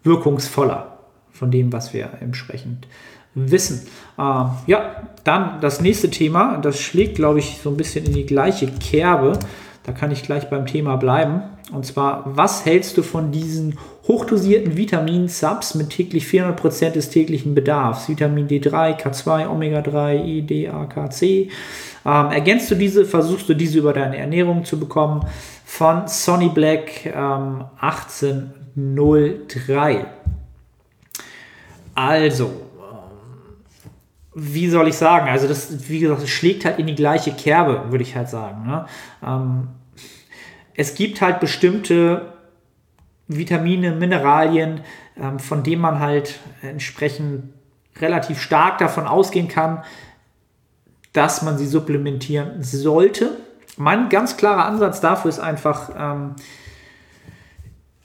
wirkungsvoller 0.02 0.96
von 1.32 1.50
dem, 1.50 1.70
was 1.70 1.92
wir 1.92 2.08
entsprechend 2.20 2.88
wissen. 3.34 3.86
Äh, 4.16 4.22
ja, 4.66 5.02
dann 5.22 5.60
das 5.60 5.82
nächste 5.82 6.08
Thema, 6.08 6.56
das 6.56 6.80
schlägt, 6.80 7.16
glaube 7.16 7.40
ich, 7.40 7.58
so 7.62 7.68
ein 7.68 7.76
bisschen 7.76 8.06
in 8.06 8.14
die 8.14 8.24
gleiche 8.24 8.68
Kerbe. 8.68 9.38
Da 9.82 9.92
kann 9.92 10.10
ich 10.10 10.22
gleich 10.22 10.48
beim 10.48 10.64
Thema 10.64 10.96
bleiben. 10.96 11.42
Und 11.72 11.84
zwar, 11.84 12.22
was 12.24 12.64
hältst 12.64 12.96
du 12.96 13.02
von 13.02 13.30
diesen 13.30 13.78
hochdosierten 14.08 14.78
Vitamin-Subs 14.78 15.74
mit 15.74 15.90
täglich 15.90 16.24
400% 16.24 16.92
des 16.92 17.10
täglichen 17.10 17.54
Bedarfs? 17.54 18.08
Vitamin 18.08 18.48
D3, 18.48 18.98
K2, 18.98 19.48
Omega-3, 19.48 20.24
E, 20.24 20.40
D, 20.40 20.68
A, 20.70 20.86
K, 20.86 21.10
C. 21.10 21.50
Ähm, 22.06 22.30
ergänzt 22.30 22.70
du 22.70 22.74
diese, 22.74 23.04
versuchst 23.04 23.48
du 23.48 23.54
diese 23.54 23.78
über 23.78 23.92
deine 23.92 24.18
Ernährung 24.18 24.64
zu 24.64 24.78
bekommen? 24.78 25.26
von 25.64 26.06
Sonny 26.06 26.50
Black 26.50 27.06
ähm, 27.06 27.64
1803. 27.80 30.06
Also, 31.96 32.50
wie 34.34 34.68
soll 34.68 34.88
ich 34.88 34.96
sagen? 34.96 35.28
Also, 35.28 35.46
das, 35.48 35.88
wie 35.88 36.00
gesagt, 36.00 36.22
es 36.22 36.30
schlägt 36.30 36.64
halt 36.64 36.78
in 36.78 36.86
die 36.86 36.94
gleiche 36.94 37.32
Kerbe, 37.32 37.90
würde 37.90 38.04
ich 38.04 38.14
halt 38.14 38.28
sagen. 38.28 38.66
Ne? 38.66 38.86
Ähm, 39.26 39.68
es 40.74 40.94
gibt 40.94 41.20
halt 41.20 41.40
bestimmte 41.40 42.34
Vitamine, 43.26 43.90
Mineralien, 43.92 44.82
ähm, 45.20 45.40
von 45.40 45.64
denen 45.64 45.82
man 45.82 45.98
halt 45.98 46.38
entsprechend 46.62 47.52
relativ 48.00 48.40
stark 48.40 48.78
davon 48.78 49.08
ausgehen 49.08 49.48
kann, 49.48 49.82
dass 51.14 51.40
man 51.42 51.56
sie 51.56 51.66
supplementieren 51.66 52.62
sollte. 52.62 53.30
Mein 53.78 54.10
ganz 54.10 54.36
klarer 54.36 54.66
Ansatz 54.66 55.00
dafür 55.00 55.30
ist 55.30 55.38
einfach, 55.38 55.90
ähm, 55.98 56.34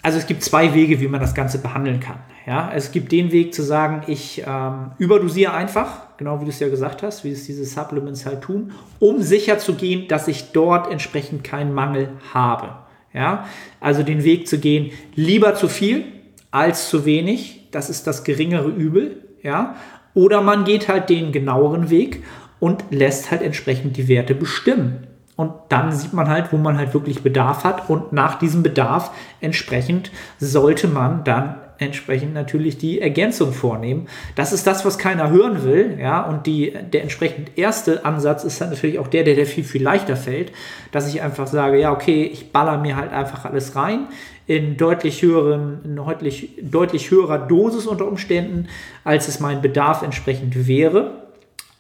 also 0.02 0.18
es 0.18 0.28
gibt 0.28 0.44
zwei 0.44 0.74
Wege, 0.74 1.02
wie 1.02 1.10
man 1.10 1.20
das 1.20 1.36
Ganze 1.36 1.58
behandeln 1.58 2.00
kann. 2.00 2.20
Ja, 2.46 2.72
es 2.74 2.92
gibt 2.92 3.12
den 3.12 3.32
Weg 3.32 3.54
zu 3.54 3.62
sagen, 3.62 4.04
ich 4.08 4.44
ähm, 4.48 4.92
überdosiere 4.98 5.54
einfach, 5.54 6.18
genau 6.18 6.40
wie 6.40 6.46
du 6.46 6.52
es 6.52 6.60
ja 6.60 6.70
gesagt 6.70 7.04
hast, 7.04 7.24
wie 7.24 7.32
es 7.32 7.46
diese 7.46 7.66
Supplements 7.66 8.26
halt 8.26 8.42
tun, 8.42 8.72
um 9.00 9.22
sicher 9.22 9.60
zu 9.60 9.74
gehen, 9.74 10.08
dass 10.08 10.28
ich 10.28 10.52
dort 10.52 10.90
entsprechend 10.92 11.44
keinen 11.44 11.74
Mangel 11.74 12.10
habe. 12.34 12.76
Ja, 13.12 13.46
also 13.80 14.04
den 14.04 14.24
Weg 14.24 14.48
zu 14.48 14.60
gehen, 14.60 14.92
lieber 15.16 15.56
zu 15.56 15.68
viel 15.68 16.06
als 16.52 16.90
zu 16.90 17.06
wenig, 17.06 17.68
das 17.72 17.90
ist 17.90 18.06
das 18.06 18.24
geringere 18.24 18.70
Übel. 18.70 19.26
Ja, 19.42 19.76
oder 20.14 20.42
man 20.42 20.64
geht 20.64 20.88
halt 20.88 21.10
den 21.10 21.32
genaueren 21.32 21.90
Weg 21.90 22.24
und 22.60 22.86
lässt 22.90 23.32
halt 23.32 23.42
entsprechend 23.42 23.98
die 23.98 24.08
Werte 24.08 24.36
bestimmen. 24.36 25.08
Und 25.36 25.54
dann 25.70 25.94
sieht 25.94 26.12
man 26.12 26.28
halt, 26.28 26.52
wo 26.52 26.58
man 26.58 26.78
halt 26.78 26.94
wirklich 26.94 27.24
Bedarf 27.24 27.64
hat. 27.64 27.90
Und 27.90 28.12
nach 28.12 28.40
diesem 28.40 28.62
Bedarf 28.62 29.12
entsprechend 29.40 30.12
sollte 30.38 30.90
man 30.90 31.24
dann 31.24 31.56
entsprechend 31.78 32.34
natürlich 32.34 32.78
die 32.78 33.00
Ergänzung 33.00 33.54
vornehmen. 33.54 34.08
Das 34.36 34.52
ist 34.52 34.68
das, 34.68 34.84
was 34.84 34.98
keiner 34.98 35.30
hören 35.30 35.64
will. 35.64 35.98
Ja, 35.98 36.22
und 36.24 36.46
die, 36.46 36.74
der 36.92 37.04
entsprechend 37.04 37.58
erste 37.58 38.04
Ansatz 38.06 38.44
ist 38.44 38.60
dann 38.60 38.70
natürlich 38.70 39.00
auch 39.00 39.08
der, 39.08 39.24
der, 39.24 39.36
der 39.36 39.46
viel, 39.46 39.64
viel 39.64 39.82
leichter 39.82 40.18
fällt, 40.18 40.52
dass 40.92 41.08
ich 41.08 41.22
einfach 41.22 41.48
sage, 41.48 41.80
ja, 41.80 41.94
okay, 41.94 42.24
ich 42.26 42.52
baller 42.52 42.78
mir 42.78 42.98
halt 42.98 43.14
einfach 43.14 43.46
alles 43.46 43.78
rein 43.78 44.08
in 44.46 44.78
deutlich 44.78 45.22
höheren, 45.22 45.80
in 45.86 45.96
deutlich, 45.96 46.50
deutlich 46.62 47.12
höherer 47.12 47.38
Dosis 47.38 47.88
unter 47.88 48.08
Umständen, 48.08 48.68
als 49.04 49.28
es 49.28 49.40
mein 49.40 49.62
Bedarf 49.62 50.02
entsprechend 50.02 50.68
wäre. 50.68 51.29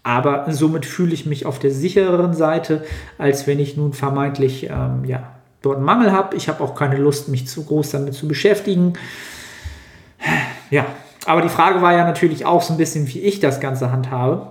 Aber 0.03 0.45
somit 0.49 0.85
fühle 0.85 1.13
ich 1.13 1.25
mich 1.25 1.45
auf 1.45 1.59
der 1.59 1.71
sichereren 1.71 2.33
Seite, 2.33 2.83
als 3.17 3.47
wenn 3.47 3.59
ich 3.59 3.75
nun 3.75 3.93
vermeintlich 3.93 4.69
ähm, 4.69 5.03
ja, 5.05 5.31
dort 5.61 5.77
einen 5.77 5.85
Mangel 5.85 6.11
habe. 6.11 6.35
Ich 6.35 6.47
habe 6.47 6.63
auch 6.63 6.75
keine 6.75 6.97
Lust, 6.97 7.27
mich 7.27 7.47
zu 7.47 7.65
groß 7.65 7.91
damit 7.91 8.13
zu 8.13 8.27
beschäftigen. 8.27 8.93
Ja, 10.69 10.85
aber 11.25 11.41
die 11.41 11.49
Frage 11.49 11.81
war 11.81 11.93
ja 11.93 12.05
natürlich 12.05 12.45
auch 12.45 12.61
so 12.61 12.73
ein 12.73 12.77
bisschen, 12.77 13.07
wie 13.07 13.19
ich 13.19 13.39
das 13.39 13.59
Ganze 13.59 13.91
handhabe. 13.91 14.47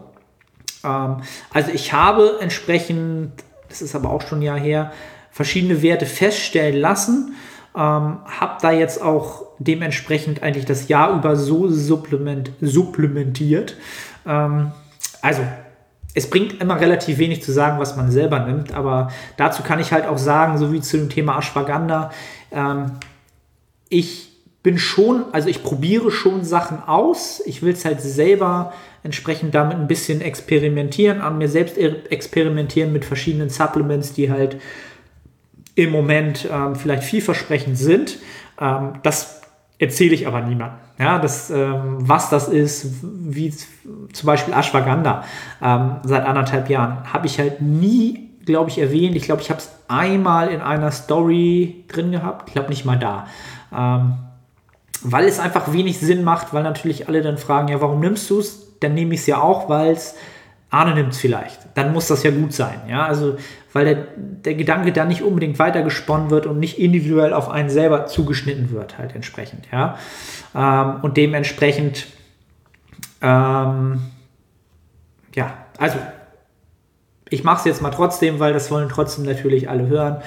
Ähm, 0.85 1.17
also 1.53 1.71
ich 1.73 1.93
habe 1.93 2.39
entsprechend, 2.41 3.33
das 3.69 3.83
ist 3.83 3.95
aber 3.95 4.11
auch 4.11 4.23
schon 4.23 4.41
ein 4.41 4.43
Jahr 4.43 4.59
her, 4.59 4.93
verschiedene 5.31 5.83
Werte 5.83 6.07
feststellen 6.07 6.81
lassen. 6.81 7.35
Ähm, 7.75 8.19
habe 8.25 8.59
da 8.61 8.73
jetzt 8.73 9.01
auch 9.01 9.47
dementsprechend 9.59 10.43
eigentlich 10.43 10.67
das 10.67 10.89
Jahr 10.89 11.15
über 11.15 11.37
so 11.37 11.69
supplement, 11.69 12.51
supplementiert. 12.61 13.77
Ähm, 14.27 14.73
also 15.23 15.43
es 16.15 16.29
bringt 16.29 16.61
immer 16.61 16.81
relativ 16.81 17.19
wenig 17.19 17.43
zu 17.43 17.53
sagen, 17.53 17.79
was 17.79 17.97
man 17.97 18.11
selber 18.11 18.41
nimmt, 18.41 18.73
aber 18.73 19.13
dazu 19.37 19.63
kann 19.63 19.79
ich 19.79 19.93
halt 19.93 20.07
auch 20.07 20.19
sagen, 20.19 20.59
so 20.59 20.73
wie 20.73 20.81
zu 20.81 20.97
dem 20.97 21.09
Thema 21.11 21.39
Ashwagandha, 21.39 22.11
ähm, 22.51 22.93
ich 23.89 24.29
bin 24.63 24.79
schon, 24.79 25.25
also 25.33 25.49
ich 25.49 25.63
probiere 25.63 26.11
schon 26.11 26.45
Sachen 26.45 26.83
aus. 26.83 27.41
Ich 27.47 27.63
will 27.63 27.73
es 27.73 27.85
halt 27.85 28.01
selber 28.01 28.73
entsprechend 29.03 29.55
damit 29.55 29.79
ein 29.79 29.87
bisschen 29.87 30.21
experimentieren, 30.21 31.21
an 31.21 31.39
mir 31.39 31.49
selbst 31.49 31.79
experimentieren 31.79 32.93
mit 32.93 33.05
verschiedenen 33.05 33.49
Supplements, 33.49 34.13
die 34.13 34.31
halt 34.31 34.61
im 35.75 35.91
Moment 35.91 36.49
ähm, 36.53 36.75
vielleicht 36.75 37.05
vielversprechend 37.05 37.79
sind. 37.79 38.19
Ähm, 38.61 38.95
das 39.03 39.38
erzähle 39.79 40.15
ich 40.15 40.27
aber 40.27 40.41
niemandem. 40.41 40.79
Ja, 40.99 41.19
das, 41.19 41.51
ähm, 41.51 41.99
was 42.01 42.31
das 42.31 42.49
ist, 42.49 43.03
wie 43.03 43.51
zum 44.13 44.27
Beispiel 44.27 44.53
Ashwagandha 44.53 45.25
ähm, 45.63 45.97
seit 46.03 46.27
anderthalb 46.27 46.69
Jahren, 46.69 47.13
habe 47.13 47.27
ich 47.27 47.39
halt 47.39 47.61
nie, 47.61 48.31
glaube 48.45 48.71
ich, 48.71 48.79
erwähnt. 48.79 49.15
Ich 49.15 49.23
glaube, 49.23 49.43
ich 49.43 49.51
habe 49.51 49.61
es 49.61 49.71
einmal 49.87 50.49
in 50.49 50.61
einer 50.61 50.91
Story 50.91 51.85
drin 51.89 52.11
gehabt. 52.11 52.49
Ich 52.49 52.55
glaube 52.55 52.69
nicht 52.71 52.85
mal 52.85 52.99
da. 52.99 53.27
Ähm, 53.73 54.15
weil 55.03 55.27
es 55.27 55.39
einfach 55.39 55.73
wenig 55.73 55.99
Sinn 55.99 56.25
macht, 56.25 56.53
weil 56.53 56.65
natürlich 56.65 57.07
alle 57.07 57.23
dann 57.23 57.39
fragen, 57.39 57.69
ja, 57.69 57.81
warum 57.81 58.01
nimmst 58.01 58.29
du 58.31 58.41
es? 58.41 58.79
Dann 58.81 58.95
nehme 58.95 59.15
ich 59.15 59.21
es 59.21 59.27
ja 59.27 59.41
auch, 59.41 59.69
weil 59.69 59.93
es 59.93 60.17
Arne 60.71 60.95
nimmt 60.95 61.13
es 61.13 61.19
vielleicht. 61.19 61.61
Dann 61.75 61.93
muss 61.93 62.09
das 62.09 62.23
ja 62.23 62.31
gut 62.31 62.53
sein. 62.53 62.81
Ja, 62.89 63.07
also, 63.07 63.37
weil 63.73 63.85
der, 63.85 63.95
der 64.17 64.55
Gedanke 64.55 64.93
dann 64.93 65.09
nicht 65.09 65.23
unbedingt 65.23 65.59
weitergesponnen 65.59 66.31
wird 66.31 66.47
und 66.47 66.59
nicht 66.59 66.79
individuell 66.79 67.33
auf 67.33 67.49
einen 67.49 67.71
selber 67.71 68.07
zugeschnitten 68.07 68.71
wird, 68.71 68.99
halt 68.99 69.15
entsprechend. 69.15 69.67
Ja, 69.73 69.99
ähm, 70.55 71.01
und 71.03 71.17
dementsprechend, 71.17 72.07
ähm, 73.23 74.01
ja, 75.35 75.55
also, 75.79 75.99
ich 77.31 77.45
mache 77.45 77.59
es 77.59 77.65
jetzt 77.65 77.83
mal 77.83 77.91
trotzdem, 77.91 78.41
weil 78.41 78.53
das 78.53 78.71
wollen 78.71 78.89
trotzdem 78.89 79.25
natürlich 79.25 79.69
alle 79.69 79.87
hören. 79.87 80.19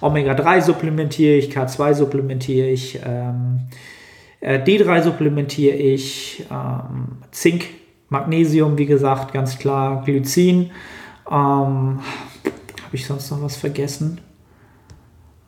Omega-3 0.00 0.60
supplementiere 0.60 1.36
ich, 1.36 1.50
K2 1.56 1.94
supplementiere 1.94 2.68
ich, 2.68 3.00
ähm, 3.04 3.68
äh, 4.40 4.58
D3 4.58 5.02
supplementiere 5.02 5.76
ich, 5.76 6.44
ähm, 6.50 7.18
Zink 7.30 7.79
Magnesium, 8.10 8.76
wie 8.76 8.86
gesagt, 8.86 9.32
ganz 9.32 9.58
klar. 9.58 10.02
Glycin. 10.04 10.72
Ähm, 11.30 12.00
Habe 12.00 12.92
ich 12.92 13.06
sonst 13.06 13.30
noch 13.30 13.40
was 13.42 13.56
vergessen? 13.56 14.20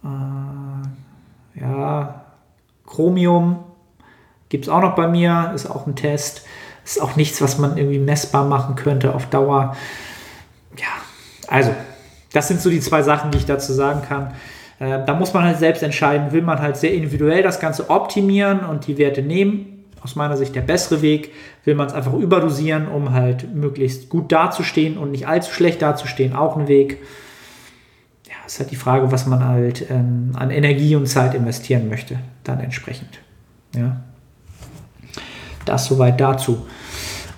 Äh, 0.05 1.61
ja, 1.61 2.25
Chromium 2.87 3.59
gibt 4.49 4.65
es 4.65 4.71
auch 4.71 4.81
noch 4.81 4.95
bei 4.95 5.09
mir. 5.09 5.53
Ist 5.55 5.67
auch 5.67 5.87
ein 5.87 5.97
Test. 5.97 6.47
Ist 6.85 7.03
auch 7.03 7.17
nichts, 7.17 7.43
was 7.43 7.59
man 7.59 7.77
irgendwie 7.77 7.99
messbar 7.99 8.45
machen 8.45 8.77
könnte 8.77 9.15
auf 9.15 9.27
Dauer. 9.27 9.77
Ja, 10.79 10.87
also, 11.49 11.73
das 12.33 12.49
sind 12.49 12.61
so 12.61 12.71
die 12.71 12.81
zwei 12.81 13.03
Sachen, 13.03 13.33
die 13.33 13.39
ich 13.39 13.47
dazu 13.47 13.73
sagen 13.73 14.03
kann. 14.03 14.35
Äh, 14.79 15.05
da 15.05 15.15
muss 15.15 15.35
man 15.35 15.43
halt 15.43 15.59
selbst 15.59 15.83
entscheiden, 15.83 16.31
will 16.31 16.43
man 16.43 16.61
halt 16.61 16.77
sehr 16.77 16.95
individuell 16.95 17.43
das 17.43 17.59
Ganze 17.59 17.91
optimieren 17.91 18.61
und 18.61 18.87
die 18.87 18.99
Werte 18.99 19.23
nehmen 19.23 19.72
aus 20.03 20.17
meiner 20.17 20.37
Sicht 20.37 20.55
der 20.55 20.63
bessere 20.63 21.03
Weg. 21.03 21.33
Will 21.65 21.75
man 21.75 21.87
es 21.87 21.93
einfach 21.93 22.15
überdosieren, 22.15 22.89
um 22.89 23.13
halt 23.13 23.55
möglichst 23.55 24.09
gut 24.09 24.33
dazustehen 24.33 24.99
und 24.99 25.11
nicht 25.11 25.27
allzu 25.27 25.53
schlecht 25.53 25.83
dazustehen, 25.83 26.35
auch 26.35 26.57
ein 26.57 26.69
Weg. 26.69 26.99
Ja, 28.27 28.35
ist 28.47 28.59
halt 28.59 28.71
die 28.71 28.77
Frage, 28.77 29.13
was 29.13 29.27
man 29.27 29.45
halt 29.45 29.91
ähm, 29.91 30.33
an 30.35 30.51
Energie 30.51 30.97
und 30.97 31.07
Zeit 31.07 31.35
investieren 31.35 31.89
möchte, 31.89 32.19
dann 32.45 32.61
entsprechend. 32.61 33.21
Ja. 33.75 34.01
Das 35.65 35.87
soweit 35.87 36.21
dazu. 36.21 36.67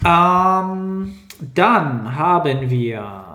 Ähm, 0.05 1.15
dann 1.55 2.17
haben 2.17 2.71
wir 2.71 3.34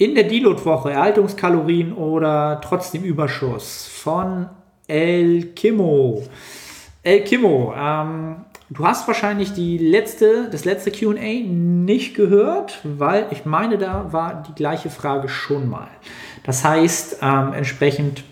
In 0.00 0.14
der 0.14 0.24
Deload-Woche 0.24 0.92
Erhaltungskalorien 0.92 1.92
oder 1.92 2.60
trotzdem 2.62 3.02
Überschuss 3.02 3.88
von 3.88 4.48
El 4.86 5.54
Kimo. 5.56 6.24
El 7.02 7.24
Kimo, 7.24 7.74
ähm, 7.76 8.44
du 8.70 8.86
hast 8.86 9.08
wahrscheinlich 9.08 9.54
die 9.54 9.76
letzte, 9.76 10.48
das 10.50 10.64
letzte 10.64 10.92
QA 10.92 11.40
nicht 11.42 12.14
gehört, 12.14 12.78
weil 12.84 13.26
ich 13.32 13.44
meine, 13.44 13.76
da 13.76 14.12
war 14.12 14.44
die 14.48 14.54
gleiche 14.54 14.88
Frage 14.88 15.28
schon 15.28 15.68
mal. 15.68 15.88
Das 16.44 16.64
heißt, 16.64 17.18
ähm, 17.20 17.52
entsprechend, 17.52 18.22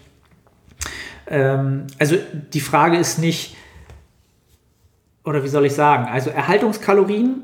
ähm, 1.26 1.88
also 1.98 2.14
die 2.52 2.60
Frage 2.60 2.96
ist 2.96 3.18
nicht, 3.18 3.56
oder 5.24 5.42
wie 5.42 5.48
soll 5.48 5.66
ich 5.66 5.74
sagen, 5.74 6.06
also 6.06 6.30
Erhaltungskalorien, 6.30 7.42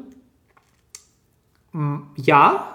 ja, 2.17 2.72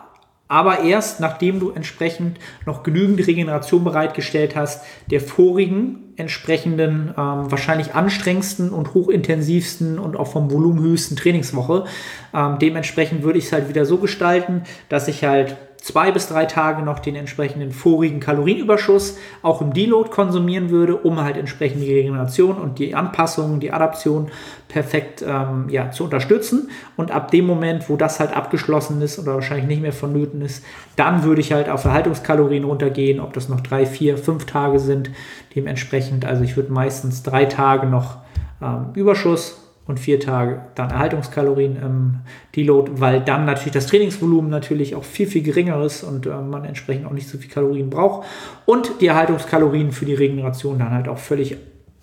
aber 0.47 0.81
erst 0.81 1.19
nachdem 1.19 1.59
du 1.59 1.71
entsprechend 1.71 2.39
noch 2.65 2.83
genügend 2.83 3.25
Regeneration 3.25 3.83
bereitgestellt 3.83 4.55
hast, 4.55 4.83
der 5.09 5.21
vorigen 5.21 6.13
entsprechenden, 6.15 7.09
ähm, 7.09 7.51
wahrscheinlich 7.51 7.93
anstrengendsten 7.93 8.71
und 8.71 8.93
hochintensivsten 8.93 9.99
und 9.99 10.15
auch 10.17 10.27
vom 10.27 10.51
Volumen 10.51 10.81
höchsten 10.81 11.15
Trainingswoche. 11.15 11.85
Ähm, 12.33 12.57
dementsprechend 12.59 13.23
würde 13.23 13.39
ich 13.39 13.45
es 13.45 13.53
halt 13.53 13.69
wieder 13.69 13.85
so 13.85 13.97
gestalten, 13.97 14.63
dass 14.89 15.07
ich 15.07 15.23
halt 15.23 15.57
zwei 15.87 16.11
bis 16.11 16.27
drei 16.27 16.45
Tage 16.45 16.81
noch 16.81 16.99
den 16.99 17.15
entsprechenden 17.15 17.71
vorigen 17.71 18.19
Kalorienüberschuss 18.19 19.17
auch 19.41 19.61
im 19.61 19.73
Deload 19.73 20.09
konsumieren 20.09 20.69
würde, 20.69 20.97
um 20.97 21.21
halt 21.21 21.37
entsprechend 21.37 21.81
die 21.81 21.93
Regeneration 21.93 22.57
und 22.57 22.77
die 22.77 22.93
Anpassung, 22.93 23.61
die 23.61 23.71
Adaption 23.71 24.29
perfekt 24.67 25.23
ähm, 25.25 25.69
ja, 25.69 25.89
zu 25.89 26.03
unterstützen. 26.03 26.69
Und 26.97 27.11
ab 27.11 27.31
dem 27.31 27.47
Moment, 27.47 27.89
wo 27.89 27.95
das 27.95 28.19
halt 28.19 28.35
abgeschlossen 28.35 29.01
ist 29.01 29.17
oder 29.17 29.35
wahrscheinlich 29.35 29.67
nicht 29.67 29.81
mehr 29.81 29.93
vonnöten 29.93 30.41
ist, 30.41 30.65
dann 30.97 31.23
würde 31.23 31.39
ich 31.39 31.53
halt 31.53 31.69
auf 31.69 31.85
Erhaltungskalorien 31.85 32.65
runtergehen, 32.65 33.21
ob 33.21 33.31
das 33.31 33.47
noch 33.47 33.61
drei, 33.61 33.85
vier, 33.85 34.17
fünf 34.17 34.45
Tage 34.45 34.79
sind. 34.79 35.09
Dementsprechend, 35.55 36.25
also 36.25 36.43
ich 36.43 36.57
würde 36.57 36.73
meistens 36.73 37.23
drei 37.23 37.45
Tage 37.45 37.87
noch 37.87 38.17
ähm, 38.61 38.87
Überschuss 38.93 39.66
und 39.87 39.99
vier 39.99 40.19
Tage 40.19 40.61
dann 40.75 40.91
Erhaltungskalorien 40.91 41.77
im 41.77 42.19
Deload, 42.55 42.93
weil 42.95 43.21
dann 43.21 43.45
natürlich 43.45 43.73
das 43.73 43.87
Trainingsvolumen 43.87 44.51
natürlich 44.51 44.95
auch 44.95 45.03
viel, 45.03 45.27
viel 45.27 45.43
geringer 45.43 45.81
ist 45.83 46.03
und 46.03 46.25
äh, 46.25 46.29
man 46.29 46.65
entsprechend 46.65 47.05
auch 47.05 47.11
nicht 47.11 47.29
so 47.29 47.37
viel 47.37 47.49
Kalorien 47.49 47.89
braucht 47.89 48.27
und 48.65 49.01
die 49.01 49.07
Erhaltungskalorien 49.07 49.91
für 49.91 50.05
die 50.05 50.13
Regeneration 50.13 50.79
dann 50.79 50.91
halt 50.91 51.07
auch 51.07 51.17
völlig 51.17 51.57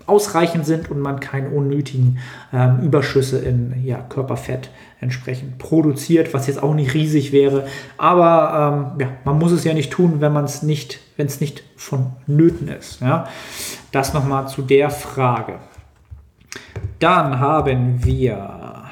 ausreichend 0.07 0.67
sind 0.67 0.91
und 0.91 1.01
man 1.01 1.21
keine 1.21 1.51
unnötigen 1.51 2.19
ähm, 2.53 2.81
Überschüsse 2.81 3.39
in 3.39 3.85
ja, 3.85 3.99
Körperfett 3.99 4.71
entsprechend 5.01 5.59
produziert, 5.59 6.35
was 6.35 6.47
jetzt 6.47 6.63
auch 6.63 6.75
nicht 6.75 6.95
riesig 6.95 7.33
wäre. 7.33 7.67
Aber 7.97 8.95
ähm, 8.97 9.01
ja, 9.01 9.09
man 9.25 9.39
muss 9.39 9.53
es 9.53 9.65
ja 9.65 9.75
nicht 9.75 9.93
tun, 9.93 10.21
wenn 10.21 10.33
man 10.33 10.45
es 10.45 10.63
nicht, 10.63 11.01
wenn 11.17 11.27
es 11.27 11.41
nicht 11.41 11.65
vonnöten 11.77 12.69
ist. 12.69 13.01
Ja? 13.01 13.29
Das 13.93 14.15
nochmal 14.15 14.49
zu 14.49 14.63
der 14.63 14.91
Frage. 14.91 15.59
Dann 16.99 17.39
haben 17.41 18.05
wir 18.05 18.91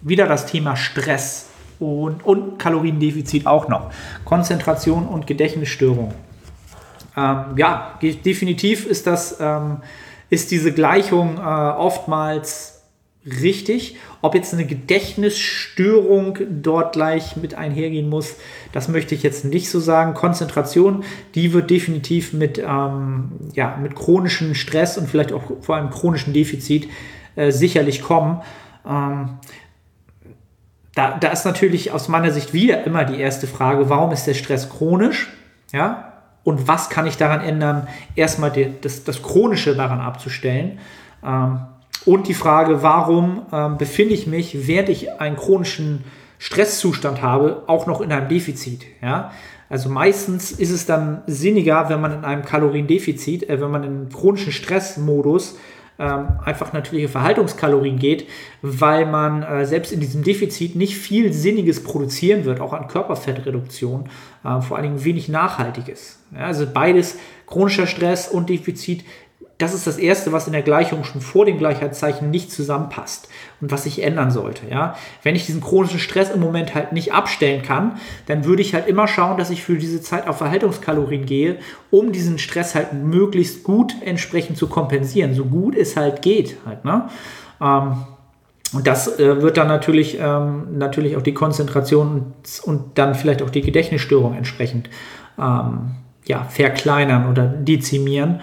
wieder 0.00 0.26
das 0.26 0.46
Thema 0.46 0.74
Stress 0.76 1.50
und, 1.78 2.24
und 2.24 2.58
Kaloriendefizit 2.58 3.46
auch 3.46 3.68
noch. 3.68 3.90
Konzentration 4.24 5.06
und 5.06 5.26
Gedächtnisstörung. 5.26 6.14
Ähm, 7.16 7.44
ja, 7.56 7.98
definitiv 8.02 8.86
ist 8.86 9.06
das, 9.06 9.38
ähm, 9.40 9.78
ist 10.30 10.50
diese 10.50 10.72
Gleichung 10.72 11.36
äh, 11.36 11.40
oftmals 11.40 12.73
richtig. 13.26 13.96
Ob 14.20 14.34
jetzt 14.34 14.52
eine 14.52 14.66
Gedächtnisstörung 14.66 16.38
dort 16.62 16.92
gleich 16.92 17.36
mit 17.36 17.54
einhergehen 17.54 18.08
muss, 18.08 18.36
das 18.72 18.88
möchte 18.88 19.14
ich 19.14 19.22
jetzt 19.22 19.44
nicht 19.44 19.70
so 19.70 19.80
sagen. 19.80 20.14
Konzentration, 20.14 21.04
die 21.34 21.52
wird 21.52 21.70
definitiv 21.70 22.32
mit, 22.32 22.58
ähm, 22.58 23.32
ja, 23.54 23.76
mit 23.80 23.94
chronischem 23.94 24.54
Stress 24.54 24.98
und 24.98 25.08
vielleicht 25.08 25.32
auch 25.32 25.42
vor 25.60 25.76
allem 25.76 25.90
chronischem 25.90 26.32
Defizit 26.32 26.88
äh, 27.36 27.50
sicherlich 27.50 28.02
kommen. 28.02 28.42
Ähm, 28.86 29.38
da, 30.94 31.16
da 31.18 31.28
ist 31.28 31.44
natürlich 31.44 31.90
aus 31.90 32.08
meiner 32.08 32.30
Sicht 32.30 32.52
wieder 32.52 32.84
immer 32.84 33.04
die 33.04 33.18
erste 33.18 33.46
Frage, 33.46 33.88
warum 33.90 34.12
ist 34.12 34.26
der 34.26 34.34
Stress 34.34 34.70
chronisch? 34.70 35.32
Ja, 35.72 36.12
und 36.44 36.68
was 36.68 36.90
kann 36.90 37.06
ich 37.06 37.16
daran 37.16 37.40
ändern, 37.40 37.88
erstmal 38.14 38.50
die, 38.50 38.72
das, 38.80 39.02
das 39.02 39.22
Chronische 39.22 39.74
daran 39.74 40.00
abzustellen? 40.00 40.78
Ähm, 41.24 41.60
und 42.04 42.28
die 42.28 42.34
Frage, 42.34 42.82
warum 42.82 43.42
ähm, 43.52 43.78
befinde 43.78 44.14
ich 44.14 44.26
mich, 44.26 44.66
während 44.66 44.88
ich 44.88 45.20
einen 45.20 45.36
chronischen 45.36 46.04
Stresszustand 46.38 47.22
habe, 47.22 47.62
auch 47.66 47.86
noch 47.86 48.00
in 48.00 48.12
einem 48.12 48.28
Defizit. 48.28 48.82
Ja? 49.00 49.32
Also 49.70 49.88
meistens 49.88 50.52
ist 50.52 50.70
es 50.70 50.86
dann 50.86 51.22
sinniger, 51.26 51.88
wenn 51.88 52.00
man 52.00 52.12
in 52.12 52.24
einem 52.24 52.44
Kaloriendefizit, 52.44 53.48
äh, 53.48 53.60
wenn 53.60 53.70
man 53.70 53.84
in 53.84 54.08
chronischen 54.10 54.52
Stressmodus 54.52 55.56
ähm, 55.98 56.40
einfach 56.44 56.72
natürliche 56.72 57.08
Verhaltungskalorien 57.08 57.98
geht, 57.98 58.26
weil 58.62 59.06
man 59.06 59.42
äh, 59.42 59.64
selbst 59.64 59.92
in 59.92 60.00
diesem 60.00 60.24
Defizit 60.24 60.74
nicht 60.74 60.96
viel 60.96 61.32
Sinniges 61.32 61.84
produzieren 61.84 62.44
wird, 62.44 62.60
auch 62.60 62.72
an 62.72 62.88
Körperfettreduktion, 62.88 64.08
äh, 64.44 64.60
vor 64.60 64.76
allen 64.76 64.84
Dingen 64.84 65.04
wenig 65.04 65.28
Nachhaltiges. 65.28 66.18
Ja, 66.34 66.46
also 66.46 66.66
beides, 66.66 67.16
chronischer 67.46 67.86
Stress 67.86 68.28
und 68.28 68.48
Defizit, 68.48 69.04
das 69.58 69.72
ist 69.72 69.86
das 69.86 69.98
Erste, 69.98 70.32
was 70.32 70.46
in 70.46 70.52
der 70.52 70.62
Gleichung 70.62 71.04
schon 71.04 71.20
vor 71.20 71.44
dem 71.44 71.58
Gleichheitszeichen 71.58 72.30
nicht 72.30 72.50
zusammenpasst 72.50 73.28
und 73.60 73.70
was 73.70 73.84
sich 73.84 74.02
ändern 74.02 74.30
sollte. 74.30 74.66
Ja? 74.68 74.96
Wenn 75.22 75.36
ich 75.36 75.46
diesen 75.46 75.60
chronischen 75.60 76.00
Stress 76.00 76.30
im 76.30 76.40
Moment 76.40 76.74
halt 76.74 76.92
nicht 76.92 77.12
abstellen 77.12 77.62
kann, 77.62 77.98
dann 78.26 78.44
würde 78.44 78.62
ich 78.62 78.74
halt 78.74 78.88
immer 78.88 79.06
schauen, 79.06 79.38
dass 79.38 79.50
ich 79.50 79.62
für 79.62 79.76
diese 79.76 80.00
Zeit 80.00 80.26
auf 80.26 80.38
Verhaltungskalorien 80.38 81.24
gehe, 81.24 81.58
um 81.90 82.10
diesen 82.10 82.38
Stress 82.38 82.74
halt 82.74 82.92
möglichst 82.92 83.62
gut 83.62 83.94
entsprechend 84.04 84.58
zu 84.58 84.66
kompensieren, 84.66 85.34
so 85.34 85.44
gut 85.44 85.76
es 85.76 85.96
halt 85.96 86.22
geht. 86.22 86.56
Halt, 86.66 86.84
ne? 86.84 87.08
Ähm, 87.60 88.04
und 88.74 88.88
das 88.88 89.20
äh, 89.20 89.40
wird 89.40 89.56
dann 89.56 89.68
natürlich, 89.68 90.18
ähm, 90.20 90.78
natürlich 90.78 91.16
auch 91.16 91.22
die 91.22 91.34
Konzentration 91.34 92.34
und, 92.64 92.98
dann 92.98 93.14
vielleicht 93.14 93.40
auch 93.42 93.50
die 93.50 93.60
Gedächtnisstörung 93.60 94.34
entsprechend 94.34 94.90
ähm, 95.38 95.92
ja, 96.26 96.44
verkleinern 96.44 97.30
oder 97.30 97.46
dezimieren 97.46 98.40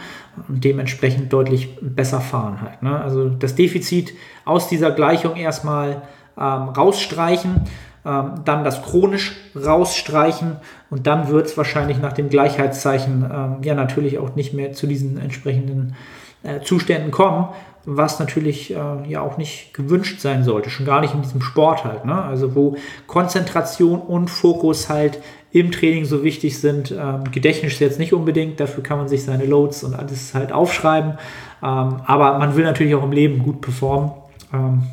und 0.47 0.63
dementsprechend 0.63 1.33
deutlich 1.33 1.77
besser 1.81 2.21
fahren 2.21 2.61
halt. 2.61 2.83
Ne? 2.83 2.99
Also 2.99 3.29
das 3.29 3.55
Defizit 3.55 4.13
aus 4.45 4.67
dieser 4.67 4.91
Gleichung 4.91 5.35
erstmal 5.35 6.03
ähm, 6.37 6.69
rausstreichen, 6.69 7.61
ähm, 8.05 8.31
dann 8.45 8.63
das 8.63 8.81
chronisch 8.81 9.35
rausstreichen 9.55 10.57
und 10.89 11.07
dann 11.07 11.27
wird 11.27 11.47
es 11.47 11.57
wahrscheinlich 11.57 11.99
nach 11.99 12.13
dem 12.13 12.29
Gleichheitszeichen 12.29 13.25
ähm, 13.31 13.57
ja 13.63 13.75
natürlich 13.75 14.19
auch 14.19 14.35
nicht 14.35 14.53
mehr 14.53 14.73
zu 14.73 14.87
diesen 14.87 15.17
entsprechenden 15.19 15.95
äh, 16.43 16.61
Zuständen 16.61 17.11
kommen, 17.11 17.49
was 17.85 18.19
natürlich 18.19 18.71
äh, 18.71 19.07
ja 19.07 19.21
auch 19.21 19.37
nicht 19.37 19.73
gewünscht 19.73 20.19
sein 20.19 20.43
sollte, 20.43 20.69
schon 20.69 20.85
gar 20.85 21.01
nicht 21.01 21.13
in 21.13 21.21
diesem 21.21 21.41
Sport 21.41 21.83
halt. 21.83 22.05
Ne? 22.05 22.21
Also 22.21 22.55
wo 22.55 22.75
Konzentration 23.07 23.99
und 23.99 24.29
Fokus 24.29 24.89
halt 24.89 25.19
im 25.51 25.71
Training 25.71 26.05
so 26.05 26.23
wichtig 26.23 26.59
sind. 26.59 26.91
Ähm, 26.91 27.25
Gedächtnis 27.31 27.79
jetzt 27.79 27.99
nicht 27.99 28.13
unbedingt, 28.13 28.59
dafür 28.59 28.83
kann 28.83 28.97
man 28.97 29.07
sich 29.07 29.23
seine 29.23 29.45
Loads 29.45 29.83
und 29.83 29.95
alles 29.95 30.33
halt 30.33 30.51
aufschreiben. 30.51 31.13
Ähm, 31.61 32.01
aber 32.05 32.37
man 32.39 32.55
will 32.55 32.63
natürlich 32.63 32.95
auch 32.95 33.03
im 33.03 33.11
Leben 33.11 33.39
gut 33.43 33.61
performen. 33.61 34.11
Ähm, 34.53 34.83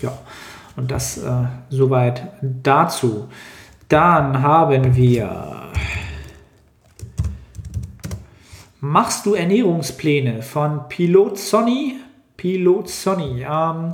ja, 0.00 0.12
und 0.76 0.90
das 0.90 1.18
äh, 1.18 1.30
soweit 1.70 2.28
dazu. 2.40 3.28
Dann 3.88 4.42
haben 4.42 4.94
wir. 4.96 5.61
Machst 8.84 9.26
du 9.26 9.34
Ernährungspläne 9.34 10.42
von 10.42 10.88
Pilot 10.88 11.38
Sonny? 11.38 12.00
Pilot 12.36 12.88
Sonny. 12.88 13.46
Ähm, 13.48 13.92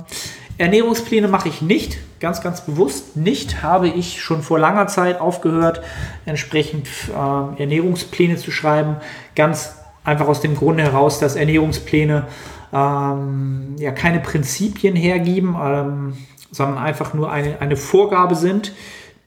Ernährungspläne 0.57 1.27
mache 1.27 1.47
ich 1.47 1.61
nicht 1.61 1.99
ganz, 2.19 2.41
ganz 2.41 2.61
bewusst 2.61 3.15
nicht, 3.15 3.61
habe 3.61 3.87
ich 3.87 4.19
schon 4.19 4.41
vor 4.41 4.57
langer 4.57 4.87
Zeit 4.87 5.21
aufgehört, 5.21 5.81
entsprechend 6.25 6.87
äh, 7.09 7.61
Ernährungspläne 7.61 8.37
zu 8.37 8.49
schreiben. 8.49 8.95
Ganz 9.35 9.75
einfach 10.03 10.27
aus 10.27 10.41
dem 10.41 10.55
Grunde 10.55 10.81
heraus, 10.81 11.19
dass 11.19 11.35
Ernährungspläne 11.35 12.25
ähm, 12.73 13.75
ja 13.77 13.91
keine 13.91 14.19
Prinzipien 14.19 14.95
hergeben, 14.95 15.55
ähm, 15.61 16.17
sondern 16.49 16.83
einfach 16.83 17.13
nur 17.13 17.31
eine, 17.31 17.61
eine 17.61 17.75
Vorgabe 17.75 18.33
sind, 18.33 18.73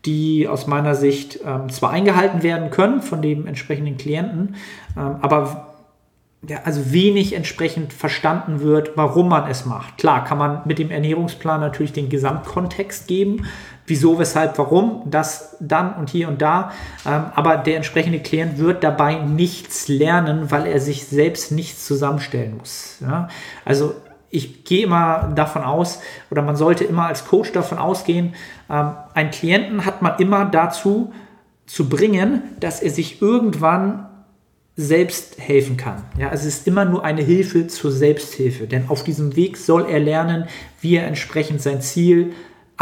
die 0.05 0.49
aus 0.49 0.67
meiner 0.67 0.95
Sicht 0.95 1.41
ähm, 1.45 1.69
zwar 1.69 1.91
eingehalten 1.91 2.43
werden 2.43 2.71
können 2.71 3.03
von 3.03 3.23
dem 3.23 3.47
entsprechenden 3.47 3.97
Klienten, 3.97 4.57
ähm, 4.97 5.17
aber 5.21 5.73
ja, 6.49 6.59
also 6.65 6.93
wenig 6.93 7.35
entsprechend 7.35 7.93
verstanden 7.93 8.61
wird, 8.61 8.97
warum 8.97 9.29
man 9.29 9.49
es 9.49 9.65
macht. 9.65 9.99
Klar, 9.99 10.25
kann 10.25 10.39
man 10.39 10.63
mit 10.65 10.81
dem 10.81 10.91
Ernährungsplan 10.91 11.61
natürlich 11.61 11.93
den 11.93 12.09
Gesamtkontext 12.09 13.07
geben, 13.07 13.47
wieso, 13.87 14.19
weshalb, 14.19 14.59
warum, 14.59 15.03
das 15.07 15.57
dann 15.61 15.95
und 15.95 16.11
hier 16.11 16.27
und 16.27 16.43
da. 16.43 16.73
Ähm, 17.07 17.27
aber 17.35 17.59
der 17.59 17.77
entsprechende 17.77 18.19
Klient 18.19 18.59
wird 18.59 18.83
dabei 18.83 19.15
nichts 19.21 19.87
lernen, 19.87 20.51
weil 20.51 20.67
er 20.67 20.81
sich 20.81 21.07
selbst 21.07 21.53
nichts 21.53 21.87
zusammenstellen 21.87 22.57
muss. 22.59 22.99
Ja? 23.01 23.29
Also 23.65 23.95
ich 24.33 24.65
gehe 24.65 24.85
immer 24.85 25.31
davon 25.35 25.63
aus, 25.63 26.01
oder 26.31 26.43
man 26.43 26.57
sollte 26.57 26.85
immer 26.85 27.07
als 27.07 27.27
Coach 27.27 27.53
davon 27.53 27.79
ausgehen, 27.79 28.35
ähm, 28.69 28.95
einen 29.15 29.31
Klienten 29.31 29.85
hat 29.85 30.03
man 30.03 30.19
immer 30.19 30.47
dazu 30.47 31.13
zu 31.67 31.89
bringen, 31.89 32.43
dass 32.59 32.83
er 32.83 32.91
sich 32.91 33.23
irgendwann 33.23 34.09
selbst 34.75 35.39
helfen 35.39 35.77
kann. 35.77 36.03
Ja, 36.19 36.31
es 36.33 36.47
ist 36.47 36.67
immer 36.67 36.87
nur 36.87 37.05
eine 37.05 37.23
Hilfe 37.23 37.67
zur 37.67 37.93
Selbsthilfe, 37.93 38.67
denn 38.67 38.89
auf 38.89 39.05
diesem 39.05 39.37
Weg 39.37 39.59
soll 39.59 39.87
er 39.87 40.01
lernen, 40.01 40.47
wie 40.81 40.97
er 40.97 41.07
entsprechend 41.07 41.61
sein 41.61 41.83
Ziel 41.83 42.33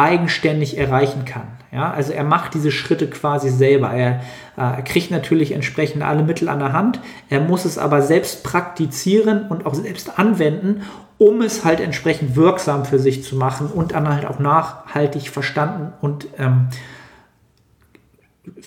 eigenständig 0.00 0.78
erreichen 0.78 1.24
kann. 1.24 1.42
Ja, 1.72 1.92
also 1.92 2.12
er 2.12 2.24
macht 2.24 2.54
diese 2.54 2.72
Schritte 2.72 3.06
quasi 3.06 3.48
selber. 3.48 3.90
Er, 3.90 4.20
äh, 4.56 4.82
kriegt 4.82 5.10
natürlich 5.10 5.52
entsprechend 5.52 6.02
alle 6.02 6.24
Mittel 6.24 6.48
an 6.48 6.58
der 6.58 6.72
Hand. 6.72 7.00
Er 7.28 7.40
muss 7.40 7.64
es 7.64 7.78
aber 7.78 8.02
selbst 8.02 8.42
praktizieren 8.42 9.46
und 9.48 9.66
auch 9.66 9.74
selbst 9.74 10.18
anwenden, 10.18 10.82
um 11.18 11.42
es 11.42 11.64
halt 11.64 11.80
entsprechend 11.80 12.34
wirksam 12.34 12.84
für 12.84 12.98
sich 12.98 13.22
zu 13.22 13.36
machen 13.36 13.68
und 13.68 13.92
dann 13.92 14.08
halt 14.08 14.26
auch 14.26 14.38
nachhaltig 14.38 15.28
verstanden 15.28 15.92
und 16.00 16.26
ähm, 16.38 16.68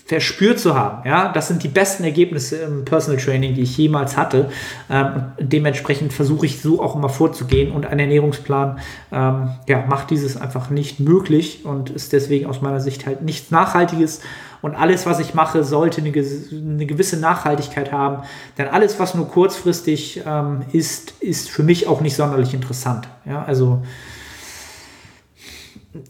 verspürt 0.06 0.60
zu 0.60 0.74
haben. 0.74 1.08
Ja, 1.08 1.32
das 1.32 1.48
sind 1.48 1.62
die 1.62 1.68
besten 1.68 2.04
Ergebnisse 2.04 2.56
im 2.56 2.84
Personal 2.84 3.18
Training, 3.18 3.54
die 3.54 3.62
ich 3.62 3.76
jemals 3.78 4.18
hatte. 4.18 4.50
Ähm, 4.90 5.32
dementsprechend 5.38 6.12
versuche 6.12 6.44
ich 6.44 6.60
so 6.60 6.82
auch 6.82 6.94
immer 6.94 7.08
vorzugehen. 7.08 7.72
Und 7.72 7.86
ein 7.86 7.98
Ernährungsplan 7.98 8.80
ähm, 9.10 9.52
ja, 9.66 9.86
macht 9.86 10.10
dieses 10.10 10.36
einfach 10.36 10.68
nicht 10.68 11.00
möglich 11.00 11.64
und 11.64 11.88
ist 11.88 12.12
deswegen 12.12 12.46
aus 12.46 12.60
meiner 12.60 12.80
Sicht 12.80 13.06
halt 13.06 13.22
nichts 13.22 13.50
Nachhaltiges. 13.50 14.20
Und 14.60 14.74
alles, 14.74 15.06
was 15.06 15.20
ich 15.20 15.32
mache, 15.32 15.64
sollte 15.64 16.02
eine, 16.02 16.10
eine 16.10 16.86
gewisse 16.86 17.18
Nachhaltigkeit 17.18 17.90
haben. 17.90 18.24
Denn 18.58 18.68
alles, 18.68 19.00
was 19.00 19.14
nur 19.14 19.28
kurzfristig 19.28 20.22
ähm, 20.26 20.62
ist, 20.72 21.14
ist 21.20 21.48
für 21.48 21.62
mich 21.62 21.86
auch 21.86 22.02
nicht 22.02 22.16
sonderlich 22.16 22.52
interessant. 22.52 23.08
Ja, 23.24 23.42
also 23.42 23.82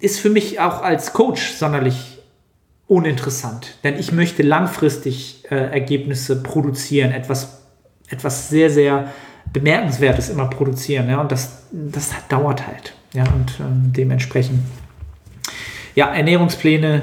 ist 0.00 0.18
für 0.18 0.30
mich 0.30 0.58
auch 0.60 0.82
als 0.82 1.12
Coach 1.12 1.52
sonderlich 1.52 2.13
uninteressant, 2.86 3.78
denn 3.82 3.98
ich 3.98 4.12
möchte 4.12 4.42
langfristig 4.42 5.44
äh, 5.50 5.54
Ergebnisse 5.54 6.42
produzieren, 6.42 7.12
etwas, 7.12 7.62
etwas 8.08 8.48
sehr, 8.48 8.70
sehr 8.70 9.12
Bemerkenswertes 9.52 10.28
immer 10.28 10.46
produzieren. 10.46 11.08
Ja? 11.08 11.20
Und 11.20 11.32
das, 11.32 11.64
das 11.70 12.12
dauert 12.28 12.66
halt. 12.66 12.94
Ja? 13.12 13.24
Und 13.24 13.58
ähm, 13.60 13.92
dementsprechend, 13.96 14.60
ja, 15.94 16.12
Ernährungspläne, 16.12 17.00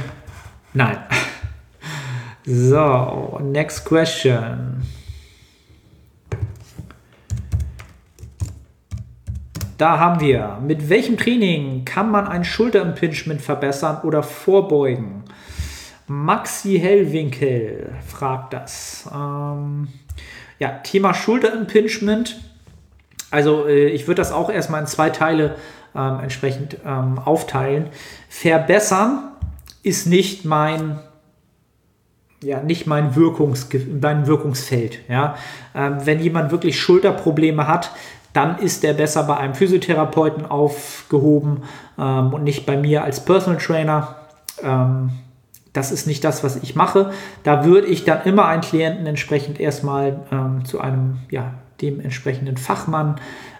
nein. 0.73 0.97
So, 2.43 3.39
next 3.43 3.86
question. 3.86 4.82
Da 9.77 9.99
haben 9.99 10.19
wir, 10.19 10.57
mit 10.65 10.89
welchem 10.89 11.17
Training 11.17 11.86
kann 11.86 12.09
man 12.09 12.27
ein 12.27 12.43
Schulterimpingement 12.43 13.41
verbessern 13.41 13.99
oder 14.03 14.23
vorbeugen? 14.23 15.20
Maxi 16.12 16.78
Hellwinkel 16.78 17.93
fragt 18.05 18.53
das. 18.53 19.09
Ähm, 19.14 19.88
ja, 20.59 20.80
Thema 20.84 21.14
Schulterimpingement. 21.14 22.38
Also 23.32 23.66
äh, 23.66 23.88
ich 23.88 24.07
würde 24.07 24.22
das 24.22 24.34
auch 24.34 24.49
erstmal 24.49 24.82
in 24.82 24.88
zwei 24.88 25.09
Teile 25.09 25.55
ähm, 25.95 26.20
entsprechend 26.22 26.78
ähm, 26.86 27.18
aufteilen. 27.18 27.88
Verbessern 28.28 29.32
ist 29.84 30.05
nicht 30.05 30.43
mein 30.43 30.99
ja, 32.43 32.59
nicht 32.62 32.88
mein, 32.88 33.16
Wirkungs 33.16 33.70
mein 34.01 34.26
Wirkungsfeld. 34.28 34.99
Ja? 35.07 35.36
Ähm, 35.76 35.97
wenn 36.03 36.20
jemand 36.20 36.51
wirklich 36.51 36.80
Schulterprobleme 36.80 37.68
hat, 37.68 37.91
dann 38.34 38.57
ist 38.57 38.84
der 38.84 38.93
besser 38.93 39.24
bei 39.24 39.38
einem 39.38 39.53
Physiotherapeuten 39.53 40.45
aufgehoben 40.45 41.64
ähm, 41.99 42.34
und 42.34 42.43
nicht 42.43 42.66
bei 42.66 42.78
mir 42.78 43.03
als 43.03 43.24
Personal 43.24 43.59
Trainer. 43.62 44.16
Ähm, 44.64 45.12
das 45.74 45.91
ist 45.91 46.07
nicht 46.07 46.24
das, 46.24 46.43
was 46.43 46.57
ich 46.57 46.76
mache. 46.76 47.11
Da 47.43 47.65
würde 47.65 47.88
ich 47.88 48.03
dann 48.03 48.24
immer 48.24 48.47
einen 48.47 48.61
Klienten 48.61 49.05
entsprechend 49.05 49.59
erstmal 49.59 50.19
ähm, 50.32 50.65
zu 50.65 50.82
einem, 50.82 51.19
ja, 51.30 51.53
dem 51.82 52.01
Fachmann 52.57 53.15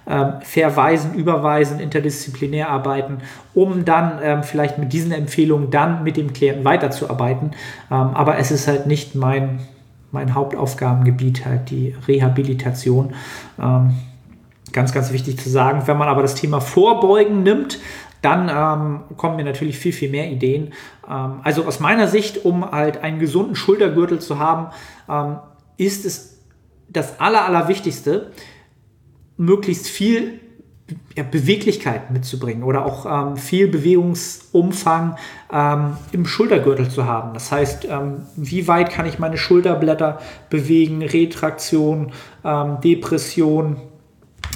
ähm, 0.08 0.34
verweisen, 0.42 1.14
überweisen, 1.14 1.80
interdisziplinär 1.80 2.70
arbeiten, 2.70 3.20
um 3.54 3.86
dann 3.86 4.20
ähm, 4.22 4.44
vielleicht 4.44 4.78
mit 4.78 4.94
diesen 4.94 5.12
Empfehlungen 5.12 5.72
dann 5.72 6.04
mit 6.04 6.18
dem 6.18 6.34
Klienten 6.34 6.66
weiterzuarbeiten. 6.66 7.52
Ähm, 7.90 8.10
aber 8.14 8.38
es 8.38 8.52
ist 8.52 8.68
halt 8.68 8.88
nicht 8.88 9.16
mein, 9.16 9.60
mein 10.12 10.36
Hauptaufgabengebiet, 10.36 11.46
halt 11.46 11.70
die 11.70 11.96
Rehabilitation. 12.08 13.14
Ähm, 13.60 13.96
ganz, 14.74 14.94
ganz 14.94 15.12
wichtig 15.12 15.40
zu 15.40 15.50
sagen. 15.50 15.84
Wenn 15.86 15.98
man 15.98 16.08
aber 16.08 16.22
das 16.22 16.36
Thema 16.36 16.62
Vorbeugen 16.62 17.44
nimmt, 17.44 17.80
dann 18.22 18.50
ähm, 18.50 19.18
kommen 19.18 19.36
mir 19.36 19.44
natürlich 19.44 19.78
viel, 19.78 19.94
viel 19.94 20.10
mehr 20.10 20.30
Ideen. 20.32 20.74
Ähm, 21.08 21.40
also 21.44 21.66
aus 21.66 21.80
meiner 21.80 22.08
Sicht, 22.08 22.46
um 22.46 22.70
halt 22.72 23.04
einen 23.04 23.20
gesunden 23.20 23.56
Schultergürtel 23.56 24.20
zu 24.20 24.40
haben, 24.40 24.68
ähm, 25.10 25.38
ist 25.78 26.06
es 26.06 26.40
das 26.88 27.20
Aller, 27.20 27.46
Allerwichtigste, 27.46 28.32
möglichst 29.38 29.88
viel 29.88 30.40
ja, 31.16 31.24
Beweglichkeit 31.24 32.12
mitzubringen 32.12 32.64
oder 32.64 32.86
auch 32.86 33.06
ähm, 33.06 33.38
viel 33.38 33.68
Bewegungsumfang 33.68 35.16
ähm, 35.52 35.98
im 36.12 36.26
Schultergürtel 36.26 36.90
zu 36.90 37.06
haben. 37.06 37.34
Das 37.34 37.52
heißt, 37.52 37.88
ähm, 37.90 38.26
wie 38.36 38.68
weit 38.68 38.92
kann 38.92 39.06
ich 39.06 39.18
meine 39.18 39.38
Schulterblätter 39.38 40.20
bewegen, 40.50 41.02
Retraktion, 41.02 42.12
Depression, 42.44 43.78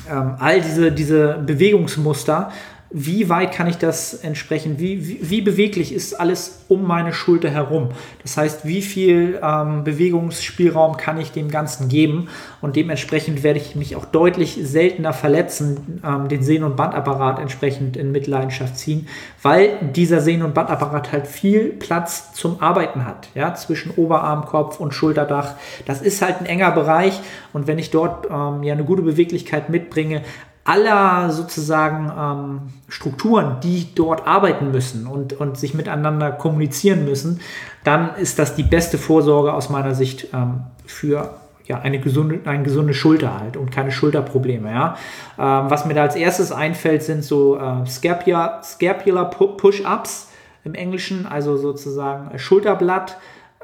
all 0.07 0.61
diese, 0.61 0.91
diese 0.91 1.41
Bewegungsmuster 1.45 2.51
wie 2.91 3.29
weit 3.29 3.51
kann 3.51 3.67
ich 3.67 3.77
das 3.77 4.13
entsprechen, 4.13 4.79
wie, 4.79 5.07
wie, 5.07 5.19
wie, 5.21 5.41
beweglich 5.41 5.91
ist 5.91 6.13
alles 6.13 6.65
um 6.67 6.87
meine 6.87 7.13
Schulter 7.13 7.49
herum. 7.49 7.89
Das 8.21 8.37
heißt, 8.37 8.65
wie 8.65 8.81
viel 8.81 9.39
ähm, 9.41 9.83
Bewegungsspielraum 9.83 10.95
kann 10.95 11.19
ich 11.19 11.31
dem 11.31 11.49
Ganzen 11.49 11.89
geben 11.89 12.29
und 12.61 12.75
dementsprechend 12.75 13.43
werde 13.43 13.59
ich 13.59 13.75
mich 13.75 13.95
auch 13.95 14.05
deutlich 14.05 14.59
seltener 14.61 15.13
verletzen, 15.13 16.01
ähm, 16.05 16.29
den 16.29 16.43
Sehnen- 16.43 16.63
und 16.63 16.75
Bandapparat 16.75 17.39
entsprechend 17.39 17.97
in 17.97 18.11
Mitleidenschaft 18.11 18.77
ziehen, 18.77 19.07
weil 19.41 19.77
dieser 19.93 20.21
Sehnen- 20.21 20.43
und 20.43 20.53
Bandapparat 20.53 21.11
halt 21.11 21.27
viel 21.27 21.69
Platz 21.69 22.33
zum 22.33 22.61
Arbeiten 22.61 23.03
hat, 23.03 23.29
ja, 23.33 23.55
zwischen 23.55 23.91
Oberarm, 23.95 24.45
Kopf 24.45 24.79
und 24.79 24.93
Schulterdach. 24.93 25.55
Das 25.85 26.01
ist 26.01 26.21
halt 26.21 26.39
ein 26.39 26.45
enger 26.45 26.71
Bereich 26.71 27.19
und 27.51 27.65
wenn 27.65 27.79
ich 27.79 27.89
dort 27.89 28.27
ähm, 28.27 28.61
ja 28.61 28.73
eine 28.73 28.83
gute 28.83 29.01
Beweglichkeit 29.01 29.69
mitbringe, 29.69 30.21
aller 30.65 31.31
sozusagen 31.31 32.11
ähm, 32.17 32.59
Strukturen, 32.89 33.57
die 33.63 33.87
dort 33.93 34.27
arbeiten 34.27 34.71
müssen 34.71 35.05
und, 35.05 35.33
und 35.33 35.57
sich 35.57 35.75
miteinander 35.75 36.31
kommunizieren 36.31 37.05
müssen, 37.05 37.39
dann 37.83 38.15
ist 38.15 38.39
das 38.39 38.55
die 38.55 38.63
beste 38.63 38.97
Vorsorge 38.97 39.53
aus 39.53 39.69
meiner 39.69 39.93
Sicht 39.93 40.27
ähm, 40.33 40.63
für 40.85 41.35
ja, 41.67 41.79
eine 41.79 41.99
gesunde, 41.99 42.41
eine 42.45 42.63
gesunde 42.63 42.95
Schulter 42.95 43.39
halt 43.39 43.57
und 43.57 43.71
keine 43.71 43.91
Schulterprobleme. 43.91 44.69
Ja? 44.69 44.97
Ähm, 45.37 45.69
was 45.69 45.85
mir 45.85 45.93
da 45.93 46.01
als 46.01 46.15
erstes 46.15 46.51
einfällt, 46.51 47.03
sind 47.03 47.23
so 47.23 47.57
äh, 47.57 47.85
Scapular, 47.85 48.63
Scapular 48.63 49.29
Push-Ups 49.29 50.31
im 50.63 50.73
Englischen, 50.73 51.27
also 51.27 51.57
sozusagen 51.57 52.37
Schulterblatt. 52.39 53.17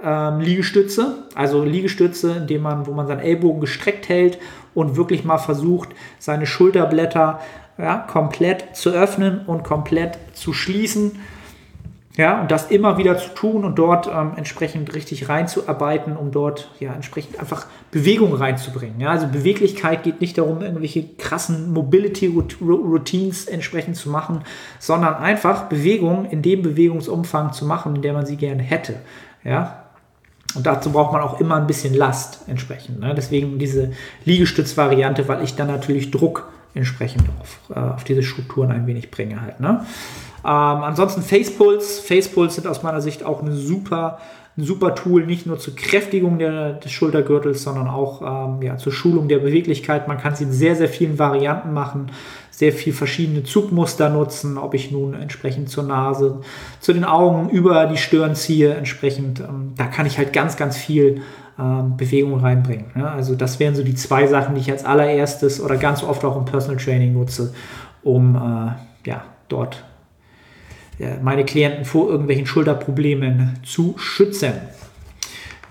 Ähm, 0.03 0.39
Liegestütze, 0.39 1.25
also 1.35 1.63
Liegestütze, 1.63 2.37
indem 2.37 2.63
man, 2.63 2.87
wo 2.87 2.91
man 2.91 3.05
seinen 3.05 3.19
Ellbogen 3.19 3.61
gestreckt 3.61 4.09
hält 4.09 4.39
und 4.74 4.95
wirklich 4.95 5.24
mal 5.24 5.38
versucht, 5.38 5.89
seine 6.19 6.45
Schulterblätter 6.45 7.39
ja, 7.78 7.97
komplett 7.97 8.76
zu 8.76 8.91
öffnen 8.91 9.45
und 9.45 9.63
komplett 9.63 10.17
zu 10.34 10.53
schließen. 10.53 11.19
Ja, 12.17 12.41
und 12.41 12.51
das 12.51 12.69
immer 12.69 12.97
wieder 12.97 13.17
zu 13.17 13.30
tun 13.30 13.63
und 13.63 13.80
dort 13.80 14.07
ähm, 14.07 14.34
entsprechend 14.36 14.93
richtig 14.93 15.30
reinzuarbeiten, 15.30 16.17
um 16.17 16.32
dort 16.32 16.69
ja 16.80 16.93
entsprechend 16.93 17.39
einfach 17.39 17.67
Bewegung 17.89 18.34
reinzubringen. 18.34 18.99
Ja, 18.99 19.11
also 19.11 19.28
Beweglichkeit 19.28 20.03
geht 20.03 20.19
nicht 20.19 20.38
darum, 20.38 20.61
irgendwelche 20.61 21.07
krassen 21.17 21.72
Mobility-Routines 21.72 23.45
entsprechend 23.45 23.95
zu 23.95 24.09
machen, 24.09 24.41
sondern 24.78 25.15
einfach 25.15 25.69
Bewegung 25.69 26.26
in 26.26 26.41
dem 26.41 26.61
Bewegungsumfang 26.63 27.53
zu 27.53 27.65
machen, 27.65 27.95
in 27.95 28.01
der 28.01 28.11
man 28.11 28.26
sie 28.26 28.36
gerne 28.36 28.61
hätte. 28.61 28.95
Ja, 29.45 29.80
und 30.55 30.65
dazu 30.65 30.91
braucht 30.91 31.13
man 31.13 31.21
auch 31.21 31.39
immer 31.39 31.55
ein 31.55 31.67
bisschen 31.67 31.93
Last 31.93 32.41
entsprechend. 32.47 32.99
Ne? 32.99 33.13
Deswegen 33.15 33.59
diese 33.59 33.91
Liegestützvariante, 34.25 35.27
weil 35.27 35.43
ich 35.43 35.55
dann 35.55 35.67
natürlich 35.67 36.11
Druck 36.11 36.49
entsprechend 36.73 37.23
auf, 37.39 37.59
äh, 37.75 37.79
auf 37.79 38.03
diese 38.03 38.23
Strukturen 38.23 38.71
ein 38.71 38.87
wenig 38.87 39.11
bringe 39.11 39.41
halt. 39.41 39.59
Ne? 39.59 39.85
Ähm, 40.43 40.49
ansonsten 40.49 41.21
Facepulse. 41.21 42.01
Facepulse 42.01 42.55
sind 42.55 42.67
aus 42.67 42.83
meiner 42.83 43.01
Sicht 43.01 43.23
auch 43.23 43.41
eine 43.41 43.53
super, 43.53 44.19
ein 44.57 44.63
super 44.63 44.95
Tool, 44.95 45.25
nicht 45.25 45.45
nur 45.45 45.59
zur 45.59 45.75
Kräftigung 45.75 46.37
der, 46.37 46.73
des 46.73 46.91
Schultergürtels, 46.91 47.63
sondern 47.63 47.87
auch 47.87 48.21
ähm, 48.21 48.61
ja, 48.61 48.77
zur 48.77 48.91
Schulung 48.91 49.27
der 49.27 49.39
Beweglichkeit. 49.39 50.07
Man 50.07 50.17
kann 50.17 50.35
sie 50.35 50.43
in 50.43 50.51
sehr, 50.51 50.75
sehr 50.75 50.89
vielen 50.89 51.17
Varianten 51.17 51.73
machen 51.73 52.11
sehr 52.61 52.73
viel 52.73 52.93
verschiedene 52.93 53.43
Zugmuster 53.43 54.09
nutzen, 54.09 54.59
ob 54.59 54.75
ich 54.75 54.91
nun 54.91 55.15
entsprechend 55.15 55.69
zur 55.71 55.83
Nase, 55.83 56.41
zu 56.79 56.93
den 56.93 57.05
Augen 57.05 57.49
über 57.49 57.87
die 57.87 57.97
Stirn 57.97 58.35
ziehe, 58.35 58.75
entsprechend, 58.75 59.39
ähm, 59.39 59.73
da 59.77 59.85
kann 59.85 60.05
ich 60.05 60.19
halt 60.19 60.31
ganz, 60.31 60.57
ganz 60.57 60.77
viel 60.77 61.23
ähm, 61.57 61.97
Bewegung 61.97 62.39
reinbringen. 62.39 62.91
Ne? 62.93 63.09
Also 63.09 63.33
das 63.33 63.59
wären 63.59 63.73
so 63.73 63.83
die 63.83 63.95
zwei 63.95 64.27
Sachen, 64.27 64.53
die 64.53 64.61
ich 64.61 64.71
als 64.71 64.85
allererstes 64.85 65.59
oder 65.59 65.75
ganz 65.77 66.03
oft 66.03 66.23
auch 66.23 66.37
im 66.37 66.45
Personal 66.45 66.77
Training 66.77 67.13
nutze, 67.13 67.51
um 68.03 68.35
äh, 68.35 69.09
ja, 69.09 69.23
dort 69.49 69.83
meine 71.21 71.45
Klienten 71.45 71.85
vor 71.85 72.09
irgendwelchen 72.09 72.45
Schulterproblemen 72.45 73.59
zu 73.63 73.95
schützen. 73.97 74.53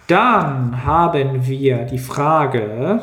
Dann 0.06 0.84
haben 0.84 1.46
wir 1.46 1.84
die 1.84 1.98
Frage, 1.98 3.02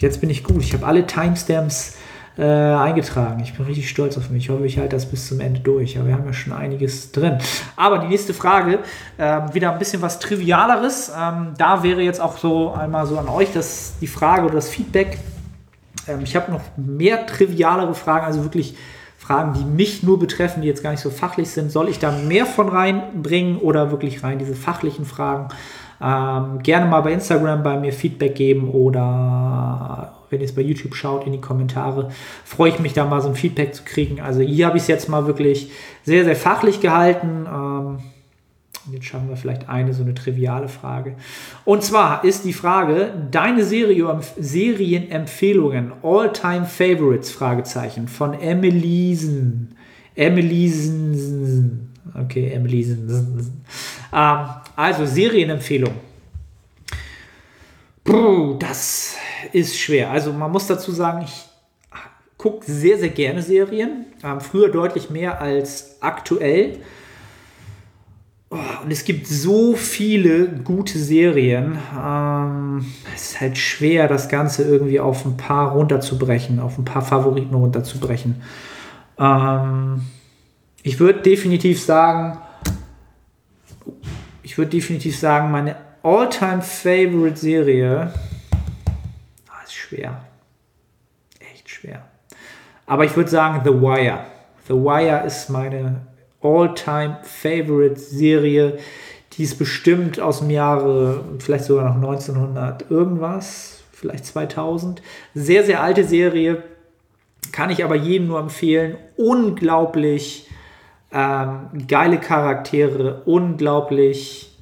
Jetzt 0.00 0.20
bin 0.20 0.30
ich 0.30 0.44
gut. 0.44 0.62
Ich 0.62 0.74
habe 0.74 0.86
alle 0.86 1.06
Timestamps 1.06 1.96
äh, 2.36 2.42
eingetragen. 2.44 3.40
Ich 3.42 3.54
bin 3.54 3.64
richtig 3.64 3.88
stolz 3.88 4.18
auf 4.18 4.28
mich. 4.28 4.44
Ich 4.44 4.50
hoffe, 4.50 4.66
ich 4.66 4.78
halte 4.78 4.94
das 4.94 5.06
bis 5.06 5.26
zum 5.26 5.40
Ende 5.40 5.60
durch. 5.60 5.96
Aber 5.96 6.08
wir 6.08 6.14
haben 6.14 6.26
ja 6.26 6.34
schon 6.34 6.52
einiges 6.52 7.12
drin. 7.12 7.38
Aber 7.76 7.98
die 7.98 8.08
nächste 8.08 8.34
Frage, 8.34 8.80
äh, 9.16 9.40
wieder 9.54 9.72
ein 9.72 9.78
bisschen 9.78 10.02
was 10.02 10.18
Trivialeres. 10.18 11.10
Ähm, 11.18 11.54
da 11.56 11.82
wäre 11.82 12.02
jetzt 12.02 12.20
auch 12.20 12.36
so 12.36 12.72
einmal 12.72 13.06
so 13.06 13.18
an 13.18 13.28
euch 13.28 13.52
das, 13.54 13.94
die 14.00 14.06
Frage 14.06 14.44
oder 14.44 14.56
das 14.56 14.68
Feedback. 14.68 15.18
Ähm, 16.06 16.20
ich 16.22 16.36
habe 16.36 16.52
noch 16.52 16.60
mehr 16.76 17.24
trivialere 17.24 17.94
Fragen, 17.94 18.26
also 18.26 18.42
wirklich 18.42 18.76
Fragen, 19.26 19.54
die 19.54 19.64
mich 19.64 20.02
nur 20.02 20.18
betreffen, 20.18 20.62
die 20.62 20.68
jetzt 20.68 20.82
gar 20.82 20.92
nicht 20.92 21.00
so 21.00 21.10
fachlich 21.10 21.50
sind. 21.50 21.72
Soll 21.72 21.88
ich 21.88 21.98
da 21.98 22.12
mehr 22.12 22.46
von 22.46 22.68
reinbringen 22.68 23.58
oder 23.58 23.90
wirklich 23.90 24.22
rein 24.22 24.38
diese 24.38 24.54
fachlichen 24.54 25.04
Fragen? 25.04 25.48
Ähm, 26.00 26.62
gerne 26.62 26.86
mal 26.86 27.00
bei 27.00 27.12
Instagram 27.12 27.62
bei 27.62 27.76
mir 27.78 27.92
Feedback 27.92 28.34
geben 28.36 28.70
oder 28.70 30.12
wenn 30.30 30.40
ihr 30.40 30.46
es 30.46 30.54
bei 30.54 30.62
YouTube 30.62 30.94
schaut, 30.94 31.26
in 31.26 31.32
die 31.32 31.40
Kommentare. 31.40 32.10
Freue 32.44 32.70
ich 32.70 32.78
mich 32.78 32.92
da 32.92 33.04
mal 33.04 33.20
so 33.20 33.28
ein 33.28 33.34
Feedback 33.34 33.74
zu 33.74 33.82
kriegen. 33.84 34.20
Also 34.20 34.40
hier 34.40 34.66
habe 34.66 34.76
ich 34.76 34.82
es 34.82 34.88
jetzt 34.88 35.08
mal 35.08 35.26
wirklich 35.26 35.70
sehr, 36.04 36.24
sehr 36.24 36.36
fachlich 36.36 36.80
gehalten. 36.80 37.46
Ähm, 37.52 37.98
jetzt 38.92 39.06
schauen 39.06 39.28
wir 39.28 39.36
vielleicht 39.36 39.68
eine 39.68 39.92
so 39.92 40.02
eine 40.02 40.14
triviale 40.14 40.68
Frage. 40.68 41.16
Und 41.64 41.82
zwar 41.82 42.24
ist 42.24 42.44
die 42.44 42.52
Frage, 42.52 43.12
deine 43.30 43.64
Serie, 43.64 44.20
Serienempfehlungen, 44.38 45.92
All-Time 46.02 46.64
Favorites, 46.64 47.30
Fragezeichen, 47.30 48.08
von 48.08 48.34
Emilysen. 48.34 49.76
Emilysen. 50.14 51.92
Okay, 52.14 52.50
Emilysen. 52.52 53.52
Ähm, 54.12 54.46
also 54.76 55.06
Serienempfehlung. 55.06 55.94
Puh, 58.04 58.56
das 58.58 59.16
ist 59.52 59.78
schwer. 59.78 60.10
Also 60.10 60.32
man 60.32 60.50
muss 60.52 60.66
dazu 60.66 60.92
sagen, 60.92 61.24
ich 61.24 61.44
gucke 62.38 62.64
sehr, 62.70 62.98
sehr 62.98 63.08
gerne 63.08 63.42
Serien. 63.42 64.06
Ähm, 64.22 64.40
früher 64.40 64.68
deutlich 64.68 65.10
mehr 65.10 65.40
als 65.40 65.96
aktuell. 66.00 66.78
Und 68.82 68.90
es 68.90 69.04
gibt 69.04 69.26
so 69.26 69.74
viele 69.74 70.48
gute 70.48 70.98
Serien. 70.98 71.78
Ähm, 71.98 72.86
es 73.14 73.30
ist 73.30 73.40
halt 73.40 73.58
schwer, 73.58 74.08
das 74.08 74.28
Ganze 74.28 74.64
irgendwie 74.64 75.00
auf 75.00 75.24
ein 75.24 75.36
paar 75.36 75.72
runterzubrechen, 75.72 76.60
auf 76.60 76.78
ein 76.78 76.84
paar 76.84 77.02
Favoriten 77.02 77.54
runterzubrechen. 77.54 78.42
Ähm, 79.18 80.02
ich 80.82 81.00
würde 81.00 81.20
definitiv 81.20 81.82
sagen, 81.82 82.38
ich 84.42 84.56
würde 84.56 84.70
definitiv 84.70 85.18
sagen, 85.18 85.50
meine 85.50 85.76
All-Time 86.02 86.62
Favorite 86.62 87.36
Serie 87.36 88.12
ah, 89.48 89.64
ist 89.64 89.74
schwer. 89.74 90.24
Echt 91.52 91.68
schwer. 91.68 92.04
Aber 92.86 93.04
ich 93.04 93.16
würde 93.16 93.28
sagen 93.28 93.62
The 93.64 93.72
Wire. 93.72 94.20
The 94.68 94.74
Wire 94.74 95.24
ist 95.26 95.50
meine 95.50 96.06
All-Time 96.46 97.18
Favorite 97.22 97.98
Serie. 97.98 98.78
Die 99.32 99.42
ist 99.42 99.58
bestimmt 99.58 100.20
aus 100.20 100.38
dem 100.38 100.50
Jahre, 100.50 101.24
vielleicht 101.38 101.64
sogar 101.64 101.84
noch 101.84 101.96
1900 101.96 102.90
irgendwas, 102.90 103.82
vielleicht 103.92 104.24
2000. 104.26 105.02
Sehr, 105.34 105.64
sehr 105.64 105.82
alte 105.82 106.04
Serie. 106.04 106.62
Kann 107.52 107.70
ich 107.70 107.84
aber 107.84 107.96
jedem 107.96 108.28
nur 108.28 108.40
empfehlen. 108.40 108.96
Unglaublich 109.16 110.48
ähm, 111.12 111.86
geile 111.86 112.18
Charaktere, 112.18 113.22
unglaublich 113.24 114.54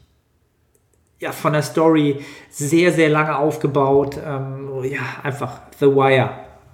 ja, 1.20 1.32
von 1.32 1.52
der 1.52 1.62
Story 1.62 2.20
sehr, 2.50 2.92
sehr 2.92 3.08
lange 3.08 3.36
aufgebaut. 3.36 4.18
Ähm, 4.24 4.84
ja, 4.84 5.00
einfach 5.22 5.60
The 5.80 5.86
Wire. 5.86 6.30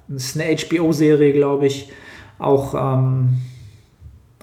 Das 0.08 0.24
ist 0.24 0.40
eine 0.40 0.56
HBO-Serie, 0.56 1.32
glaube 1.32 1.66
ich. 1.66 1.90
Auch 2.38 2.74
ähm, 2.74 3.38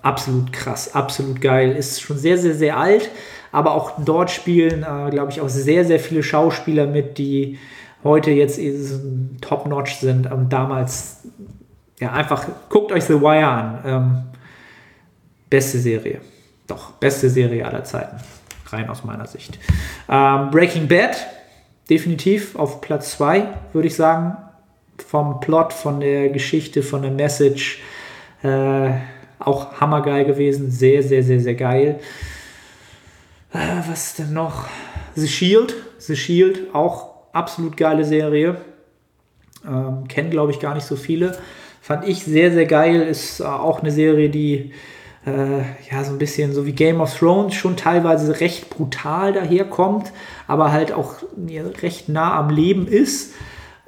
absolut 0.02 0.54
krass, 0.54 0.94
absolut 0.94 1.42
geil. 1.42 1.76
Ist 1.76 2.02
schon 2.02 2.18
sehr, 2.18 2.38
sehr, 2.38 2.54
sehr 2.54 2.78
alt, 2.78 3.10
aber 3.52 3.72
auch 3.72 3.94
dort 4.04 4.32
spielen, 4.32 4.84
äh, 4.84 5.10
glaube 5.10 5.32
ich, 5.32 5.42
auch 5.42 5.50
sehr, 5.50 5.86
sehr 5.86 6.00
viele 6.00 6.24
Schauspieler 6.24 6.88
mit, 6.88 7.18
die 7.18 7.58
heute 8.04 8.32
jetzt 8.32 8.60
top-notch 9.42 9.96
sind. 9.96 10.32
Und 10.32 10.50
damals, 10.50 11.24
ja, 12.00 12.12
einfach 12.12 12.46
guckt 12.70 12.92
euch 12.92 13.04
The 13.06 13.22
Wire 13.22 13.48
an. 13.48 13.80
Ähm, 13.86 14.24
beste 15.50 15.80
Serie. 15.80 16.22
Doch, 16.68 16.92
beste 16.94 17.30
Serie 17.30 17.66
aller 17.66 17.84
Zeiten. 17.84 18.18
Rein 18.68 18.90
aus 18.90 19.04
meiner 19.04 19.26
Sicht. 19.26 19.58
Ähm, 20.10 20.52
Breaking 20.52 20.88
Bad, 20.88 21.26
definitiv 21.90 22.56
auf 22.56 22.82
Platz 22.82 23.12
2, 23.12 23.48
würde 23.74 23.88
ich 23.88 23.96
sagen. 23.96 24.38
Vom 25.08 25.40
Plot, 25.40 25.74
von 25.74 26.00
der 26.00 26.30
Geschichte, 26.30 26.84
von 26.84 27.02
der 27.02 27.12
Message. 27.12 27.82
Äh, 28.44 28.92
auch 29.40 29.80
hammergeil 29.80 30.26
gewesen. 30.26 30.72
Sehr, 30.72 31.04
sehr, 31.04 31.24
sehr, 31.24 31.40
sehr 31.40 31.56
geil. 31.56 32.00
Äh, 33.54 33.58
was 33.88 34.16
denn 34.16 34.34
noch? 34.34 34.66
The 35.16 35.28
Shield. 35.28 35.76
The 36.00 36.16
Shield, 36.16 36.74
auch 36.74 37.10
absolut 37.34 37.76
geile 37.78 38.06
Serie. 38.06 38.58
Ähm, 39.66 40.08
kennen, 40.08 40.30
glaube 40.30 40.52
ich, 40.52 40.60
gar 40.60 40.76
nicht 40.76 40.86
so 40.86 40.96
viele. 40.96 41.38
Fand 41.82 42.08
ich 42.08 42.24
sehr, 42.24 42.52
sehr 42.52 42.66
geil. 42.66 43.02
Ist 43.02 43.40
äh, 43.40 43.44
auch 43.44 43.82
eine 43.82 43.92
Serie, 43.92 44.30
die 44.30 44.74
äh, 45.26 45.60
ja 45.92 46.04
so 46.04 46.12
ein 46.12 46.18
bisschen 46.18 46.54
so 46.54 46.66
wie 46.66 46.72
Game 46.72 47.02
of 47.02 47.18
Thrones 47.18 47.56
schon 47.56 47.76
teilweise 47.76 48.40
recht 48.40 48.70
brutal 48.70 49.34
daherkommt, 49.34 50.12
aber 50.48 50.72
halt 50.72 50.92
auch 50.92 51.16
recht 51.82 52.10
nah 52.10 52.38
am 52.38 52.50
Leben 52.50 52.88
ist. 52.88 53.34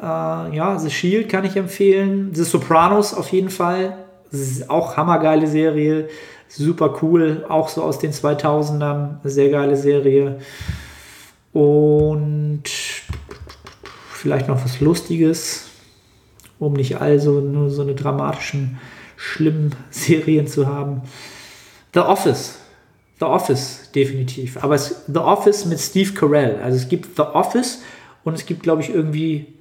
Äh, 0.02 0.04
ja, 0.04 0.78
The 0.80 0.90
Shield 0.90 1.30
kann 1.30 1.46
ich 1.46 1.56
empfehlen. 1.56 2.32
The 2.34 2.44
Sopranos 2.44 3.14
auf 3.14 3.32
jeden 3.32 3.50
Fall. 3.50 3.98
Auch 4.68 4.98
hammergeile 4.98 5.48
Serie. 5.48 6.10
Super 6.48 7.00
cool. 7.02 7.46
Auch 7.48 7.70
so 7.70 7.84
aus 7.84 8.00
den 8.00 8.12
2000ern. 8.12 9.18
Sehr 9.24 9.50
geile 9.50 9.76
Serie. 9.76 10.40
Und 11.54 12.64
vielleicht 14.12 14.48
noch 14.48 14.64
was 14.64 14.80
Lustiges, 14.82 15.70
um 16.60 16.74
nicht 16.74 17.00
also 17.00 17.40
nur 17.40 17.70
so 17.70 17.82
eine 17.82 17.96
dramatischen 17.96 18.80
schlimmen 19.16 19.76
Serien 19.90 20.48
zu 20.48 20.68
haben. 20.68 21.02
The 21.94 22.02
Office. 22.02 22.60
The 23.20 23.26
Office, 23.26 23.90
definitiv. 23.94 24.64
Aber 24.64 24.76
es, 24.76 25.04
The 25.08 25.20
Office 25.20 25.66
mit 25.66 25.80
Steve 25.80 26.14
Carell. 26.14 26.60
Also 26.64 26.78
es 26.78 26.88
gibt 26.88 27.18
The 27.18 27.24
Office 27.24 27.82
und 28.24 28.34
es 28.34 28.46
gibt, 28.46 28.64
glaube 28.64 28.82
ich, 28.82 28.90
irgendwie 28.90 29.59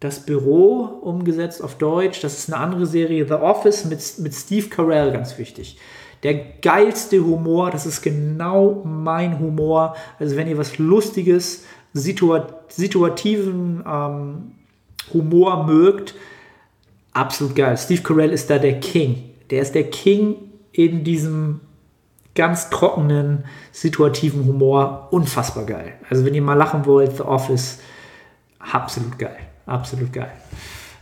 das 0.00 0.24
Büro 0.24 0.84
umgesetzt 1.02 1.62
auf 1.62 1.76
Deutsch. 1.76 2.20
Das 2.20 2.38
ist 2.38 2.52
eine 2.52 2.62
andere 2.62 2.86
Serie. 2.86 3.26
The 3.26 3.34
Office 3.34 3.84
mit, 3.84 4.00
mit 4.18 4.34
Steve 4.34 4.68
Carell, 4.68 5.12
ganz 5.12 5.38
wichtig. 5.38 5.78
Der 6.22 6.34
geilste 6.34 7.24
Humor, 7.24 7.70
das 7.70 7.86
ist 7.86 8.02
genau 8.02 8.82
mein 8.84 9.38
Humor. 9.38 9.96
Also 10.18 10.36
wenn 10.36 10.48
ihr 10.48 10.58
was 10.58 10.78
Lustiges, 10.78 11.64
situat 11.94 12.72
situativen 12.72 13.82
ähm, 13.86 14.52
Humor 15.12 15.64
mögt, 15.64 16.14
absolut 17.12 17.56
geil. 17.56 17.76
Steve 17.76 18.02
Carell 18.02 18.32
ist 18.32 18.50
da 18.50 18.58
der 18.58 18.80
King. 18.80 19.30
Der 19.50 19.62
ist 19.62 19.74
der 19.74 19.84
King 19.90 20.36
in 20.72 21.02
diesem 21.02 21.60
ganz 22.34 22.70
trockenen, 22.70 23.44
situativen 23.72 24.44
Humor. 24.44 25.08
Unfassbar 25.10 25.64
geil. 25.66 25.94
Also 26.08 26.24
wenn 26.24 26.34
ihr 26.34 26.42
mal 26.42 26.54
lachen 26.54 26.86
wollt, 26.86 27.16
The 27.16 27.22
Office, 27.22 27.80
absolut 28.58 29.18
geil. 29.18 29.47
Absolut 29.68 30.12
geil. 30.12 30.32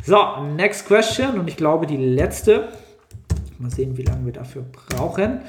So, 0.02 0.18
next 0.56 0.86
question. 0.86 1.38
Und 1.38 1.48
ich 1.48 1.56
glaube 1.56 1.86
die 1.86 1.96
letzte. 1.96 2.68
Mal 3.58 3.70
sehen, 3.70 3.96
wie 3.96 4.02
lange 4.02 4.26
wir 4.26 4.32
dafür 4.32 4.62
brauchen. 4.62 5.40